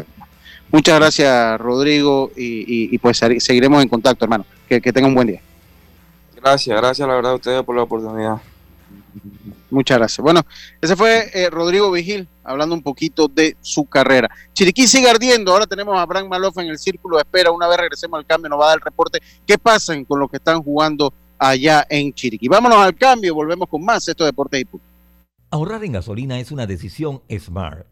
Muchas 0.71 0.99
gracias, 0.99 1.59
Rodrigo, 1.59 2.29
y, 2.35 2.95
pues 2.99 3.17
seguiremos 3.39 3.81
en 3.81 3.89
contacto, 3.89 4.23
hermano. 4.23 4.45
Que, 4.67 4.79
que 4.79 4.93
tenga 4.93 5.07
un 5.07 5.15
buen 5.15 5.29
día. 5.29 5.41
Gracias, 6.35 6.79
gracias 6.79 7.07
la 7.07 7.15
verdad 7.15 7.31
a 7.31 7.35
ustedes 7.35 7.63
por 7.63 7.75
la 7.75 7.81
oportunidad. 7.81 8.39
Muchas 9.69 9.97
gracias. 9.97 10.23
Bueno, 10.23 10.41
ese 10.81 10.95
fue 10.95 11.29
eh, 11.33 11.49
Rodrigo 11.49 11.91
Vigil 11.91 12.27
hablando 12.43 12.75
un 12.75 12.81
poquito 12.81 13.27
de 13.27 13.55
su 13.61 13.85
carrera. 13.85 14.29
Chiriquí 14.53 14.87
sigue 14.87 15.09
ardiendo. 15.09 15.51
Ahora 15.51 15.67
tenemos 15.67 15.97
a 15.97 16.05
Bran 16.05 16.27
Maloff 16.27 16.57
en 16.57 16.67
el 16.67 16.77
círculo 16.77 17.17
de 17.17 17.23
espera. 17.23 17.51
Una 17.51 17.67
vez 17.67 17.77
regresemos 17.77 18.17
al 18.17 18.25
cambio, 18.25 18.49
nos 18.49 18.59
va 18.59 18.65
a 18.65 18.67
dar 18.69 18.77
el 18.77 18.83
reporte. 18.83 19.19
¿Qué 19.45 19.57
pasa 19.57 19.93
con 20.05 20.19
los 20.19 20.29
que 20.29 20.37
están 20.37 20.63
jugando 20.63 21.13
allá 21.37 21.85
en 21.89 22.13
Chiriquí? 22.13 22.47
Vámonos 22.47 22.79
al 22.79 22.95
cambio. 22.95 23.35
Volvemos 23.35 23.67
con 23.69 23.83
más. 23.83 24.07
Esto 24.07 24.23
de 24.23 24.31
Deportes 24.31 24.61
y 24.61 24.79
Ahorrar 25.51 25.83
en 25.83 25.93
gasolina 25.93 26.39
es 26.39 26.51
una 26.51 26.67
decisión 26.67 27.21
smart. 27.39 27.85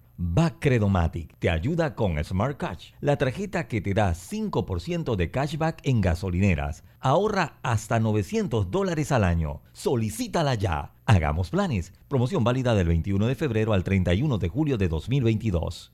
Credomatic 0.60 1.38
te 1.40 1.50
ayuda 1.50 1.96
con 1.96 2.24
Smart 2.24 2.58
Cash, 2.58 2.92
la 3.02 3.18
tarjeta 3.18 3.68
que 3.68 3.82
te 3.82 3.94
da 3.94 4.14
5% 4.14 5.16
de 5.16 5.32
cashback 5.32 5.80
en 5.84 6.02
gasolineras. 6.02 6.84
Ahorra 7.00 7.60
hasta 7.62 8.00
900 8.00 8.72
dólares 8.72 9.12
al 9.12 9.24
año. 9.24 9.62
Solicítala 9.74 10.56
ya. 10.56 10.94
Hagamos 11.06 11.52
planes. 11.52 11.94
Promoción 12.08 12.44
válida 12.44 12.74
del 12.76 12.88
21 12.88 13.28
de 13.28 13.36
febrero 13.36 13.74
al 13.74 13.84
31 13.84 14.38
de 14.38 14.50
julio 14.50 14.78
de 14.78 14.88
2022. 14.88 15.94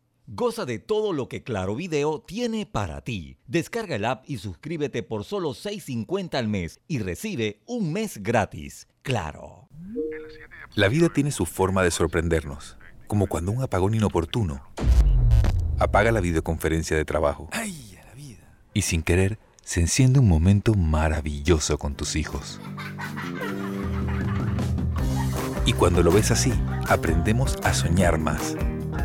Goza 0.27 0.65
de 0.65 0.79
todo 0.79 1.13
lo 1.13 1.27
que 1.27 1.43
Claro 1.43 1.75
Video 1.75 2.21
tiene 2.21 2.65
para 2.65 3.01
ti. 3.01 3.37
Descarga 3.47 3.95
el 3.95 4.05
app 4.05 4.23
y 4.27 4.37
suscríbete 4.37 5.03
por 5.03 5.23
solo 5.23 5.49
$6.50 5.51 6.35
al 6.35 6.47
mes 6.47 6.79
y 6.87 6.99
recibe 6.99 7.61
un 7.65 7.91
mes 7.91 8.21
gratis. 8.21 8.87
Claro. 9.01 9.67
La 10.75 10.87
vida 10.87 11.09
tiene 11.09 11.31
su 11.31 11.45
forma 11.45 11.83
de 11.83 11.91
sorprendernos, 11.91 12.77
como 13.07 13.27
cuando 13.27 13.51
un 13.51 13.61
apagón 13.63 13.93
inoportuno 13.93 14.61
apaga 15.79 16.11
la 16.11 16.21
videoconferencia 16.21 16.95
de 16.95 17.05
trabajo. 17.05 17.49
¡Ay, 17.51 17.97
la 18.05 18.13
vida! 18.13 18.57
Y 18.73 18.83
sin 18.83 19.01
querer, 19.01 19.39
se 19.63 19.81
enciende 19.81 20.19
un 20.19 20.27
momento 20.27 20.75
maravilloso 20.75 21.77
con 21.77 21.95
tus 21.95 22.15
hijos. 22.15 22.61
Y 25.65 25.73
cuando 25.73 26.03
lo 26.03 26.11
ves 26.11 26.31
así, 26.31 26.53
aprendemos 26.87 27.55
a 27.63 27.73
soñar 27.73 28.19
más. 28.19 28.55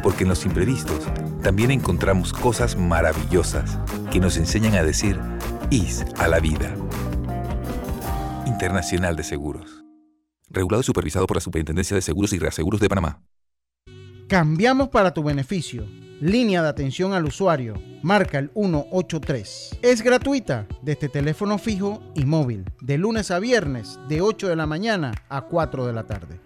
Porque 0.06 0.22
en 0.22 0.28
los 0.28 0.46
imprevistos 0.46 1.02
también 1.42 1.72
encontramos 1.72 2.32
cosas 2.32 2.76
maravillosas 2.76 3.76
que 4.12 4.20
nos 4.20 4.36
enseñan 4.36 4.76
a 4.76 4.84
decir 4.84 5.18
IS 5.68 6.04
a 6.18 6.28
la 6.28 6.38
vida. 6.38 6.72
Internacional 8.46 9.16
de 9.16 9.24
Seguros. 9.24 9.82
Regulado 10.48 10.82
y 10.82 10.84
supervisado 10.84 11.26
por 11.26 11.38
la 11.38 11.40
Superintendencia 11.40 11.96
de 11.96 12.02
Seguros 12.02 12.32
y 12.32 12.38
Reaseguros 12.38 12.80
de 12.80 12.88
Panamá. 12.88 13.20
Cambiamos 14.28 14.90
para 14.90 15.12
tu 15.12 15.24
beneficio. 15.24 15.84
Línea 16.20 16.62
de 16.62 16.68
atención 16.68 17.12
al 17.12 17.24
usuario. 17.24 17.74
Marca 18.04 18.38
el 18.38 18.52
183. 18.54 19.80
Es 19.82 20.02
gratuita 20.02 20.68
desde 20.82 21.08
teléfono 21.08 21.58
fijo 21.58 22.00
y 22.14 22.26
móvil. 22.26 22.64
De 22.80 22.96
lunes 22.96 23.32
a 23.32 23.40
viernes, 23.40 23.98
de 24.08 24.20
8 24.20 24.46
de 24.46 24.54
la 24.54 24.66
mañana 24.66 25.14
a 25.28 25.40
4 25.40 25.84
de 25.84 25.92
la 25.92 26.04
tarde. 26.04 26.45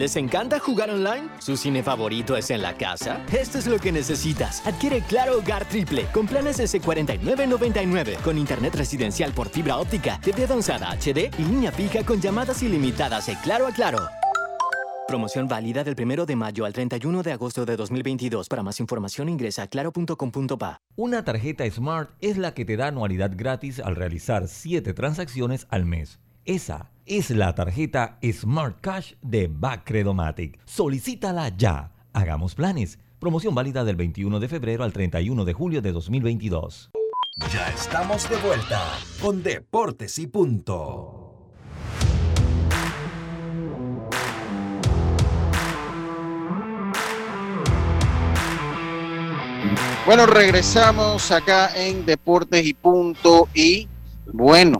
¿Les 0.00 0.16
encanta 0.16 0.58
jugar 0.58 0.88
online? 0.88 1.28
¿Su 1.40 1.58
cine 1.58 1.82
favorito 1.82 2.34
es 2.34 2.50
en 2.50 2.62
la 2.62 2.74
casa? 2.74 3.22
Esto 3.38 3.58
es 3.58 3.66
lo 3.66 3.78
que 3.78 3.92
necesitas. 3.92 4.66
Adquiere 4.66 5.02
Claro 5.02 5.36
Hogar 5.36 5.66
Triple 5.66 6.06
con 6.06 6.26
planes 6.26 6.58
S4999 6.58 8.16
con 8.22 8.38
internet 8.38 8.76
residencial 8.76 9.34
por 9.34 9.50
fibra 9.50 9.76
óptica, 9.76 10.18
TV 10.22 10.44
avanzada 10.44 10.88
HD 10.92 11.30
y 11.38 11.44
línea 11.44 11.70
fija 11.70 12.02
con 12.02 12.18
llamadas 12.18 12.62
ilimitadas 12.62 13.26
de 13.26 13.36
Claro 13.42 13.66
a 13.66 13.72
Claro. 13.72 13.98
Promoción 15.06 15.48
válida 15.48 15.84
del 15.84 16.02
1 16.02 16.24
de 16.24 16.34
mayo 16.34 16.64
al 16.64 16.72
31 16.72 17.22
de 17.22 17.32
agosto 17.32 17.66
de 17.66 17.76
2022. 17.76 18.48
Para 18.48 18.62
más 18.62 18.80
información 18.80 19.28
ingresa 19.28 19.64
a 19.64 19.66
claro.com.pa. 19.66 20.78
Una 20.96 21.26
tarjeta 21.26 21.70
Smart 21.70 22.08
es 22.22 22.38
la 22.38 22.54
que 22.54 22.64
te 22.64 22.78
da 22.78 22.86
anualidad 22.86 23.32
gratis 23.36 23.80
al 23.80 23.96
realizar 23.96 24.48
7 24.48 24.94
transacciones 24.94 25.66
al 25.68 25.84
mes. 25.84 26.20
Esa 26.46 26.90
es 27.10 27.30
la 27.30 27.56
tarjeta 27.56 28.20
Smart 28.22 28.80
Cash 28.80 29.14
de 29.20 29.48
Bacredomatic. 29.48 30.60
Solicítala 30.64 31.48
ya. 31.56 31.90
Hagamos 32.12 32.54
planes. 32.54 33.00
Promoción 33.18 33.52
válida 33.52 33.82
del 33.82 33.96
21 33.96 34.38
de 34.38 34.48
febrero 34.48 34.84
al 34.84 34.92
31 34.92 35.44
de 35.44 35.52
julio 35.52 35.82
de 35.82 35.90
2022. 35.90 36.90
Ya 37.52 37.68
estamos 37.70 38.30
de 38.30 38.36
vuelta 38.36 38.80
con 39.20 39.42
Deportes 39.42 40.20
y 40.20 40.28
Punto. 40.28 41.50
Bueno, 50.06 50.26
regresamos 50.26 51.32
acá 51.32 51.72
en 51.74 52.06
Deportes 52.06 52.64
y 52.64 52.74
Punto 52.74 53.48
y 53.52 53.88
bueno, 54.32 54.78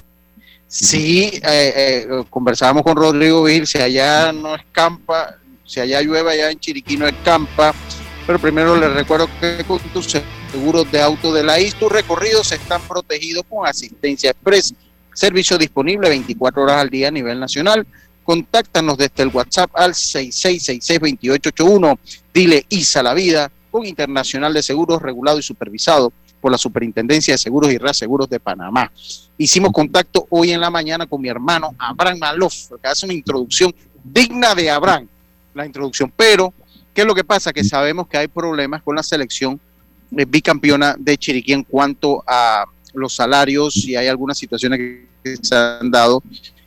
Sí, 0.71 1.31
eh, 1.43 1.45
eh, 1.75 2.07
conversábamos 2.31 2.85
con 2.85 2.95
Rodrigo 2.95 3.43
Vigil, 3.43 3.67
si 3.67 3.79
allá 3.79 4.33
no 4.33 4.55
escampa, 4.55 5.37
si 5.67 5.81
allá 5.81 6.01
llueve, 6.01 6.31
allá 6.31 6.53
en 6.53 6.61
Chiriquí 6.61 6.97
no 6.97 7.09
escampa, 7.09 7.75
pero 8.25 8.39
primero 8.39 8.77
les 8.77 8.95
recuerdo 8.95 9.29
que 9.41 9.65
con 9.67 9.81
tus 9.93 10.17
seguros 10.53 10.93
de 10.93 11.03
auto 11.03 11.35
de 11.35 11.43
la 11.43 11.59
IS, 11.59 11.75
tus 11.75 11.91
recorridos 11.91 12.53
están 12.53 12.81
protegidos 12.83 13.43
con 13.51 13.67
asistencia 13.67 14.31
express, 14.31 14.73
servicio 15.13 15.59
disponible 15.59 16.09
24 16.09 16.63
horas 16.63 16.77
al 16.77 16.89
día 16.89 17.09
a 17.09 17.11
nivel 17.11 17.41
nacional. 17.41 17.85
Contáctanos 18.23 18.97
desde 18.97 19.25
el 19.25 19.31
WhatsApp 19.31 19.73
al 19.75 19.95
66662881, 19.95 21.99
dile 22.33 22.65
ISA 22.69 23.03
la 23.03 23.15
vida, 23.15 23.51
con 23.73 23.85
Internacional 23.85 24.55
de 24.55 24.63
Seguros 24.63 25.03
regulado 25.03 25.41
y 25.41 25.43
supervisado 25.43 26.13
por 26.41 26.51
la 26.51 26.59
Superintendencia 26.59 27.35
de 27.35 27.39
Seguros 27.39 27.73
y 27.73 27.79
Reaseguros 27.79 28.29
de 28.29 28.41
Panamá. 28.41 28.91
Hicimos 29.37 29.73
contacto 29.73 30.27
hoy 30.31 30.53
en 30.53 30.61
la 30.61 30.71
mañana 30.71 31.07
con 31.07 31.21
mi 31.21 31.29
hermano 31.29 31.75
Abraham 31.79 32.19
Maloff, 32.19 32.71
que 32.83 32.89
hace 32.89 33.07
una 33.07 33.15
introducción 33.15 33.75
digna 34.03 34.55
de 34.55 34.71
Abraham, 34.71 35.07
la 35.55 35.67
introducción. 35.67 36.13
Pero, 36.17 36.53
¿qué 36.95 37.03
es 37.03 37.07
lo 37.07 37.15
que 37.15 37.25
pasa? 37.25 37.53
Que 37.53 37.65
sabemos 37.65 38.09
que 38.09 38.19
hay 38.19 38.29
problemas 38.29 38.83
con 38.83 38.97
la 38.97 39.03
selección 39.03 39.61
bicampeona 40.11 40.97
de 40.99 41.17
Chiriquí 41.17 41.53
en 41.53 41.65
cuanto 41.65 42.25
a 42.27 42.65
los 42.95 43.15
salarios 43.15 43.77
y 43.77 43.97
hay 43.97 44.09
algunas 44.09 44.39
situaciones 44.39 44.79
que 45.23 45.37
se 45.41 45.55
han 45.55 45.91
dado 45.91 46.23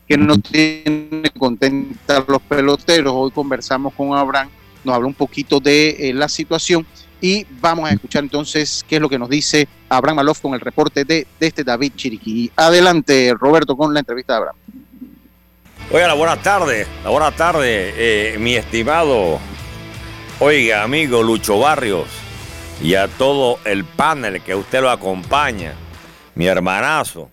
que 0.08 0.18
no 0.18 0.38
tienen 0.38 1.24
contentar 1.38 2.26
los 2.28 2.42
peloteros. 2.42 3.14
Hoy 3.16 3.32
conversamos 3.32 3.94
con 3.94 4.14
Abraham, 4.14 4.50
nos 4.84 4.96
habló 4.96 5.08
un 5.08 5.14
poquito 5.14 5.60
de 5.60 6.10
eh, 6.10 6.14
la 6.14 6.30
situación 6.30 6.86
y 7.24 7.48
vamos 7.62 7.90
a 7.90 7.94
escuchar 7.94 8.22
entonces 8.22 8.84
qué 8.86 8.98
es 8.98 9.02
lo 9.02 9.08
que 9.08 9.18
nos 9.18 9.30
dice 9.30 9.66
Abraham 9.88 10.18
Maloff 10.18 10.42
con 10.42 10.54
el 10.56 10.60
reporte 10.60 11.06
de, 11.06 11.26
este 11.40 11.64
David 11.64 11.94
Chiriquí. 11.96 12.52
Adelante, 12.54 13.34
Roberto, 13.40 13.78
con 13.78 13.94
la 13.94 14.02
entrevista 14.02 14.34
de 14.34 14.38
Abraham. 14.40 14.56
Oiga, 15.90 16.14
buenas 16.16 16.44
tardes, 16.44 16.86
buenas 17.06 17.34
tardes, 17.38 17.94
eh, 17.98 18.36
mi 18.40 18.56
estimado, 18.56 19.40
oiga, 20.40 20.84
amigo 20.84 21.24
Lucho 21.24 21.60
Barrios, 21.60 22.10
y 22.82 22.96
a 22.96 23.08
todo 23.08 23.58
el 23.64 23.86
panel 23.86 24.42
que 24.42 24.54
usted 24.54 24.82
lo 24.82 24.90
acompaña, 24.90 25.76
mi 26.36 26.48
hermanazo. 26.48 27.30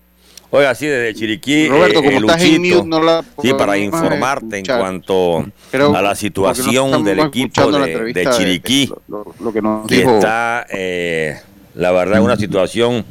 Oiga, 0.53 0.75
sí, 0.75 0.85
desde 0.85 1.13
Chiriquí. 1.17 1.69
Roberto, 1.69 2.03
como 2.03 2.19
estás 2.19 2.43
en 2.43 2.61
mute, 2.61 2.83
no 2.85 3.01
la 3.01 3.23
Sí, 3.41 3.53
para 3.53 3.77
informarte 3.77 4.59
en 4.59 4.65
cuanto 4.65 5.45
a 5.71 6.01
la 6.01 6.13
situación 6.13 7.05
del 7.05 7.19
equipo 7.19 7.71
de, 7.71 8.27
Chiriquí. 8.37 8.91
Lo, 9.07 9.53
que, 9.53 9.61
nos 9.61 9.87
dijo. 9.87 10.15
está, 10.15 10.67
eh, 10.69 11.39
la 11.75 11.93
verdad, 11.93 12.21
una 12.21 12.35
situación, 12.35 13.05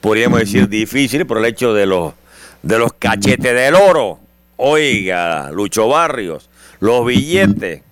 podríamos 0.00 0.40
decir, 0.40 0.70
difícil 0.70 1.26
por 1.26 1.36
el 1.36 1.44
hecho 1.44 1.74
de 1.74 1.84
los, 1.84 2.14
de 2.62 2.78
los 2.78 2.94
cachetes 2.94 3.54
del 3.54 3.74
oro. 3.74 4.18
Oiga, 4.56 5.50
Lucho 5.52 5.88
Barrios, 5.88 6.48
los 6.80 7.04
billetes. 7.04 7.82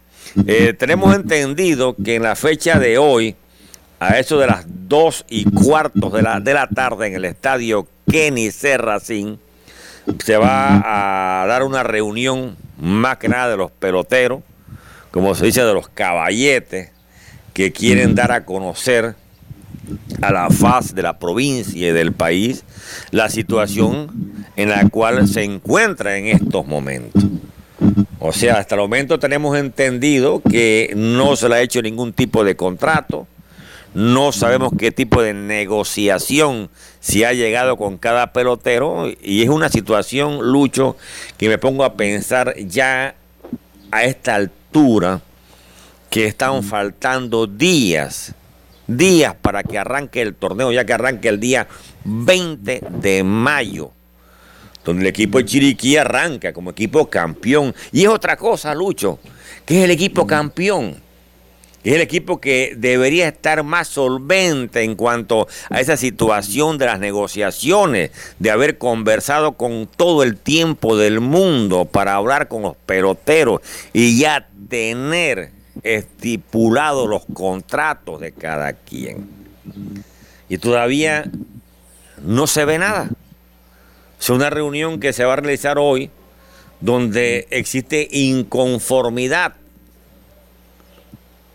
Eh, 0.46 0.72
tenemos 0.78 1.14
entendido 1.14 1.94
que 2.02 2.14
en 2.14 2.22
la 2.22 2.36
fecha 2.36 2.78
de 2.78 2.96
hoy, 2.96 3.36
a 4.00 4.18
eso 4.18 4.38
de 4.38 4.46
las 4.46 4.64
dos 4.66 5.26
y 5.28 5.44
cuartos 5.44 6.10
de 6.10 6.22
la, 6.22 6.40
de 6.40 6.54
la 6.54 6.66
tarde 6.66 7.06
en 7.06 7.14
el 7.16 7.26
estadio 7.26 7.86
Kenny 8.10 8.50
Serracín, 8.50 9.38
se 10.24 10.36
va 10.36 11.42
a 11.42 11.46
dar 11.46 11.62
una 11.62 11.82
reunión 11.82 12.56
más 12.78 13.18
que 13.18 13.28
nada 13.28 13.50
de 13.50 13.56
los 13.56 13.70
peloteros, 13.70 14.42
como 15.10 15.34
se 15.34 15.46
dice, 15.46 15.62
de 15.62 15.74
los 15.74 15.88
caballetes, 15.88 16.90
que 17.52 17.72
quieren 17.72 18.14
dar 18.14 18.32
a 18.32 18.44
conocer 18.44 19.14
a 20.22 20.32
la 20.32 20.50
faz 20.50 20.94
de 20.94 21.02
la 21.02 21.18
provincia 21.18 21.88
y 21.88 21.92
del 21.92 22.12
país 22.12 22.64
la 23.10 23.28
situación 23.28 24.44
en 24.56 24.70
la 24.70 24.88
cual 24.88 25.28
se 25.28 25.44
encuentra 25.44 26.16
en 26.16 26.26
estos 26.26 26.66
momentos. 26.66 27.22
O 28.18 28.32
sea, 28.32 28.58
hasta 28.58 28.74
el 28.74 28.80
momento 28.80 29.18
tenemos 29.18 29.56
entendido 29.56 30.40
que 30.40 30.92
no 30.96 31.36
se 31.36 31.48
le 31.48 31.56
ha 31.56 31.60
hecho 31.60 31.82
ningún 31.82 32.12
tipo 32.12 32.42
de 32.42 32.56
contrato, 32.56 33.26
no 33.94 34.32
sabemos 34.32 34.72
qué 34.76 34.90
tipo 34.90 35.22
de 35.22 35.32
negociación 35.32 36.68
se 37.00 37.24
ha 37.24 37.32
llegado 37.32 37.76
con 37.76 37.96
cada 37.96 38.32
pelotero 38.32 39.08
y 39.22 39.42
es 39.42 39.48
una 39.48 39.68
situación, 39.68 40.40
Lucho, 40.50 40.96
que 41.38 41.48
me 41.48 41.58
pongo 41.58 41.84
a 41.84 41.94
pensar 41.94 42.56
ya 42.58 43.14
a 43.92 44.04
esta 44.04 44.34
altura 44.34 45.20
que 46.10 46.26
están 46.26 46.64
faltando 46.64 47.46
días, 47.46 48.34
días 48.88 49.36
para 49.40 49.62
que 49.62 49.78
arranque 49.78 50.22
el 50.22 50.34
torneo, 50.34 50.72
ya 50.72 50.84
que 50.84 50.92
arranque 50.92 51.28
el 51.28 51.38
día 51.38 51.68
20 52.04 52.82
de 53.00 53.22
mayo, 53.22 53.92
donde 54.84 55.02
el 55.02 55.08
equipo 55.08 55.38
de 55.38 55.44
Chiriquí 55.44 55.96
arranca 55.96 56.52
como 56.52 56.70
equipo 56.70 57.08
campeón. 57.08 57.72
Y 57.92 58.02
es 58.02 58.08
otra 58.08 58.36
cosa, 58.36 58.74
Lucho, 58.74 59.20
que 59.64 59.78
es 59.78 59.84
el 59.84 59.92
equipo 59.92 60.26
campeón 60.26 61.03
Es 61.84 61.92
el 61.92 62.00
equipo 62.00 62.40
que 62.40 62.72
debería 62.78 63.28
estar 63.28 63.62
más 63.62 63.88
solvente 63.88 64.82
en 64.82 64.94
cuanto 64.94 65.46
a 65.68 65.80
esa 65.80 65.98
situación 65.98 66.78
de 66.78 66.86
las 66.86 66.98
negociaciones, 66.98 68.10
de 68.38 68.50
haber 68.50 68.78
conversado 68.78 69.52
con 69.52 69.86
todo 69.86 70.22
el 70.22 70.38
tiempo 70.38 70.96
del 70.96 71.20
mundo 71.20 71.84
para 71.84 72.14
hablar 72.14 72.48
con 72.48 72.62
los 72.62 72.76
peloteros 72.86 73.60
y 73.92 74.18
ya 74.18 74.48
tener 74.70 75.50
estipulados 75.82 77.06
los 77.06 77.26
contratos 77.34 78.18
de 78.18 78.32
cada 78.32 78.72
quien. 78.72 79.28
Y 80.48 80.56
todavía 80.56 81.30
no 82.22 82.46
se 82.46 82.64
ve 82.64 82.78
nada. 82.78 83.10
Es 84.18 84.30
una 84.30 84.48
reunión 84.48 85.00
que 85.00 85.12
se 85.12 85.26
va 85.26 85.34
a 85.34 85.36
realizar 85.36 85.76
hoy 85.78 86.10
donde 86.80 87.46
existe 87.50 88.08
inconformidad 88.10 89.56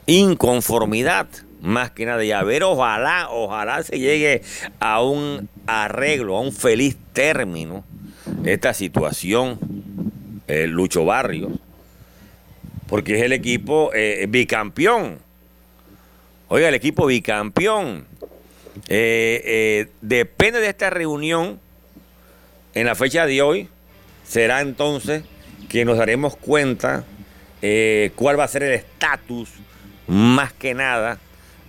inconformidad, 0.09 1.27
más 1.61 1.91
que 1.91 2.05
nada. 2.05 2.23
Y 2.25 2.31
a 2.31 2.43
ver, 2.43 2.63
ojalá, 2.63 3.27
ojalá 3.29 3.83
se 3.83 3.99
llegue 3.99 4.41
a 4.79 5.03
un 5.03 5.47
arreglo, 5.67 6.35
a 6.35 6.41
un 6.41 6.51
feliz 6.51 6.97
término 7.13 7.83
esta 8.43 8.73
situación, 8.73 9.59
el 10.47 10.71
Lucho 10.71 11.05
Barrios, 11.05 11.51
porque 12.87 13.17
es 13.17 13.23
el 13.23 13.33
equipo 13.33 13.91
eh, 13.93 14.25
bicampeón. 14.27 15.19
Oiga, 16.47 16.69
el 16.69 16.75
equipo 16.75 17.05
bicampeón. 17.05 18.07
Eh, 18.87 19.41
eh, 19.45 19.87
depende 20.01 20.59
de 20.59 20.69
esta 20.69 20.89
reunión, 20.89 21.59
en 22.73 22.85
la 22.85 22.95
fecha 22.95 23.25
de 23.25 23.41
hoy, 23.41 23.67
será 24.25 24.61
entonces 24.61 25.23
que 25.67 25.85
nos 25.85 25.97
daremos 25.97 26.35
cuenta 26.35 27.03
cuál 28.15 28.39
va 28.39 28.45
a 28.45 28.47
ser 28.47 28.63
el 28.63 28.73
estatus 28.73 29.49
más 30.09 30.51
que 30.51 30.73
nada 30.73 31.19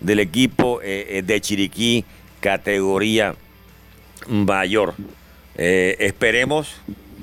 del 0.01 0.19
equipo 0.19 0.81
eh, 0.83 1.19
eh, 1.19 1.23
de 1.23 1.41
Chiriquí 1.41 2.05
categoría 2.41 3.35
mayor. 4.29 4.95
Eh, 5.57 5.97
esperemos 6.01 6.81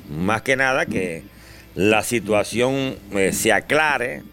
más 0.09 0.43
que 0.43 0.55
nada 0.55 0.85
que 0.85 1.23
la 1.73 2.03
situación 2.03 2.95
se 3.31 3.51
aclare, 3.51 4.23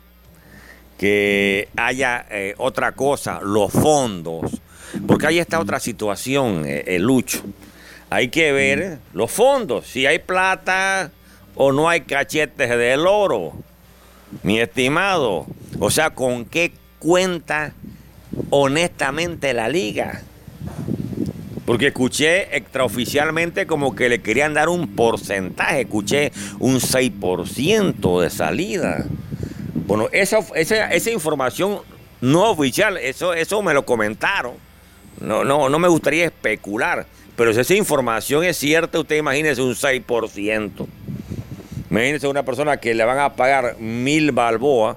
que 0.98 1.68
haya 1.76 2.26
otra 2.58 2.92
cosa, 2.92 3.40
los 3.42 3.72
fondos, 3.72 4.62
porque 5.06 5.26
ahí 5.26 5.38
está 5.38 5.58
otra 5.60 5.80
situación, 5.80 6.64
el 6.66 7.02
Lucho. 7.02 7.42
Hay 8.08 8.28
que 8.28 8.52
ver 8.52 8.98
los 9.12 9.30
fondos, 9.30 9.86
si 9.86 10.06
hay 10.06 10.20
plata 10.20 11.10
o 11.54 11.72
no 11.72 11.88
hay 11.88 12.02
cachetes 12.02 12.70
del 12.70 13.06
oro 13.06 13.54
mi 14.42 14.60
estimado. 14.60 15.46
O 15.78 15.90
sea, 15.90 16.10
¿con 16.10 16.44
qué 16.44 16.72
cuenta 16.98 17.72
honestamente 18.50 19.52
la 19.54 19.68
liga? 19.68 20.22
Porque 21.66 21.88
escuché 21.88 22.56
extraoficialmente 22.56 23.66
como 23.66 23.94
que 23.94 24.08
le 24.08 24.20
querían 24.20 24.54
dar 24.54 24.68
un 24.68 24.94
porcentaje, 24.94 25.82
escuché 25.82 26.30
un 26.58 26.76
6% 26.76 28.20
de 28.20 28.30
salida. 28.30 29.06
Bueno, 29.86 30.08
esa, 30.12 30.38
esa, 30.54 31.10
información 31.10 31.80
no 32.20 32.50
oficial, 32.50 32.98
eso, 32.98 33.32
eso 33.32 33.62
me 33.62 33.72
lo 33.72 33.86
comentaron. 33.86 34.52
No, 35.20 35.44
no, 35.44 35.68
no 35.68 35.78
me 35.78 35.88
gustaría 35.88 36.26
especular, 36.26 37.06
pero 37.36 37.54
si 37.54 37.60
esa 37.60 37.74
información 37.74 38.44
es 38.44 38.58
cierta, 38.58 38.98
usted 38.98 39.16
imagínese 39.16 39.62
un 39.62 39.74
6%. 39.74 40.86
Imagínense 41.94 42.26
una 42.26 42.42
persona 42.42 42.78
que 42.78 42.92
le 42.92 43.04
van 43.04 43.20
a 43.20 43.36
pagar 43.36 43.76
mil 43.78 44.32
balboas, 44.32 44.96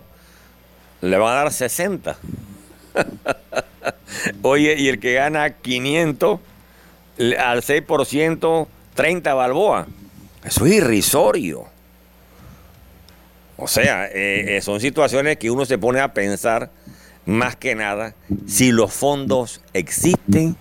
le 1.02 1.16
van 1.16 1.32
a 1.32 1.36
dar 1.44 1.54
60. 1.54 2.18
Oye, 4.42 4.74
y 4.80 4.88
el 4.88 5.00
que 5.00 5.14
gana 5.14 5.52
500 5.52 6.40
al 7.38 7.62
6%, 7.62 8.68
30 8.96 9.34
balboas. 9.36 9.88
Eso 10.44 10.66
es 10.66 10.74
irrisorio. 10.74 11.66
O 13.58 13.68
sea, 13.68 14.08
eh, 14.08 14.58
eh, 14.58 14.62
son 14.64 14.80
situaciones 14.80 15.38
que 15.38 15.52
uno 15.52 15.66
se 15.66 15.78
pone 15.78 16.00
a 16.00 16.16
pensar 16.16 16.72
más 17.28 17.56
que 17.56 17.76
nada 17.76 18.16
si 18.48 18.72
los 18.72 18.92
fondos 18.92 19.62
existen, 19.72 20.56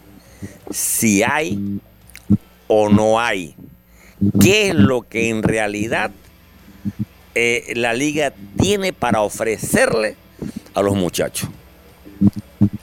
si 0.71 1.23
hay 1.23 1.81
o 2.69 2.91
no 2.91 3.19
hay. 3.19 3.57
¿Qué 4.39 4.69
es 4.69 4.75
lo 4.75 5.01
que 5.01 5.31
en 5.31 5.43
realidad 5.43 6.11
eh, 7.39 7.75
la 7.77 7.93
liga 7.93 8.33
tiene 8.59 8.95
para 8.95 9.21
ofrecerle 9.21 10.17
a 10.73 10.81
los 10.81 10.97
muchachos. 10.97 11.51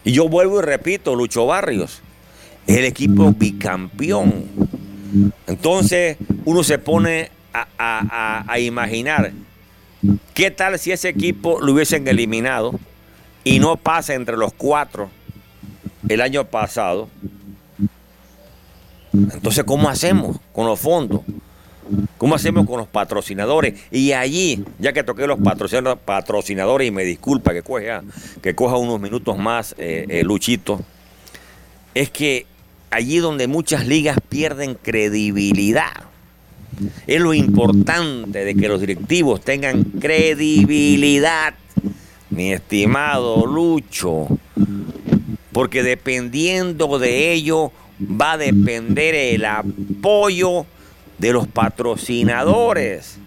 Y 0.04 0.12
yo 0.12 0.30
vuelvo 0.30 0.60
y 0.60 0.62
repito, 0.62 1.16
Lucho 1.16 1.48
Barrios, 1.48 2.04
es 2.68 2.78
el 2.78 2.86
equipo 2.86 3.34
bicampeón. 3.34 4.46
Entonces 5.48 6.18
uno 6.46 6.64
se 6.64 6.78
pone 6.78 7.32
a, 7.52 8.44
a 8.48 8.60
imaginar, 8.60 9.32
¿qué 10.36 10.52
tal 10.52 10.78
si 10.78 10.92
ese 10.92 11.10
equipo 11.10 11.60
lo 11.60 11.74
hubiesen 11.74 12.08
eliminado 12.08 12.80
y 13.44 13.58
no 13.58 13.76
pasa 13.76 14.14
entre 14.14 14.38
los 14.38 14.54
cuatro 14.54 15.10
el 16.08 16.22
año 16.22 16.46
pasado? 16.46 17.10
Entonces, 19.14 19.64
¿cómo 19.64 19.90
hacemos 19.90 20.38
con 20.52 20.68
los 20.68 20.80
fondos? 20.80 21.22
¿Cómo 22.18 22.36
hacemos 22.36 22.66
con 22.66 22.78
los 22.78 22.88
patrocinadores? 22.88 23.80
Y 23.92 24.14
allí, 24.14 24.64
ya 24.80 24.94
que 24.94 25.04
toqué 25.04 25.28
los 25.28 25.40
patrocinadores, 25.40 26.88
y 26.88 26.92
me 26.92 27.04
disculpa 27.04 27.54
que 27.54 27.64
coja, 27.64 28.04
que 28.42 28.56
coja 28.56 28.78
unos 28.78 29.00
minutos 29.00 29.38
más, 29.38 29.76
eh, 29.78 30.06
eh, 30.10 30.24
Luchito, 30.24 30.82
es 31.94 32.10
que 32.10 32.46
allí 32.90 33.18
donde 33.18 33.48
muchas 33.48 33.88
ligas 33.88 34.18
pierden 34.30 34.76
credibilidad, 34.76 35.92
es 37.06 37.22
lo 37.22 37.34
importante 37.34 38.46
de 38.46 38.56
que 38.56 38.68
los 38.68 38.80
directivos 38.80 39.42
tengan 39.42 39.84
credibilidad, 39.84 41.54
mi 42.30 42.52
estimado 42.52 43.46
Lucho, 43.46 44.28
porque 45.52 45.84
dependiendo 45.84 46.98
de 46.98 47.32
ello 47.32 47.72
va 48.02 48.34
a 48.34 48.38
depender 48.38 49.14
el 49.14 49.46
apoyo 49.46 50.66
de 51.18 51.34
los 51.34 51.48
patrocinadores. 51.48 53.18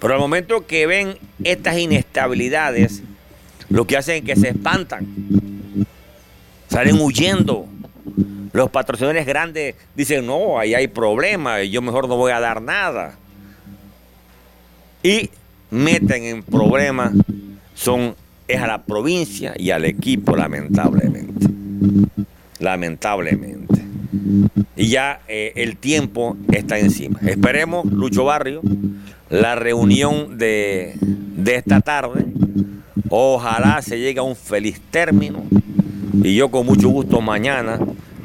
Pero 0.00 0.14
al 0.14 0.20
momento 0.20 0.66
que 0.66 0.86
ven 0.86 1.16
estas 1.42 1.78
inestabilidades, 1.78 3.02
lo 3.68 3.86
que 3.86 3.96
hacen 3.96 4.16
es 4.16 4.22
que 4.22 4.36
se 4.36 4.50
espantan, 4.50 5.06
salen 6.68 7.00
huyendo. 7.00 7.66
Los 8.52 8.70
patrocinadores 8.70 9.26
grandes 9.26 9.74
dicen, 9.96 10.26
no, 10.26 10.58
ahí 10.58 10.74
hay 10.74 10.86
problemas, 10.88 11.68
yo 11.68 11.82
mejor 11.82 12.08
no 12.08 12.16
voy 12.16 12.32
a 12.32 12.40
dar 12.40 12.62
nada. 12.62 13.16
Y 15.02 15.30
meten 15.70 16.24
en 16.24 16.42
problemas 16.42 17.12
son, 17.74 18.14
es 18.46 18.60
a 18.60 18.66
la 18.66 18.84
provincia 18.84 19.54
y 19.56 19.70
al 19.70 19.84
equipo, 19.84 20.36
lamentablemente. 20.36 21.48
Lamentablemente 22.60 23.63
y 24.76 24.88
ya 24.88 25.20
eh, 25.28 25.52
el 25.56 25.76
tiempo 25.76 26.36
está 26.52 26.78
encima. 26.78 27.18
Esperemos, 27.26 27.86
Lucho 27.86 28.24
Barrio, 28.24 28.62
la 29.30 29.54
reunión 29.54 30.38
de, 30.38 30.94
de 31.00 31.56
esta 31.56 31.80
tarde. 31.80 32.26
Ojalá 33.08 33.80
se 33.82 33.98
llegue 33.98 34.20
a 34.20 34.22
un 34.22 34.36
feliz 34.36 34.80
término 34.90 35.44
y 36.22 36.34
yo 36.34 36.50
con 36.50 36.66
mucho 36.66 36.88
gusto 36.88 37.20
mañana 37.20 37.78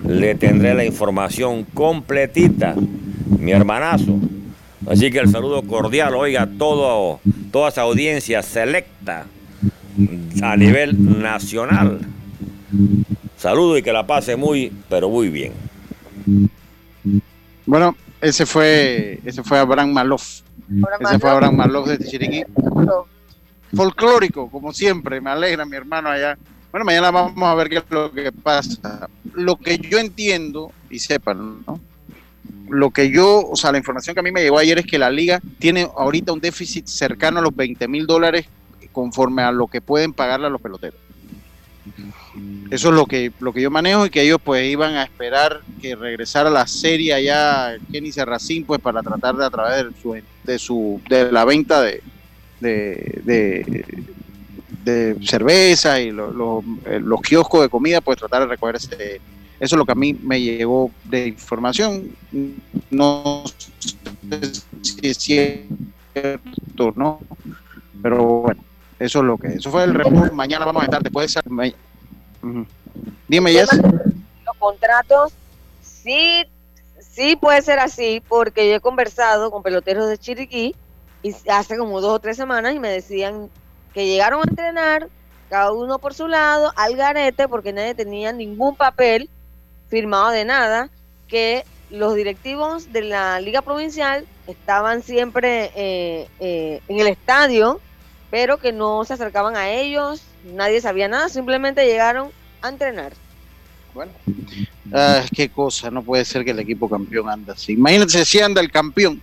le 0.07 0.35
tendré 0.35 0.73
la 0.73 0.85
información 0.85 1.65
completita, 1.73 2.75
mi 3.37 3.51
hermanazo. 3.51 4.19
Así 4.89 5.11
que 5.11 5.19
el 5.19 5.29
saludo 5.29 5.61
cordial, 5.63 6.15
oiga, 6.15 6.49
todo, 6.57 7.19
toda 7.51 7.69
esa 7.69 7.81
audiencia 7.81 8.41
selecta 8.41 9.25
a 10.41 10.57
nivel 10.57 11.21
nacional. 11.21 11.99
Saludo 13.37 13.77
y 13.77 13.83
que 13.83 13.93
la 13.93 14.07
pase 14.07 14.35
muy, 14.35 14.71
pero 14.89 15.09
muy 15.09 15.29
bien. 15.29 15.53
Bueno, 17.65 17.95
ese 18.21 18.45
fue, 18.45 19.19
ese 19.23 19.43
fue 19.43 19.59
Abraham 19.59 19.93
Maloff. 19.93 20.41
ese 20.99 21.19
fue 21.19 21.29
Abraham 21.29 21.57
Maloff 21.57 21.87
de 21.87 21.99
Chiriquí. 21.99 22.43
Folclórico, 23.75 24.49
como 24.49 24.73
siempre, 24.73 25.21
me 25.21 25.29
alegra 25.29 25.65
mi 25.65 25.75
hermano 25.75 26.09
allá. 26.09 26.37
Bueno, 26.71 26.85
mañana 26.85 27.11
vamos 27.11 27.43
a 27.43 27.55
ver 27.55 27.69
qué 27.69 27.77
es 27.77 27.83
lo 27.89 28.11
que 28.11 28.31
pasa. 28.31 29.07
Lo 29.33 29.57
que 29.57 29.77
yo 29.77 29.99
entiendo, 29.99 30.71
y 30.89 30.99
sepan, 30.99 31.63
¿no? 31.65 31.79
Lo 32.69 32.91
que 32.91 33.09
yo, 33.09 33.47
o 33.47 33.55
sea, 33.55 33.71
la 33.71 33.79
información 33.79 34.13
que 34.13 34.19
a 34.19 34.23
mí 34.23 34.31
me 34.31 34.41
llegó 34.41 34.59
ayer 34.59 34.79
es 34.79 34.85
que 34.85 34.99
la 34.99 35.09
liga 35.09 35.41
tiene 35.57 35.87
ahorita 35.95 36.31
un 36.31 36.39
déficit 36.39 36.87
cercano 36.87 37.39
a 37.39 37.41
los 37.41 37.55
20 37.55 37.87
mil 37.87 38.05
dólares 38.05 38.45
conforme 38.91 39.41
a 39.43 39.51
lo 39.51 39.67
que 39.67 39.81
pueden 39.81 40.13
pagarle 40.13 40.47
a 40.47 40.49
los 40.49 40.61
peloteros. 40.61 40.99
Eso 42.71 42.89
es 42.89 42.95
lo 42.95 43.05
que, 43.05 43.31
lo 43.39 43.51
que 43.51 43.61
yo 43.61 43.71
manejo 43.71 44.05
y 44.05 44.09
que 44.11 44.21
ellos 44.21 44.39
pues 44.43 44.69
iban 44.69 44.95
a 44.95 45.03
esperar 45.03 45.61
que 45.81 45.95
regresara 45.95 46.51
la 46.51 46.67
serie 46.67 47.13
allá 47.13 47.77
Kenny 47.91 48.11
Serracín 48.11 48.63
pues 48.63 48.79
para 48.79 49.01
tratar 49.01 49.35
de 49.35 49.45
a 49.45 49.49
través 49.49 49.85
de 49.85 50.01
su, 50.01 50.21
de, 50.43 50.59
su, 50.59 51.01
de 51.09 51.31
la 51.31 51.45
venta 51.45 51.81
de, 51.81 52.03
de, 52.59 53.85
de 54.83 55.17
cerveza 55.25 55.99
y 55.99 56.11
los 56.11 57.21
kioscos 57.21 57.61
de 57.61 57.69
comida, 57.69 58.01
pues 58.01 58.19
tratar 58.19 58.41
de 58.41 58.47
recoger 58.47 58.75
ese, 58.75 59.21
eso 59.59 59.75
es 59.75 59.77
lo 59.77 59.85
que 59.85 59.91
a 59.91 59.95
mí 59.95 60.13
me 60.13 60.41
llegó 60.41 60.91
de 61.05 61.27
información. 61.27 62.11
No 62.89 63.43
sé 63.45 64.51
si 64.81 65.07
es 65.07 65.17
cierto, 65.17 66.93
¿no? 66.95 67.19
Pero 68.01 68.23
bueno, 68.25 68.63
eso 68.99 69.19
es 69.19 69.25
lo 69.25 69.37
que, 69.37 69.47
eso 69.47 69.69
fue 69.69 69.83
el 69.83 69.93
reporte. 69.93 70.33
Mañana 70.33 70.65
vamos 70.65 70.83
a 70.83 70.85
estar 70.85 71.03
después 71.03 71.33
de 71.33 71.73
Dime, 73.27 73.51
Yes. 73.51 73.69
Los 74.45 74.57
contratos 74.57 75.33
sí, 75.81 76.45
sí 76.99 77.35
puede 77.35 77.61
ser 77.61 77.79
así, 77.79 78.21
porque 78.27 78.69
yo 78.69 78.75
he 78.75 78.79
conversado 78.79 79.51
con 79.51 79.63
peloteros 79.63 80.07
de 80.07 80.17
Chiriquí 80.17 80.75
y 81.21 81.35
hace 81.49 81.77
como 81.77 82.01
dos 82.01 82.13
o 82.13 82.19
tres 82.19 82.37
semanas 82.37 82.73
y 82.73 82.79
me 82.79 82.89
decían 82.89 83.49
que 83.93 84.05
llegaron 84.05 84.39
a 84.39 84.49
entrenar 84.49 85.07
cada 85.49 85.71
uno 85.71 85.99
por 85.99 86.13
su 86.13 86.27
lado 86.27 86.71
al 86.75 86.95
garete 86.95 87.47
porque 87.47 87.73
nadie 87.73 87.95
tenía 87.95 88.31
ningún 88.31 88.75
papel 88.75 89.29
firmado 89.89 90.29
de 90.29 90.45
nada, 90.45 90.89
que 91.27 91.65
los 91.89 92.15
directivos 92.15 92.93
de 92.93 93.01
la 93.01 93.41
liga 93.41 93.61
provincial 93.61 94.25
estaban 94.47 95.01
siempre 95.01 95.71
eh, 95.75 96.27
eh, 96.39 96.81
en 96.87 96.99
el 96.99 97.07
estadio, 97.07 97.81
pero 98.29 98.57
que 98.57 98.71
no 98.71 99.03
se 99.05 99.13
acercaban 99.13 99.57
a 99.57 99.69
ellos, 99.71 100.21
nadie 100.43 100.81
sabía 100.81 101.07
nada, 101.07 101.29
simplemente 101.29 101.85
llegaron 101.85 102.29
a 102.61 102.69
entrenar. 102.69 103.13
Bueno, 103.93 104.11
ah, 104.93 105.23
qué 105.33 105.49
cosa, 105.49 105.89
no 105.89 106.03
puede 106.03 106.23
ser 106.25 106.45
que 106.45 106.51
el 106.51 106.59
equipo 106.59 106.89
campeón 106.89 107.29
anda 107.29 107.53
así. 107.53 107.73
Imagínense 107.73 108.23
si 108.25 108.39
anda 108.39 108.61
el 108.61 108.71
campeón, 108.71 109.21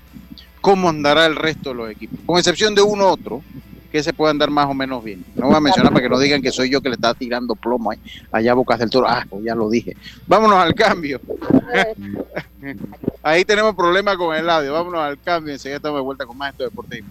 ¿cómo 0.61 0.89
andará 0.89 1.27
el 1.27 1.37
resto 1.37 1.71
de 1.71 1.75
los 1.77 1.91
equipos? 1.91 2.19
Con 2.27 2.39
excepción 2.39 2.75
de 2.75 2.83
uno 2.83 3.05
u 3.05 3.09
otro, 3.09 3.43
que 3.97 4.03
se 4.03 4.13
puede 4.13 4.31
andar 4.31 4.51
más 4.51 4.67
o 4.67 4.75
menos 4.75 5.03
bien. 5.03 5.25
No 5.35 5.47
voy 5.47 5.57
a 5.57 5.61
mencionar 5.61 5.93
para 5.93 6.03
que 6.03 6.11
no 6.11 6.19
digan 6.19 6.43
que 6.43 6.53
soy 6.53 6.69
yo 6.69 6.81
que 6.83 6.89
le 6.89 6.97
está 6.97 7.15
tirando 7.15 7.55
plomo 7.55 7.93
allá 8.31 8.53
a 8.53 8.55
Bocas 8.55 8.79
del 8.79 8.91
Toro. 8.91 9.07
Ah, 9.09 9.25
pues 9.29 9.45
ya 9.45 9.55
lo 9.55 9.71
dije. 9.71 9.97
Vámonos 10.27 10.59
al 10.59 10.75
cambio. 10.75 11.21
Ahí 13.23 13.45
tenemos 13.45 13.75
problemas 13.75 14.17
con 14.17 14.37
el 14.37 14.51
audio. 14.51 14.73
Vámonos 14.73 15.01
al 15.01 15.19
cambio. 15.21 15.55
Enseguida 15.55 15.77
estamos 15.77 15.99
de 15.99 16.03
vuelta 16.03 16.27
con 16.27 16.37
más 16.37 16.51
esto 16.51 16.65
de 16.65 16.69
deporte. 16.69 17.05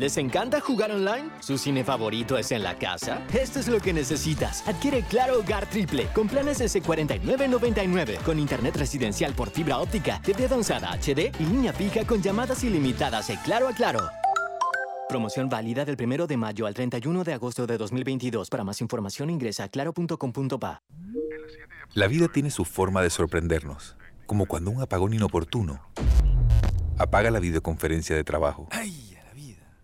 ¿Les 0.00 0.16
encanta 0.16 0.62
jugar 0.62 0.92
online? 0.92 1.28
¿Su 1.40 1.58
cine 1.58 1.84
favorito 1.84 2.38
es 2.38 2.52
en 2.52 2.62
la 2.62 2.78
casa? 2.78 3.22
Esto 3.34 3.60
es 3.60 3.68
lo 3.68 3.80
que 3.80 3.92
necesitas. 3.92 4.66
Adquiere 4.66 5.02
Claro 5.02 5.38
Hogar 5.38 5.68
Triple 5.68 6.06
con 6.14 6.26
planes 6.26 6.62
S4999 6.62 8.22
con 8.22 8.38
internet 8.38 8.76
residencial 8.76 9.34
por 9.34 9.50
fibra 9.50 9.76
óptica, 9.76 10.18
TV 10.22 10.46
avanzada 10.46 10.90
HD 10.92 11.30
y 11.38 11.44
línea 11.44 11.74
fija 11.74 12.06
con 12.06 12.22
llamadas 12.22 12.64
ilimitadas 12.64 13.28
de 13.28 13.36
Claro 13.44 13.68
a 13.68 13.74
Claro. 13.74 14.00
Promoción 15.06 15.50
válida 15.50 15.84
del 15.84 16.02
1 16.02 16.26
de 16.26 16.36
mayo 16.38 16.64
al 16.64 16.72
31 16.72 17.22
de 17.22 17.34
agosto 17.34 17.66
de 17.66 17.76
2022. 17.76 18.48
Para 18.48 18.64
más 18.64 18.80
información 18.80 19.28
ingresa 19.28 19.64
a 19.64 19.68
claro.com.pa. 19.68 20.82
La 21.92 22.06
vida 22.06 22.28
tiene 22.28 22.50
su 22.50 22.64
forma 22.64 23.02
de 23.02 23.10
sorprendernos, 23.10 23.96
como 24.24 24.46
cuando 24.46 24.70
un 24.70 24.80
apagón 24.80 25.12
inoportuno 25.12 25.78
apaga 26.96 27.30
la 27.30 27.38
videoconferencia 27.38 28.16
de 28.16 28.24
trabajo. 28.24 28.66
¡Ay! 28.70 29.09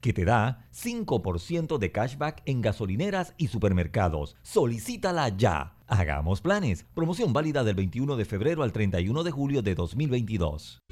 que 0.00 0.12
te 0.12 0.24
da 0.24 0.66
5% 0.74 1.78
de 1.78 1.92
cashback 1.92 2.42
en 2.46 2.60
gasolineras 2.60 3.34
y 3.36 3.48
supermercados. 3.48 4.36
Solicítala 4.42 5.28
ya. 5.36 5.76
Hagamos 5.86 6.40
planes. 6.40 6.86
Promoción 6.94 7.32
válida 7.32 7.64
del 7.64 7.74
21 7.74 8.16
de 8.16 8.24
febrero 8.24 8.62
al 8.62 8.72
31 8.72 9.22
de 9.22 9.30
julio 9.30 9.62
de 9.62 9.74
2022. 9.74 10.82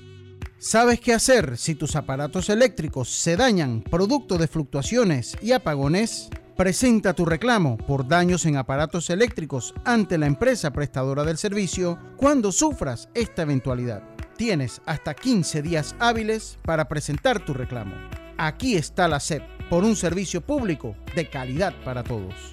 ¿Sabes 0.60 0.98
qué 0.98 1.12
hacer 1.14 1.56
si 1.56 1.76
tus 1.76 1.94
aparatos 1.94 2.48
eléctricos 2.48 3.08
se 3.08 3.36
dañan 3.36 3.80
producto 3.80 4.38
de 4.38 4.48
fluctuaciones 4.48 5.36
y 5.40 5.52
apagones? 5.52 6.30
Presenta 6.56 7.14
tu 7.14 7.24
reclamo 7.24 7.76
por 7.76 8.08
daños 8.08 8.44
en 8.44 8.56
aparatos 8.56 9.10
eléctricos 9.10 9.72
ante 9.84 10.18
la 10.18 10.26
empresa 10.26 10.72
prestadora 10.72 11.22
del 11.22 11.38
servicio 11.38 11.96
cuando 12.16 12.50
sufras 12.50 13.08
esta 13.14 13.42
eventualidad. 13.42 14.02
Tienes 14.36 14.82
hasta 14.84 15.14
15 15.14 15.62
días 15.62 15.94
hábiles 16.00 16.58
para 16.64 16.88
presentar 16.88 17.44
tu 17.44 17.54
reclamo. 17.54 17.94
Aquí 18.40 18.76
está 18.76 19.08
la 19.08 19.18
SEP 19.18 19.42
por 19.68 19.82
un 19.82 19.96
servicio 19.96 20.40
público 20.40 20.94
de 21.16 21.28
calidad 21.28 21.74
para 21.84 22.04
todos. 22.04 22.52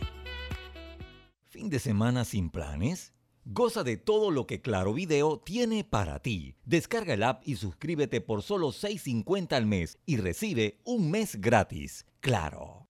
¿Fin 1.47 1.69
de 1.69 1.77
semana 1.77 2.25
sin 2.25 2.49
planes? 2.49 3.13
Goza 3.43 3.83
de 3.83 3.95
todo 3.95 4.31
lo 4.31 4.47
que 4.47 4.61
Claro 4.61 4.95
Video 4.95 5.39
tiene 5.45 5.83
para 5.83 6.17
ti. 6.23 6.55
Descarga 6.65 7.13
el 7.13 7.21
app 7.21 7.43
y 7.47 7.57
suscríbete 7.57 8.19
por 8.19 8.41
solo 8.41 8.69
$6.50 8.69 9.53
al 9.53 9.67
mes 9.67 9.99
y 10.07 10.17
recibe 10.17 10.79
un 10.85 11.11
mes 11.11 11.39
gratis. 11.39 12.07
Claro. 12.19 12.89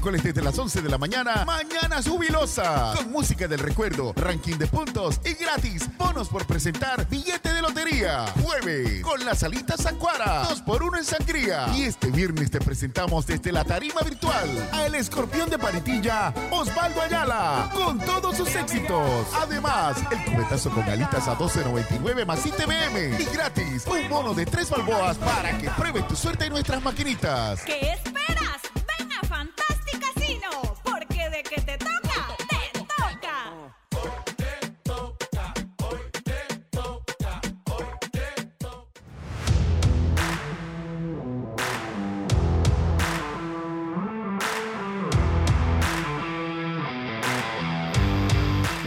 Miércoles 0.00 0.22
desde 0.22 0.40
las 0.40 0.58
11 0.58 0.80
de 0.80 0.88
la 0.88 0.96
mañana, 0.96 1.44
Mañana 1.44 2.02
Jubilosa. 2.02 2.94
Con 2.96 3.12
música 3.12 3.46
del 3.46 3.58
recuerdo, 3.58 4.14
ranking 4.16 4.56
de 4.56 4.66
puntos 4.66 5.20
y 5.26 5.34
gratis. 5.34 5.90
Bonos 5.98 6.30
por 6.30 6.46
presentar 6.46 7.06
billete 7.06 7.52
de 7.52 7.60
lotería. 7.60 8.24
Jueves, 8.42 9.02
con 9.02 9.22
las 9.26 9.42
alitas 9.42 9.82
Zacuara. 9.82 10.44
2 10.48 10.62
por 10.62 10.82
1 10.82 10.96
en 10.96 11.04
sangría. 11.04 11.68
Y 11.74 11.82
este 11.82 12.10
viernes 12.10 12.50
te 12.50 12.60
presentamos 12.60 13.26
desde 13.26 13.52
la 13.52 13.62
tarima 13.62 14.00
virtual 14.00 14.48
a 14.72 14.86
El 14.86 14.94
Escorpión 14.94 15.50
de 15.50 15.58
Paritilla, 15.58 16.32
Osvaldo 16.50 17.02
Ayala. 17.02 17.68
Con 17.74 17.98
todos 17.98 18.38
sus 18.38 18.54
éxitos. 18.54 19.26
Además, 19.34 19.98
el 20.10 20.32
cubetazo 20.32 20.70
con 20.70 20.84
alitas 20.84 21.28
a 21.28 21.36
12.99 21.36 22.24
más 22.24 22.46
ITBM. 22.46 23.20
Y 23.20 23.24
gratis, 23.34 23.84
un 23.86 24.08
bono 24.08 24.32
de 24.32 24.46
3 24.46 24.70
balboas 24.70 25.18
para 25.18 25.58
que 25.58 25.68
pruebes 25.70 26.08
tu 26.08 26.16
suerte 26.16 26.46
en 26.46 26.52
nuestras 26.54 26.82
maquinitas. 26.82 27.60
¿Qué 27.64 27.92
esperas? 27.92 28.39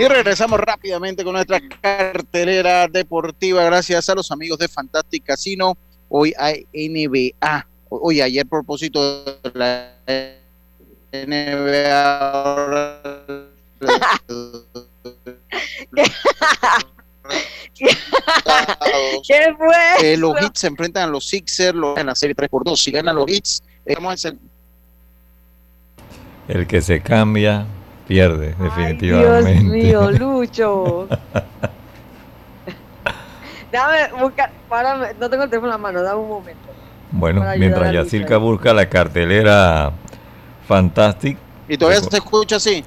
Y 0.04 0.08
regresamos 0.10 0.60
rápidamente 0.60 1.24
con 1.24 1.32
nuestra 1.32 1.62
cartelera 1.80 2.90
deportiva. 2.90 3.64
Gracias 3.64 4.10
a 4.10 4.16
los 4.16 4.30
amigos 4.32 4.60
de 4.60 4.68
Fantastic 4.68 5.24
Casino. 5.24 5.78
Hoy 6.10 6.34
hay 6.38 6.68
NBA. 6.74 7.66
Hoy, 7.88 8.20
ayer, 8.20 8.46
por 8.46 8.66
propósito 8.66 9.24
de 9.24 9.52
la 9.54 9.94
¿Qué 17.74 19.56
fue? 19.58 19.78
Eh, 20.02 20.18
los 20.18 20.36
Hits 20.42 20.60
se 20.60 20.68
enfrentan 20.68 21.08
a 21.08 21.12
los 21.14 21.26
Sixers 21.26 21.74
los, 21.74 21.98
en 21.98 22.08
la 22.08 22.16
serie 22.16 22.36
3 22.36 22.50
por 22.50 22.66
2 22.66 22.78
Si 22.78 22.92
ganan 22.92 23.16
los 23.16 23.32
Hits, 23.32 23.64
vamos 23.96 24.12
a 24.12 24.14
hacer 24.16 24.36
El 26.50 26.68
que 26.68 26.82
se 26.82 27.02
cambia, 27.02 27.66
pierde, 28.14 28.56
Dios 28.60 28.60
definitivamente. 28.60 29.70
mío, 29.70 30.12
Lucho. 30.20 31.08
Dame, 33.72 33.98
busca, 34.20 34.52
párame, 34.70 35.08
no 35.20 35.30
tengo 35.30 35.44
el 35.44 35.50
teléfono 35.50 35.74
en 35.74 35.82
la 35.82 35.88
mano, 35.90 36.04
dame 36.04 36.22
un 36.22 36.30
momento. 36.30 36.70
Bueno, 37.12 37.44
mientras 37.58 37.92
Yacirca 37.94 38.38
busca 38.38 38.74
la 38.74 38.88
cartelera 38.88 39.92
Fantastic, 40.68 41.38
Y 41.68 41.78
todavía 41.78 42.02
se 42.02 42.18
escucha 42.18 42.58
así. 42.58 42.84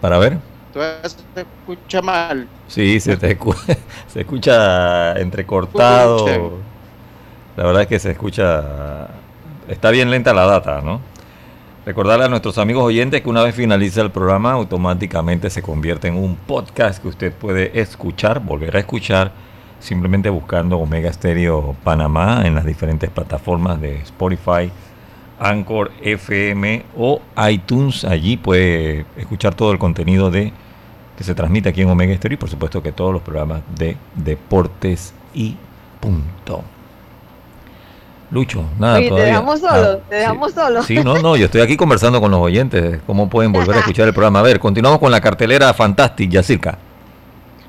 para 0.00 0.18
ver. 0.18 0.38
Todavía 0.72 1.08
se 1.08 1.40
escucha 1.40 2.02
mal. 2.02 2.48
Sí, 2.68 3.00
se 3.00 3.16
te 3.16 3.38
escu- 3.38 3.56
se 4.08 4.20
escucha 4.20 5.12
entrecortado. 5.18 6.50
La 7.56 7.64
verdad 7.64 7.82
es 7.82 7.88
que 7.88 7.98
se 7.98 8.10
escucha. 8.10 9.08
Está 9.68 9.90
bien 9.90 10.10
lenta 10.10 10.32
la 10.32 10.46
data, 10.46 10.80
¿no? 10.82 11.00
Recordarle 11.88 12.26
a 12.26 12.28
nuestros 12.28 12.58
amigos 12.58 12.84
oyentes 12.84 13.22
que 13.22 13.30
una 13.30 13.42
vez 13.42 13.54
finaliza 13.54 14.02
el 14.02 14.10
programa, 14.10 14.52
automáticamente 14.52 15.48
se 15.48 15.62
convierte 15.62 16.08
en 16.08 16.16
un 16.18 16.36
podcast 16.36 17.00
que 17.00 17.08
usted 17.08 17.32
puede 17.32 17.80
escuchar, 17.80 18.40
volver 18.40 18.76
a 18.76 18.80
escuchar, 18.80 19.32
simplemente 19.80 20.28
buscando 20.28 20.76
Omega 20.76 21.10
Stereo 21.10 21.74
Panamá 21.84 22.42
en 22.44 22.54
las 22.54 22.66
diferentes 22.66 23.08
plataformas 23.08 23.80
de 23.80 24.02
Spotify, 24.02 24.70
Anchor 25.40 25.90
FM 26.02 26.84
o 26.94 27.22
iTunes. 27.48 28.04
Allí 28.04 28.36
puede 28.36 29.06
escuchar 29.16 29.54
todo 29.54 29.72
el 29.72 29.78
contenido 29.78 30.30
de 30.30 30.52
que 31.16 31.24
se 31.24 31.34
transmite 31.34 31.70
aquí 31.70 31.80
en 31.80 31.88
Omega 31.88 32.14
Stereo 32.14 32.34
y 32.34 32.38
por 32.38 32.50
supuesto 32.50 32.82
que 32.82 32.92
todos 32.92 33.14
los 33.14 33.22
programas 33.22 33.62
de 33.78 33.96
deportes 34.14 35.14
y 35.32 35.56
punto. 36.00 36.64
Lucho, 38.30 38.64
nada 38.78 38.96
Oye, 38.96 39.04
te 39.04 39.08
todavía. 39.08 39.26
dejamos 39.32 39.60
solo, 39.60 39.90
Ah, 39.90 39.98
te 40.08 40.16
dejamos 40.16 40.52
solo. 40.52 40.82
Sí, 40.82 40.96
no, 41.02 41.18
no, 41.18 41.36
yo 41.36 41.46
estoy 41.46 41.62
aquí 41.62 41.76
conversando 41.76 42.20
con 42.20 42.30
los 42.30 42.40
oyentes, 42.40 43.00
cómo 43.06 43.28
pueden 43.30 43.52
volver 43.52 43.76
a 43.76 43.78
escuchar 43.80 44.06
el 44.06 44.12
programa. 44.14 44.40
A 44.40 44.42
ver, 44.42 44.60
continuamos 44.60 44.98
con 44.98 45.10
la 45.10 45.20
cartelera 45.20 45.72
Fantastic, 45.72 46.30
Yacirca. 46.30 46.78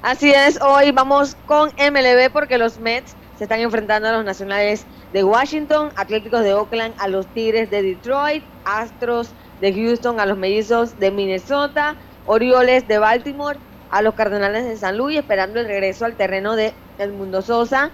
Así 0.01 0.31
es, 0.31 0.59
hoy 0.61 0.91
vamos 0.91 1.35
con 1.45 1.69
MLB 1.77 2.29
porque 2.31 2.57
los 2.57 2.79
Mets 2.79 3.15
se 3.37 3.45
están 3.45 3.59
enfrentando 3.61 4.09
a 4.09 4.11
los 4.13 4.25
nacionales 4.25 4.85
de 5.13 5.23
Washington, 5.23 5.91
Atléticos 5.95 6.41
de 6.43 6.53
Oakland 6.53 6.93
a 6.97 7.07
los 7.07 7.25
Tigres 7.27 7.69
de 7.69 7.81
Detroit, 7.81 8.43
Astros 8.65 9.29
de 9.61 9.73
Houston 9.73 10.19
a 10.19 10.25
los 10.25 10.37
Mellizos 10.37 10.99
de 10.99 11.11
Minnesota, 11.11 11.95
Orioles 12.25 12.85
de 12.87 12.97
Baltimore 12.97 13.59
a 13.91 14.01
los 14.01 14.13
Cardenales 14.13 14.65
de 14.65 14.75
San 14.77 14.97
Luis, 14.97 15.17
esperando 15.17 15.59
el 15.59 15.67
regreso 15.67 16.05
al 16.05 16.15
terreno 16.15 16.55
de 16.55 16.73
Edmundo 16.97 17.41
Sosa. 17.41 17.91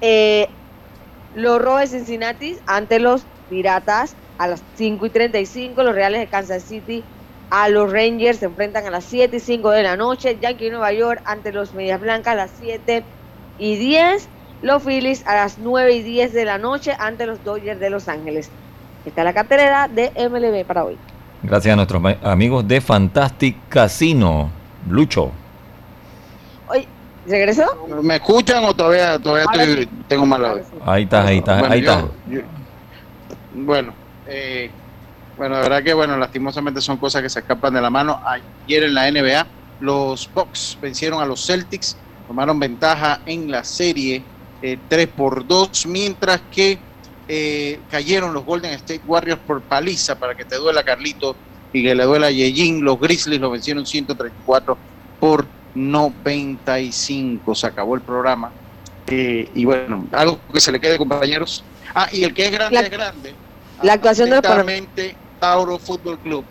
Eh, 0.00 0.48
los 1.34 1.80
de 1.80 1.86
Cincinnati 1.86 2.56
ante 2.66 2.98
los 2.98 3.24
Piratas 3.50 4.16
a 4.38 4.46
las 4.46 4.62
5 4.76 5.06
y 5.06 5.10
35, 5.10 5.82
los 5.82 5.94
Reales 5.94 6.20
de 6.20 6.26
Kansas 6.26 6.62
City 6.62 7.04
a 7.50 7.68
los 7.68 7.92
Rangers 7.92 8.38
se 8.38 8.46
enfrentan 8.46 8.86
a 8.86 8.90
las 8.90 9.04
7 9.04 9.36
y 9.36 9.40
5 9.40 9.70
de 9.70 9.82
la 9.82 9.96
noche. 9.96 10.38
Yankee 10.40 10.70
Nueva 10.70 10.92
York 10.92 11.22
ante 11.24 11.52
los 11.52 11.74
Medias 11.74 12.00
Blancas 12.00 12.32
a 12.32 12.36
las 12.36 12.50
7 12.58 13.04
y 13.58 13.76
10. 13.76 14.28
Los 14.62 14.82
Phillies 14.82 15.26
a 15.26 15.34
las 15.34 15.58
9 15.58 15.94
y 15.94 16.02
10 16.02 16.32
de 16.32 16.44
la 16.46 16.58
noche 16.58 16.96
ante 16.98 17.26
los 17.26 17.44
Dodgers 17.44 17.78
de 17.78 17.90
Los 17.90 18.08
Ángeles. 18.08 18.50
Esta 19.04 19.20
es 19.20 19.24
la 19.24 19.34
cartelera 19.34 19.88
de 19.88 20.10
MLB 20.28 20.64
para 20.64 20.84
hoy. 20.84 20.96
Gracias 21.42 21.74
a 21.74 21.76
nuestros 21.76 22.02
amigos 22.22 22.66
de 22.66 22.80
Fantastic 22.80 23.56
Casino. 23.68 24.50
Lucho. 24.88 25.43
¿Regresó? 27.26 27.86
¿Me 28.02 28.16
escuchan 28.16 28.64
o 28.64 28.74
todavía, 28.74 29.18
todavía 29.18 29.44
estoy- 29.52 29.88
tengo 30.08 30.26
mala 30.26 30.56
Ahí 30.84 31.04
está, 31.04 31.26
ahí 31.26 31.38
está, 31.38 31.58
Bueno, 31.58 31.74
ahí 31.74 31.82
yo- 31.82 31.92
está. 31.92 32.08
yo- 32.26 32.40
bueno, 33.54 33.94
eh, 34.26 34.70
bueno, 35.36 35.56
de 35.56 35.62
verdad 35.62 35.82
que 35.82 35.94
bueno, 35.94 36.16
lastimosamente 36.16 36.80
son 36.80 36.96
cosas 36.98 37.22
que 37.22 37.28
se 37.30 37.40
escapan 37.40 37.74
de 37.74 37.80
la 37.80 37.90
mano. 37.90 38.20
Ayer 38.24 38.84
en 38.84 38.94
la 38.94 39.08
NBA, 39.08 39.46
los 39.80 40.30
Bucks 40.32 40.78
vencieron 40.80 41.20
a 41.22 41.26
los 41.26 41.44
Celtics, 41.46 41.96
tomaron 42.26 42.58
ventaja 42.58 43.20
en 43.26 43.50
la 43.50 43.64
serie 43.64 44.22
eh, 44.62 44.78
3 44.88 45.08
por 45.08 45.46
2, 45.46 45.86
mientras 45.86 46.40
que 46.50 46.78
eh, 47.28 47.80
cayeron 47.90 48.32
los 48.34 48.44
Golden 48.44 48.72
State 48.72 49.02
Warriors 49.06 49.40
por 49.46 49.62
paliza, 49.62 50.14
para 50.18 50.34
que 50.34 50.44
te 50.44 50.56
duela 50.56 50.82
Carlito 50.82 51.36
y 51.72 51.82
que 51.82 51.94
le 51.94 52.04
duela 52.04 52.26
a 52.28 52.30
Yejin. 52.30 52.82
Los 52.84 52.98
Grizzlies 53.00 53.40
lo 53.40 53.50
vencieron 53.50 53.84
134 53.86 54.78
por 55.18 55.46
95. 55.74 57.54
Se 57.54 57.66
acabó 57.66 57.94
el 57.94 58.00
programa. 58.02 58.52
Eh, 59.06 59.50
y 59.54 59.64
bueno, 59.64 60.06
algo 60.12 60.38
que 60.52 60.60
se 60.60 60.72
le 60.72 60.80
quede, 60.80 60.96
compañeros. 60.96 61.62
Ah, 61.94 62.08
y 62.10 62.24
el 62.24 62.32
que 62.34 62.46
es 62.46 62.52
grande 62.52 62.74
La- 62.74 62.80
es 62.80 62.90
grande. 62.90 63.34
la 63.82 63.92
actuación 63.92 64.30
de 64.30 65.16
Tauro 65.38 65.78
Fútbol 65.78 66.18
Club. 66.18 66.44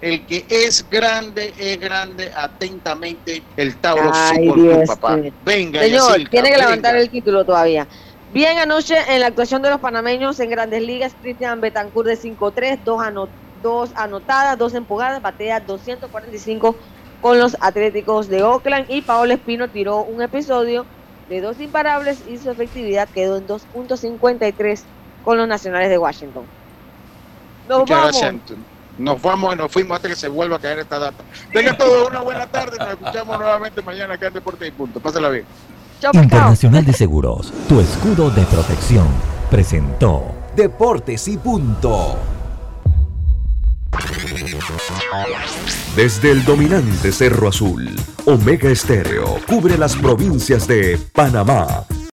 El 0.00 0.24
que 0.26 0.46
es 0.48 0.88
grande 0.88 1.52
es 1.58 1.78
grande 1.80 2.30
atentamente 2.34 3.42
el 3.56 3.76
Tauro 3.78 4.10
Ay, 4.14 4.46
Fútbol 4.48 4.54
Club, 4.60 4.86
papá. 4.86 5.18
Venga, 5.44 5.82
Señor, 5.82 6.08
Yacirca, 6.10 6.30
tiene 6.30 6.48
que 6.48 6.54
venga. 6.54 6.66
levantar 6.68 6.96
el 6.96 7.10
título 7.10 7.44
todavía. 7.44 7.86
Bien 8.32 8.58
anoche 8.58 8.96
en 9.08 9.20
la 9.20 9.26
actuación 9.26 9.60
de 9.62 9.70
los 9.70 9.80
panameños 9.80 10.38
en 10.40 10.50
Grandes 10.50 10.82
Ligas, 10.82 11.14
Cristian 11.20 11.60
Betancourt 11.60 12.06
de 12.08 12.16
5-3, 12.16 12.78
dos, 12.84 13.02
ano- 13.02 13.28
dos 13.62 13.90
anotadas, 13.96 14.56
dos 14.56 14.74
empujadas, 14.74 15.20
batea 15.20 15.60
245 15.60 16.76
con 17.20 17.38
los 17.38 17.56
Atléticos 17.60 18.28
de 18.28 18.42
Oakland 18.42 18.86
y 18.88 19.02
Paolo 19.02 19.34
Espino 19.34 19.68
tiró 19.68 20.02
un 20.02 20.22
episodio 20.22 20.86
de 21.28 21.40
dos 21.40 21.60
imparables 21.60 22.22
y 22.28 22.38
su 22.38 22.50
efectividad 22.50 23.08
quedó 23.08 23.36
en 23.36 23.46
2.53 23.46 24.82
con 25.24 25.36
los 25.36 25.48
Nacionales 25.48 25.90
de 25.90 25.98
Washington. 25.98 26.44
Nos 27.68 27.80
Muchas 27.80 27.96
vamos. 27.98 28.20
gracias. 28.20 28.58
Nos 28.98 29.22
vamos 29.22 29.54
y 29.54 29.58
nos 29.58 29.70
fuimos 29.70 29.96
hasta 29.96 30.08
que 30.08 30.16
se 30.16 30.28
vuelva 30.28 30.56
a 30.56 30.58
caer 30.58 30.80
esta 30.80 30.98
data. 30.98 31.22
Tengan 31.52 31.78
todos 31.78 32.08
una 32.08 32.20
buena 32.20 32.46
tarde. 32.46 32.76
Nos 32.78 32.88
escuchamos 32.88 33.38
nuevamente 33.38 33.80
mañana 33.82 34.14
acá 34.14 34.26
en 34.26 34.32
Deporte 34.34 34.66
y 34.66 34.70
Punto. 34.72 34.98
Pásala 34.98 35.28
bien. 35.28 35.44
Internacional 36.12 36.84
de 36.84 36.92
Seguros, 36.92 37.52
tu 37.68 37.80
escudo 37.80 38.30
de 38.30 38.42
protección, 38.42 39.06
presentó 39.50 40.24
Deportes 40.56 41.28
y 41.28 41.36
Punto. 41.36 42.16
Desde 45.96 46.30
el 46.30 46.44
dominante 46.44 47.12
Cerro 47.12 47.48
Azul, 47.48 47.90
Omega 48.26 48.70
Estéreo 48.70 49.38
cubre 49.46 49.76
las 49.76 49.96
provincias 49.96 50.68
de 50.68 50.98
Panamá, 51.12 51.84